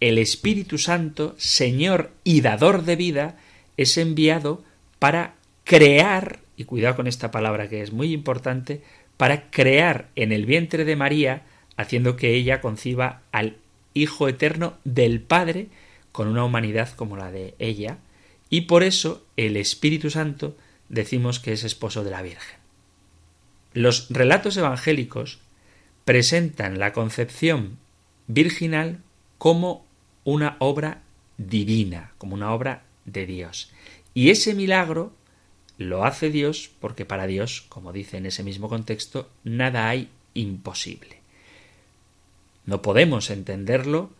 El 0.00 0.18
Espíritu 0.18 0.78
Santo, 0.78 1.34
Señor 1.38 2.12
y 2.22 2.40
dador 2.40 2.84
de 2.84 2.96
vida, 2.96 3.36
es 3.76 3.96
enviado 3.98 4.62
para 4.98 5.34
crear, 5.64 6.40
y 6.56 6.64
cuidado 6.64 6.96
con 6.96 7.06
esta 7.06 7.30
palabra 7.30 7.68
que 7.68 7.82
es 7.82 7.92
muy 7.92 8.12
importante, 8.12 8.82
para 9.16 9.50
crear 9.50 10.08
en 10.14 10.32
el 10.32 10.46
vientre 10.46 10.84
de 10.84 10.96
María, 10.96 11.42
haciendo 11.76 12.16
que 12.16 12.34
ella 12.34 12.60
conciba 12.60 13.22
al 13.32 13.56
Hijo 13.94 14.28
Eterno 14.28 14.74
del 14.84 15.20
Padre, 15.20 15.68
con 16.12 16.28
una 16.28 16.44
humanidad 16.44 16.90
como 16.94 17.16
la 17.16 17.30
de 17.30 17.54
ella, 17.58 17.98
y 18.50 18.62
por 18.62 18.82
eso 18.82 19.24
el 19.36 19.56
Espíritu 19.56 20.10
Santo 20.10 20.56
decimos 20.88 21.38
que 21.40 21.52
es 21.52 21.64
esposo 21.64 22.04
de 22.04 22.10
la 22.10 22.22
Virgen. 22.22 22.58
Los 23.74 24.08
relatos 24.10 24.56
evangélicos 24.56 25.40
presentan 26.04 26.78
la 26.78 26.92
concepción 26.92 27.78
virginal 28.26 29.00
como 29.36 29.84
una 30.24 30.56
obra 30.58 31.02
divina, 31.36 32.12
como 32.18 32.34
una 32.34 32.52
obra 32.52 32.82
de 33.04 33.26
Dios. 33.26 33.70
Y 34.14 34.30
ese 34.30 34.54
milagro 34.54 35.12
lo 35.76 36.04
hace 36.04 36.30
Dios 36.30 36.70
porque 36.80 37.04
para 37.04 37.26
Dios, 37.26 37.64
como 37.68 37.92
dice 37.92 38.16
en 38.16 38.26
ese 38.26 38.42
mismo 38.42 38.68
contexto, 38.68 39.30
nada 39.44 39.88
hay 39.88 40.08
imposible. 40.34 41.18
No 42.66 42.82
podemos 42.82 43.30
entenderlo, 43.30 44.10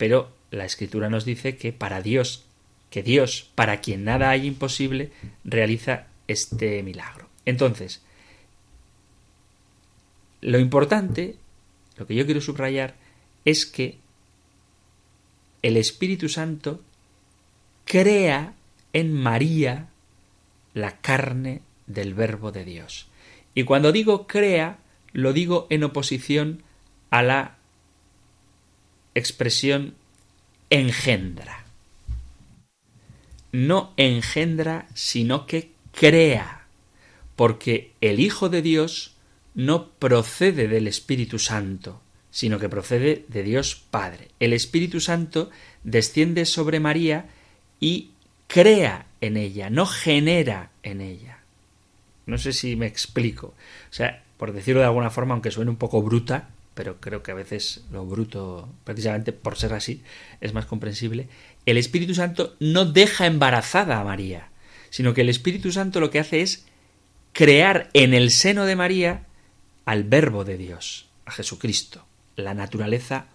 pero 0.00 0.32
la 0.50 0.64
escritura 0.64 1.10
nos 1.10 1.26
dice 1.26 1.58
que 1.58 1.74
para 1.74 2.00
Dios, 2.00 2.46
que 2.88 3.02
Dios, 3.02 3.50
para 3.54 3.82
quien 3.82 4.02
nada 4.02 4.30
hay 4.30 4.46
imposible, 4.46 5.10
realiza 5.44 6.06
este 6.26 6.82
milagro. 6.82 7.28
Entonces, 7.44 8.00
lo 10.40 10.58
importante, 10.58 11.36
lo 11.98 12.06
que 12.06 12.14
yo 12.14 12.24
quiero 12.24 12.40
subrayar, 12.40 12.94
es 13.44 13.66
que 13.66 13.98
el 15.60 15.76
Espíritu 15.76 16.30
Santo 16.30 16.80
crea 17.84 18.54
en 18.94 19.12
María 19.12 19.88
la 20.72 20.96
carne 21.02 21.60
del 21.86 22.14
Verbo 22.14 22.52
de 22.52 22.64
Dios. 22.64 23.06
Y 23.54 23.64
cuando 23.64 23.92
digo 23.92 24.26
crea, 24.26 24.78
lo 25.12 25.34
digo 25.34 25.66
en 25.68 25.84
oposición 25.84 26.62
a 27.10 27.22
la 27.22 27.59
expresión 29.20 29.94
engendra. 30.70 31.64
No 33.52 33.92
engendra, 33.96 34.86
sino 34.94 35.46
que 35.46 35.70
crea, 35.92 36.66
porque 37.36 37.92
el 38.00 38.20
Hijo 38.20 38.48
de 38.48 38.62
Dios 38.62 39.14
no 39.54 39.88
procede 39.88 40.68
del 40.68 40.86
Espíritu 40.86 41.38
Santo, 41.38 42.00
sino 42.30 42.58
que 42.58 42.68
procede 42.68 43.24
de 43.28 43.42
Dios 43.42 43.82
Padre. 43.90 44.28
El 44.38 44.52
Espíritu 44.52 45.00
Santo 45.00 45.50
desciende 45.82 46.44
sobre 46.44 46.80
María 46.80 47.28
y 47.80 48.10
crea 48.46 49.06
en 49.20 49.36
ella, 49.36 49.70
no 49.70 49.86
genera 49.86 50.70
en 50.82 51.00
ella. 51.00 51.38
No 52.26 52.38
sé 52.38 52.52
si 52.52 52.76
me 52.76 52.86
explico. 52.86 53.48
O 53.48 53.92
sea, 53.92 54.22
por 54.36 54.52
decirlo 54.52 54.80
de 54.80 54.86
alguna 54.86 55.10
forma, 55.10 55.34
aunque 55.34 55.50
suene 55.50 55.70
un 55.70 55.76
poco 55.76 56.02
bruta, 56.02 56.50
pero 56.80 56.98
creo 56.98 57.22
que 57.22 57.30
a 57.30 57.34
veces 57.34 57.82
lo 57.92 58.06
bruto, 58.06 58.66
precisamente 58.84 59.32
por 59.32 59.58
ser 59.58 59.74
así, 59.74 60.02
es 60.40 60.54
más 60.54 60.64
comprensible, 60.64 61.28
el 61.66 61.76
Espíritu 61.76 62.14
Santo 62.14 62.56
no 62.58 62.86
deja 62.86 63.26
embarazada 63.26 64.00
a 64.00 64.04
María, 64.04 64.48
sino 64.88 65.12
que 65.12 65.20
el 65.20 65.28
Espíritu 65.28 65.72
Santo 65.72 66.00
lo 66.00 66.08
que 66.08 66.20
hace 66.20 66.40
es 66.40 66.64
crear 67.34 67.90
en 67.92 68.14
el 68.14 68.30
seno 68.30 68.64
de 68.64 68.76
María 68.76 69.26
al 69.84 70.04
Verbo 70.04 70.46
de 70.46 70.56
Dios, 70.56 71.10
a 71.26 71.32
Jesucristo, 71.32 72.06
la 72.36 72.54
naturaleza 72.54 73.26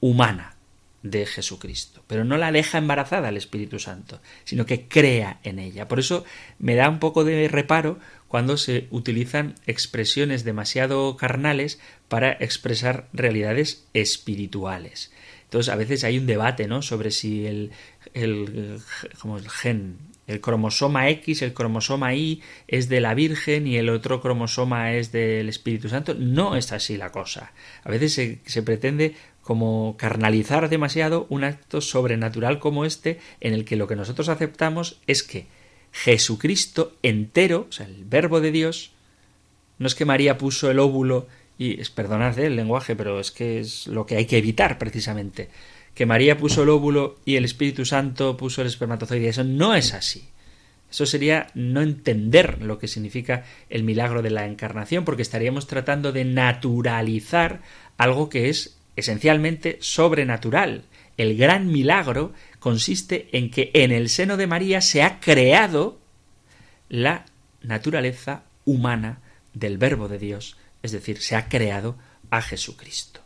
humana 0.00 0.56
de 1.04 1.26
Jesucristo. 1.26 2.02
Pero 2.08 2.24
no 2.24 2.38
la 2.38 2.50
deja 2.50 2.78
embarazada 2.78 3.28
el 3.28 3.36
Espíritu 3.36 3.78
Santo, 3.78 4.20
sino 4.42 4.66
que 4.66 4.88
crea 4.88 5.38
en 5.44 5.60
ella. 5.60 5.86
Por 5.86 6.00
eso 6.00 6.24
me 6.58 6.74
da 6.74 6.88
un 6.88 6.98
poco 6.98 7.22
de 7.22 7.46
reparo 7.46 8.00
cuando 8.30 8.56
se 8.56 8.86
utilizan 8.90 9.56
expresiones 9.66 10.44
demasiado 10.44 11.16
carnales 11.16 11.80
para 12.06 12.30
expresar 12.30 13.08
realidades 13.12 13.88
espirituales. 13.92 15.10
Entonces, 15.42 15.72
a 15.72 15.74
veces 15.74 16.04
hay 16.04 16.16
un 16.16 16.26
debate, 16.26 16.68
¿no? 16.68 16.80
Sobre 16.80 17.10
si 17.10 17.44
el, 17.44 17.72
el, 18.14 18.78
como 19.20 19.36
el 19.36 19.50
gen, 19.50 19.98
el 20.28 20.40
cromosoma 20.40 21.08
X, 21.08 21.42
el 21.42 21.52
cromosoma 21.52 22.14
Y 22.14 22.40
es 22.68 22.88
de 22.88 23.00
la 23.00 23.14
Virgen 23.14 23.66
y 23.66 23.78
el 23.78 23.88
otro 23.88 24.20
cromosoma 24.20 24.92
es 24.92 25.10
del 25.10 25.48
Espíritu 25.48 25.88
Santo. 25.88 26.14
No 26.14 26.54
es 26.54 26.70
así 26.70 26.96
la 26.96 27.10
cosa. 27.10 27.52
A 27.82 27.90
veces 27.90 28.38
se, 28.44 28.62
pretende 28.62 29.16
como 29.42 29.96
carnalizar 29.98 30.68
demasiado 30.68 31.26
un 31.30 31.42
acto 31.42 31.80
sobrenatural 31.80 32.60
como 32.60 32.84
este 32.84 33.18
en 33.40 33.54
el 33.54 33.64
que 33.64 33.74
lo 33.74 33.88
que 33.88 33.96
nosotros 33.96 34.28
aceptamos 34.28 35.00
es 35.08 35.24
que 35.24 35.48
Jesucristo 35.92 36.96
entero, 37.02 37.66
o 37.68 37.72
sea, 37.72 37.86
el 37.86 38.04
verbo 38.04 38.40
de 38.40 38.52
Dios, 38.52 38.92
no 39.78 39.86
es 39.86 39.94
que 39.94 40.04
María 40.04 40.38
puso 40.38 40.70
el 40.70 40.78
óvulo 40.78 41.26
y 41.58 41.80
es 41.80 41.90
perdonad 41.90 42.38
¿eh? 42.38 42.46
el 42.46 42.56
lenguaje, 42.56 42.96
pero 42.96 43.20
es 43.20 43.30
que 43.30 43.60
es 43.60 43.86
lo 43.86 44.06
que 44.06 44.16
hay 44.16 44.26
que 44.26 44.38
evitar 44.38 44.78
precisamente, 44.78 45.48
que 45.94 46.06
María 46.06 46.38
puso 46.38 46.62
el 46.62 46.68
óvulo 46.68 47.18
y 47.24 47.36
el 47.36 47.44
Espíritu 47.44 47.84
Santo 47.84 48.36
puso 48.36 48.62
el 48.62 48.68
espermatozoide, 48.68 49.28
eso 49.28 49.44
no 49.44 49.74
es 49.74 49.92
así. 49.92 50.28
Eso 50.90 51.06
sería 51.06 51.46
no 51.54 51.82
entender 51.82 52.62
lo 52.62 52.78
que 52.78 52.88
significa 52.88 53.44
el 53.68 53.84
milagro 53.84 54.22
de 54.22 54.30
la 54.30 54.46
encarnación, 54.46 55.04
porque 55.04 55.22
estaríamos 55.22 55.66
tratando 55.66 56.12
de 56.12 56.24
naturalizar 56.24 57.60
algo 57.96 58.28
que 58.28 58.48
es 58.48 58.76
esencialmente 58.96 59.78
sobrenatural. 59.80 60.82
El 61.16 61.36
gran 61.36 61.70
milagro 61.70 62.32
consiste 62.60 63.28
en 63.32 63.50
que 63.50 63.70
en 63.74 63.90
el 63.90 64.08
seno 64.08 64.36
de 64.36 64.46
María 64.46 64.80
se 64.80 65.02
ha 65.02 65.18
creado 65.18 65.98
la 66.88 67.26
naturaleza 67.62 68.44
humana 68.64 69.20
del 69.52 69.78
Verbo 69.78 70.06
de 70.06 70.18
Dios, 70.18 70.56
es 70.82 70.92
decir, 70.92 71.20
se 71.20 71.34
ha 71.34 71.48
creado 71.48 71.96
a 72.30 72.42
Jesucristo. 72.42 73.20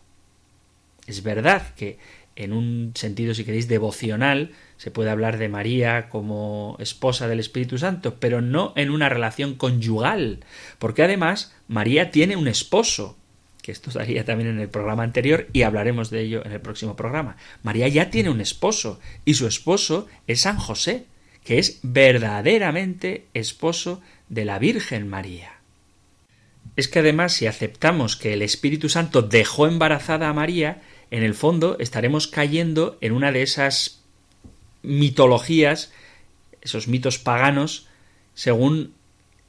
Es 1.07 1.22
verdad 1.22 1.74
que 1.74 1.99
en 2.37 2.53
un 2.53 2.93
sentido, 2.95 3.35
si 3.35 3.45
queréis, 3.45 3.68
devocional, 3.68 4.53
se 4.76 4.91
puede 4.91 5.11
hablar 5.11 5.39
de 5.39 5.49
María 5.49 6.09
como 6.09 6.76
esposa 6.80 7.28
del 7.28 7.39
Espíritu 7.39 7.78
Santo, 7.78 8.16
pero 8.18 8.41
no 8.41 8.72
en 8.76 8.91
una 8.91 9.09
relación 9.09 9.55
conyugal, 9.55 10.41
porque 10.78 11.03
además 11.03 11.55
María 11.68 12.11
tiene 12.11 12.37
un 12.37 12.49
esposo, 12.49 13.16
que 13.65 13.73
esto 13.73 13.89
estaría 13.89 14.27
también 14.27 14.51
en 14.51 14.61
el 14.61 14.69
programa 14.69 15.05
anterior 15.05 15.49
y 15.55 15.62
hablaremos 15.62 16.11
de 16.11 16.21
ello 16.21 16.45
en 16.45 16.53
el 16.53 16.61
próximo 16.61 16.97
programa. 16.97 17.39
María 17.62 17.89
ya 17.89 18.11
tiene 18.11 18.29
un 18.29 18.43
esposo 18.43 19.01
y 19.25 19.35
su 19.35 19.47
esposo 19.47 20.07
es 20.27 20.43
San 20.43 20.59
José, 20.59 21.07
que 21.45 21.59
es 21.59 21.79
verdaderamente 21.83 23.25
esposo 23.33 24.03
de 24.29 24.45
la 24.45 24.59
Virgen 24.59 25.09
María. 25.09 25.61
Es 26.77 26.89
que 26.89 26.99
además 26.99 27.33
si 27.33 27.47
aceptamos 27.47 28.17
que 28.17 28.35
el 28.35 28.43
Espíritu 28.43 28.91
Santo 28.91 29.23
dejó 29.23 29.67
embarazada 29.67 30.29
a 30.29 30.35
María, 30.35 30.83
en 31.11 31.23
el 31.23 31.33
fondo 31.33 31.79
estaremos 31.81 32.27
cayendo 32.27 32.99
en 33.01 33.12
una 33.12 33.33
de 33.33 33.41
esas 33.41 34.03
mitologías, 34.83 35.91
esos 36.61 36.87
mitos 36.87 37.19
paganos, 37.19 37.87
según 38.35 38.93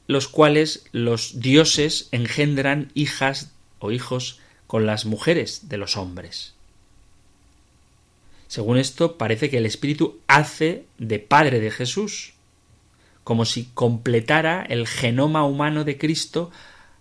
los 0.06 0.26
cuales 0.26 0.86
los 0.92 1.38
dioses 1.38 2.08
engendran 2.12 2.90
hijas 2.94 3.52
o 3.78 3.90
hijos 3.90 4.40
con 4.66 4.86
las 4.86 5.04
mujeres 5.06 5.68
de 5.68 5.76
los 5.76 5.96
hombres. 5.96 6.54
Según 8.48 8.78
esto, 8.78 9.18
parece 9.18 9.50
que 9.50 9.58
el 9.58 9.66
Espíritu 9.66 10.20
hace 10.28 10.84
de 10.98 11.18
Padre 11.18 11.60
de 11.60 11.70
Jesús, 11.70 12.34
como 13.24 13.44
si 13.44 13.64
completara 13.74 14.62
el 14.62 14.86
genoma 14.86 15.44
humano 15.44 15.84
de 15.84 15.98
Cristo 15.98 16.50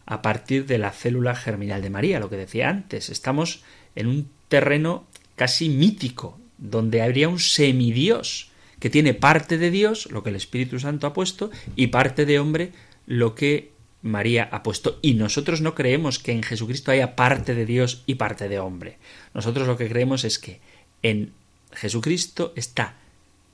a 0.08 0.22
partir 0.22 0.66
de 0.66 0.78
la 0.78 0.92
célula 0.92 1.36
germinal 1.36 1.82
de 1.82 1.90
María, 1.90 2.20
lo 2.20 2.30
que 2.30 2.38
decía 2.38 2.70
antes. 2.70 3.10
Estamos 3.10 3.64
en 3.96 4.08
un 4.08 4.30
terreno 4.48 5.06
casi 5.36 5.70
mítico, 5.70 6.40
donde 6.58 7.02
habría 7.02 7.30
un 7.30 7.40
semidios 7.40 8.52
que 8.80 8.90
tiene 8.90 9.14
parte 9.14 9.58
de 9.58 9.72
Dios, 9.72 10.12
lo 10.12 10.24
que 10.24 10.30
el 10.30 10.36
Espíritu 10.36 10.80
Santo 10.80 11.08
ha 11.08 11.14
puesto, 11.14 11.52
y 11.76 11.88
parte 11.88 12.26
de 12.26 12.40
hombre, 12.40 12.72
lo 13.06 13.36
que 13.36 13.72
María 14.06 14.48
ha 14.52 14.62
puesto. 14.62 15.00
Y 15.02 15.16
nosotros 15.16 15.62
no 15.62 15.74
creemos 15.74 16.20
que 16.20 16.32
en 16.32 16.44
Jesucristo 16.44 16.92
haya 16.92 17.16
parte 17.16 17.56
de 17.56 17.66
Dios 17.66 18.04
y 18.06 18.16
parte 18.16 18.48
de 18.48 18.60
hombre. 18.60 18.98
Nosotros 19.34 19.68
lo 19.68 19.78
que 19.78 19.90
creemos 19.90 20.24
es 20.24 20.38
que 20.38 20.62
en 21.02 21.34
Jesucristo 21.74 22.54
está 22.56 22.96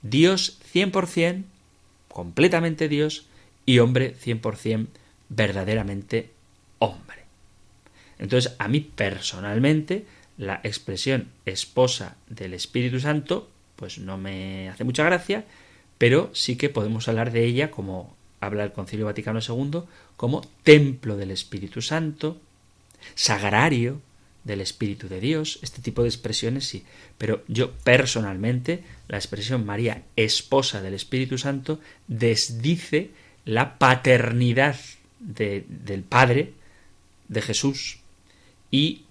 Dios 0.02 0.60
100%, 0.74 1.44
completamente 2.10 2.90
Dios, 2.90 3.28
y 3.66 3.80
hombre 3.80 4.14
100% 4.14 4.88
verdaderamente 5.30 6.32
hombre. 6.80 7.20
Entonces, 8.20 8.54
a 8.60 8.68
mí 8.68 8.82
personalmente, 8.82 10.06
la 10.38 10.60
expresión 10.64 11.30
esposa 11.46 12.18
del 12.28 12.54
Espíritu 12.54 13.00
Santo, 13.00 13.50
pues 13.78 14.00
no 14.00 14.18
me 14.18 14.68
hace 14.70 14.84
mucha 14.84 15.06
gracia, 15.06 15.46
pero 15.98 16.30
sí 16.34 16.58
que 16.58 16.70
podemos 16.70 17.08
hablar 17.08 17.32
de 17.32 17.46
ella, 17.46 17.72
como 17.72 18.16
habla 18.42 18.64
el 18.64 18.74
Concilio 18.74 19.06
Vaticano 19.06 19.40
II, 19.40 19.84
como 20.18 20.42
templo 20.64 21.16
del 21.16 21.32
Espíritu 21.32 21.82
Santo, 21.82 22.42
sagrario 23.16 24.02
del 24.44 24.62
Espíritu 24.62 25.08
de 25.08 25.20
Dios, 25.20 25.60
este 25.62 25.82
tipo 25.82 26.02
de 26.02 26.10
expresiones 26.10 26.68
sí, 26.68 26.84
pero 27.18 27.44
yo 27.48 27.72
personalmente 27.72 28.84
la 29.08 29.18
expresión 29.18 29.66
María, 29.66 30.04
esposa 30.16 30.82
del 30.82 30.96
Espíritu 30.96 31.38
Santo, 31.38 31.80
desdice 32.08 33.12
la 33.46 33.78
paternidad 33.78 34.76
del 35.20 36.04
Padre, 36.04 36.54
de 37.28 37.42
Jesús, 37.42 38.00
y 38.72 39.04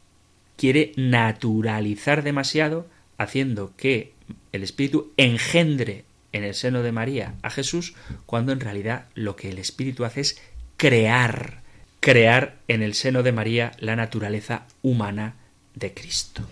quiere 0.56 0.92
naturalizar 0.96 2.22
demasiado, 2.22 2.86
haciendo 3.16 3.72
que 3.76 4.12
el 4.52 4.62
Espíritu 4.62 5.12
engendre 5.16 6.04
en 6.32 6.44
el 6.44 6.54
seno 6.54 6.82
de 6.82 6.92
María 6.92 7.34
a 7.42 7.50
Jesús, 7.50 7.94
cuando 8.26 8.52
en 8.52 8.60
realidad 8.60 9.06
lo 9.14 9.36
que 9.36 9.50
el 9.50 9.58
Espíritu 9.58 10.04
hace 10.04 10.20
es 10.20 10.40
crear, 10.76 11.62
crear 12.00 12.56
en 12.68 12.82
el 12.82 12.94
seno 12.94 13.22
de 13.22 13.32
María 13.32 13.72
la 13.78 13.96
naturaleza 13.96 14.66
humana 14.82 15.34
de 15.74 15.92
Cristo. 15.94 16.46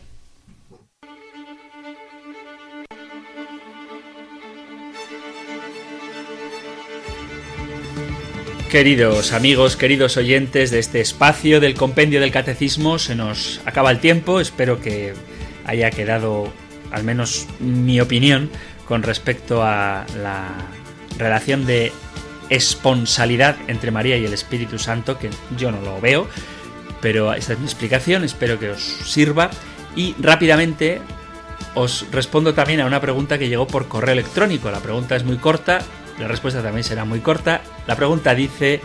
Queridos 8.70 9.33
amigos, 9.33 9.76
queridos 9.76 10.18
oyentes 10.18 10.70
de 10.70 10.79
este 10.79 11.01
espacio 11.01 11.59
del 11.59 11.72
compendio 11.72 12.20
del 12.20 12.31
catecismo, 12.31 12.99
se 12.99 13.14
nos 13.14 13.62
acaba 13.64 13.91
el 13.91 13.99
tiempo, 13.99 14.41
espero 14.41 14.83
que 14.83 15.14
haya 15.64 15.91
quedado 15.91 16.53
al 16.91 17.03
menos 17.03 17.47
mi 17.61 17.99
opinión 17.99 18.51
con 18.89 19.03
respecto 19.03 19.62
a 19.62 20.07
la 20.22 20.49
relación 21.18 21.66
de 21.66 21.93
esponsalidad 22.49 23.57
entre 23.68 23.91
María 23.91 24.16
y 24.16 24.24
el 24.24 24.32
Espíritu 24.32 24.78
Santo, 24.78 25.18
que 25.18 25.28
yo 25.59 25.70
no 25.70 25.82
lo 25.82 26.01
veo, 26.01 26.26
pero 27.03 27.34
esta 27.34 27.53
es 27.53 27.59
mi 27.59 27.66
explicación, 27.66 28.24
espero 28.24 28.59
que 28.59 28.70
os 28.70 28.80
sirva 28.80 29.51
y 29.95 30.14
rápidamente 30.18 31.03
os 31.74 32.07
respondo 32.11 32.55
también 32.55 32.80
a 32.80 32.86
una 32.86 33.01
pregunta 33.01 33.39
que 33.39 33.49
llegó 33.49 33.66
por 33.66 33.89
correo 33.89 34.14
electrónico. 34.14 34.70
La 34.70 34.80
pregunta 34.80 35.16
es 35.16 35.24
muy 35.24 35.36
corta, 35.36 35.80
la 36.18 36.26
respuesta 36.26 36.62
también 36.62 36.84
será 36.84 37.05
muy 37.05 37.20
corta. 37.20 37.61
La 37.86 37.95
pregunta 37.95 38.34
dice, 38.34 38.80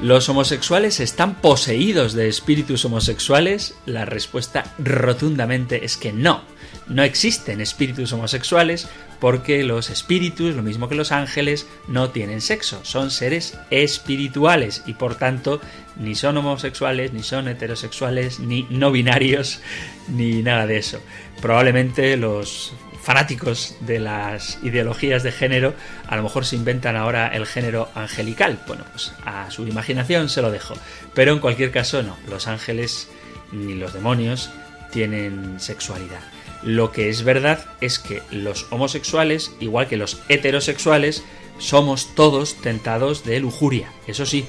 ¿los 0.00 0.28
homosexuales 0.28 1.00
están 1.00 1.34
poseídos 1.40 2.12
de 2.12 2.28
espíritus 2.28 2.84
homosexuales? 2.84 3.74
La 3.84 4.04
respuesta 4.04 4.64
rotundamente 4.78 5.84
es 5.84 5.96
que 5.96 6.12
no. 6.12 6.53
No 6.86 7.02
existen 7.02 7.60
espíritus 7.60 8.12
homosexuales 8.12 8.88
porque 9.20 9.64
los 9.64 9.88
espíritus, 9.88 10.54
lo 10.54 10.62
mismo 10.62 10.88
que 10.88 10.94
los 10.94 11.12
ángeles, 11.12 11.66
no 11.88 12.10
tienen 12.10 12.40
sexo, 12.40 12.84
son 12.84 13.10
seres 13.10 13.58
espirituales 13.70 14.82
y 14.86 14.94
por 14.94 15.14
tanto 15.14 15.60
ni 15.96 16.14
son 16.14 16.36
homosexuales, 16.36 17.12
ni 17.12 17.22
son 17.22 17.48
heterosexuales, 17.48 18.40
ni 18.40 18.66
no 18.68 18.92
binarios, 18.92 19.60
ni 20.08 20.42
nada 20.42 20.66
de 20.66 20.76
eso. 20.76 21.00
Probablemente 21.40 22.16
los 22.16 22.74
fanáticos 23.04 23.76
de 23.80 24.00
las 24.00 24.58
ideologías 24.62 25.22
de 25.22 25.30
género 25.30 25.74
a 26.08 26.16
lo 26.16 26.22
mejor 26.22 26.46
se 26.46 26.56
inventan 26.56 26.96
ahora 26.96 27.28
el 27.28 27.46
género 27.46 27.90
angelical. 27.94 28.58
Bueno, 28.66 28.84
pues 28.92 29.12
a 29.24 29.50
su 29.50 29.66
imaginación 29.66 30.28
se 30.28 30.42
lo 30.42 30.50
dejo. 30.50 30.74
Pero 31.14 31.32
en 31.32 31.38
cualquier 31.38 31.70
caso 31.70 32.02
no, 32.02 32.16
los 32.28 32.48
ángeles 32.48 33.08
ni 33.52 33.74
los 33.74 33.92
demonios 33.92 34.50
tienen 34.90 35.60
sexualidad. 35.60 36.33
Lo 36.64 36.92
que 36.92 37.10
es 37.10 37.24
verdad 37.24 37.66
es 37.80 37.98
que 37.98 38.22
los 38.30 38.66
homosexuales, 38.70 39.52
igual 39.60 39.86
que 39.86 39.96
los 39.96 40.22
heterosexuales, 40.28 41.22
somos 41.58 42.14
todos 42.14 42.54
tentados 42.54 43.24
de 43.24 43.38
lujuria, 43.40 43.92
eso 44.06 44.26
sí, 44.26 44.46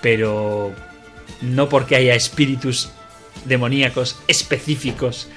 pero 0.00 0.72
no 1.42 1.68
porque 1.68 1.96
haya 1.96 2.14
espíritus 2.14 2.90
demoníacos 3.44 4.18
específicos 4.28 5.28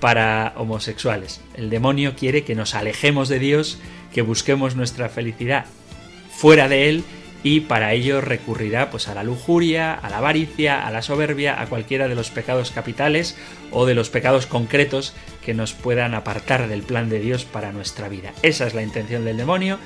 para 0.00 0.54
homosexuales. 0.56 1.40
El 1.54 1.70
demonio 1.70 2.14
quiere 2.16 2.44
que 2.44 2.54
nos 2.54 2.74
alejemos 2.74 3.28
de 3.28 3.38
Dios, 3.38 3.78
que 4.12 4.22
busquemos 4.22 4.76
nuestra 4.76 5.08
felicidad 5.08 5.66
fuera 6.30 6.68
de 6.68 6.88
Él 6.88 7.04
y 7.42 7.60
para 7.60 7.92
ello 7.92 8.20
recurrirá 8.20 8.90
pues 8.90 9.08
a 9.08 9.14
la 9.14 9.24
lujuria, 9.24 9.94
a 9.94 10.10
la 10.10 10.18
avaricia, 10.18 10.86
a 10.86 10.90
la 10.90 11.02
soberbia, 11.02 11.60
a 11.60 11.66
cualquiera 11.66 12.08
de 12.08 12.14
los 12.14 12.30
pecados 12.30 12.70
capitales 12.70 13.36
o 13.70 13.86
de 13.86 13.94
los 13.94 14.10
pecados 14.10 14.46
concretos 14.46 15.14
que 15.44 15.54
nos 15.54 15.72
puedan 15.72 16.14
apartar 16.14 16.68
del 16.68 16.82
plan 16.82 17.08
de 17.08 17.20
Dios 17.20 17.44
para 17.44 17.72
nuestra 17.72 18.08
vida. 18.08 18.32
Esa 18.42 18.66
es 18.66 18.74
la 18.74 18.82
intención 18.82 19.24
del 19.24 19.38
demonio 19.38 19.78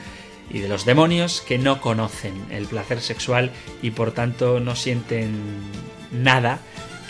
y 0.51 0.59
de 0.59 0.69
los 0.69 0.85
demonios 0.85 1.41
que 1.41 1.59
no 1.59 1.81
conocen 1.81 2.35
el 2.51 2.67
placer 2.67 3.01
sexual 3.01 3.51
y 3.83 3.93
por 3.93 4.13
tanto 4.13 4.61
no 4.61 4.75
sienten 4.77 5.41
nada 6.13 6.59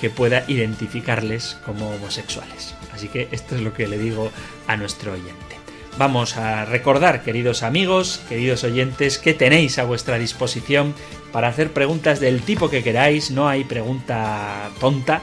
que 0.01 0.11
pueda 0.11 0.45
identificarles 0.49 1.57
como 1.65 1.91
homosexuales. 1.91 2.75
Así 2.93 3.09
que 3.09 3.29
esto 3.33 3.57
es 3.57 3.63
lo 3.63 3.73
que 3.73 3.89
le 3.89 3.99
digo 3.99 4.31
a 4.67 4.77
nuestro 4.77 5.13
oyente. 5.13 5.54
Vamos 5.97 6.37
a 6.37 6.65
recordar, 6.65 7.23
queridos 7.23 7.63
amigos, 7.63 8.21
queridos 8.29 8.65
oyentes, 8.65 9.19
que 9.19 9.33
tenéis 9.33 9.79
a 9.79 9.85
vuestra 9.85 10.19
disposición 10.19 10.93
para 11.31 11.47
hacer 11.47 11.73
preguntas 11.73 12.19
del 12.19 12.43
tipo 12.43 12.69
que 12.69 12.83
queráis. 12.83 13.31
No 13.31 13.49
hay 13.49 13.63
pregunta 13.63 14.71
tonta, 14.81 15.23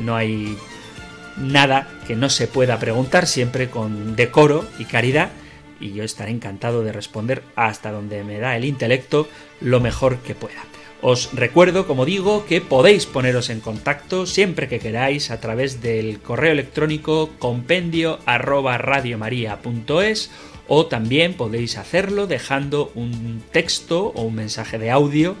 no 0.00 0.16
hay 0.16 0.56
nada 1.36 1.88
que 2.06 2.16
no 2.16 2.30
se 2.30 2.46
pueda 2.46 2.78
preguntar, 2.78 3.26
siempre 3.26 3.68
con 3.68 4.16
decoro 4.16 4.66
y 4.78 4.86
caridad. 4.86 5.28
Y 5.78 5.92
yo 5.92 6.04
estaré 6.04 6.30
encantado 6.30 6.82
de 6.82 6.92
responder 6.92 7.42
hasta 7.54 7.92
donde 7.92 8.24
me 8.24 8.38
da 8.38 8.56
el 8.56 8.64
intelecto 8.64 9.28
lo 9.60 9.78
mejor 9.78 10.20
que 10.20 10.34
pueda. 10.34 10.62
Os 11.00 11.32
recuerdo, 11.32 11.86
como 11.86 12.04
digo, 12.04 12.44
que 12.44 12.60
podéis 12.60 13.06
poneros 13.06 13.50
en 13.50 13.60
contacto 13.60 14.26
siempre 14.26 14.66
que 14.68 14.80
queráis 14.80 15.30
a 15.30 15.40
través 15.40 15.80
del 15.80 16.18
correo 16.20 16.50
electrónico 16.50 17.30
compendio 17.38 18.18
arroba 18.26 18.76
o 20.66 20.86
también 20.86 21.34
podéis 21.34 21.78
hacerlo 21.78 22.26
dejando 22.26 22.90
un 22.94 23.40
texto 23.52 24.12
o 24.14 24.22
un 24.22 24.34
mensaje 24.34 24.78
de 24.78 24.90
audio 24.90 25.36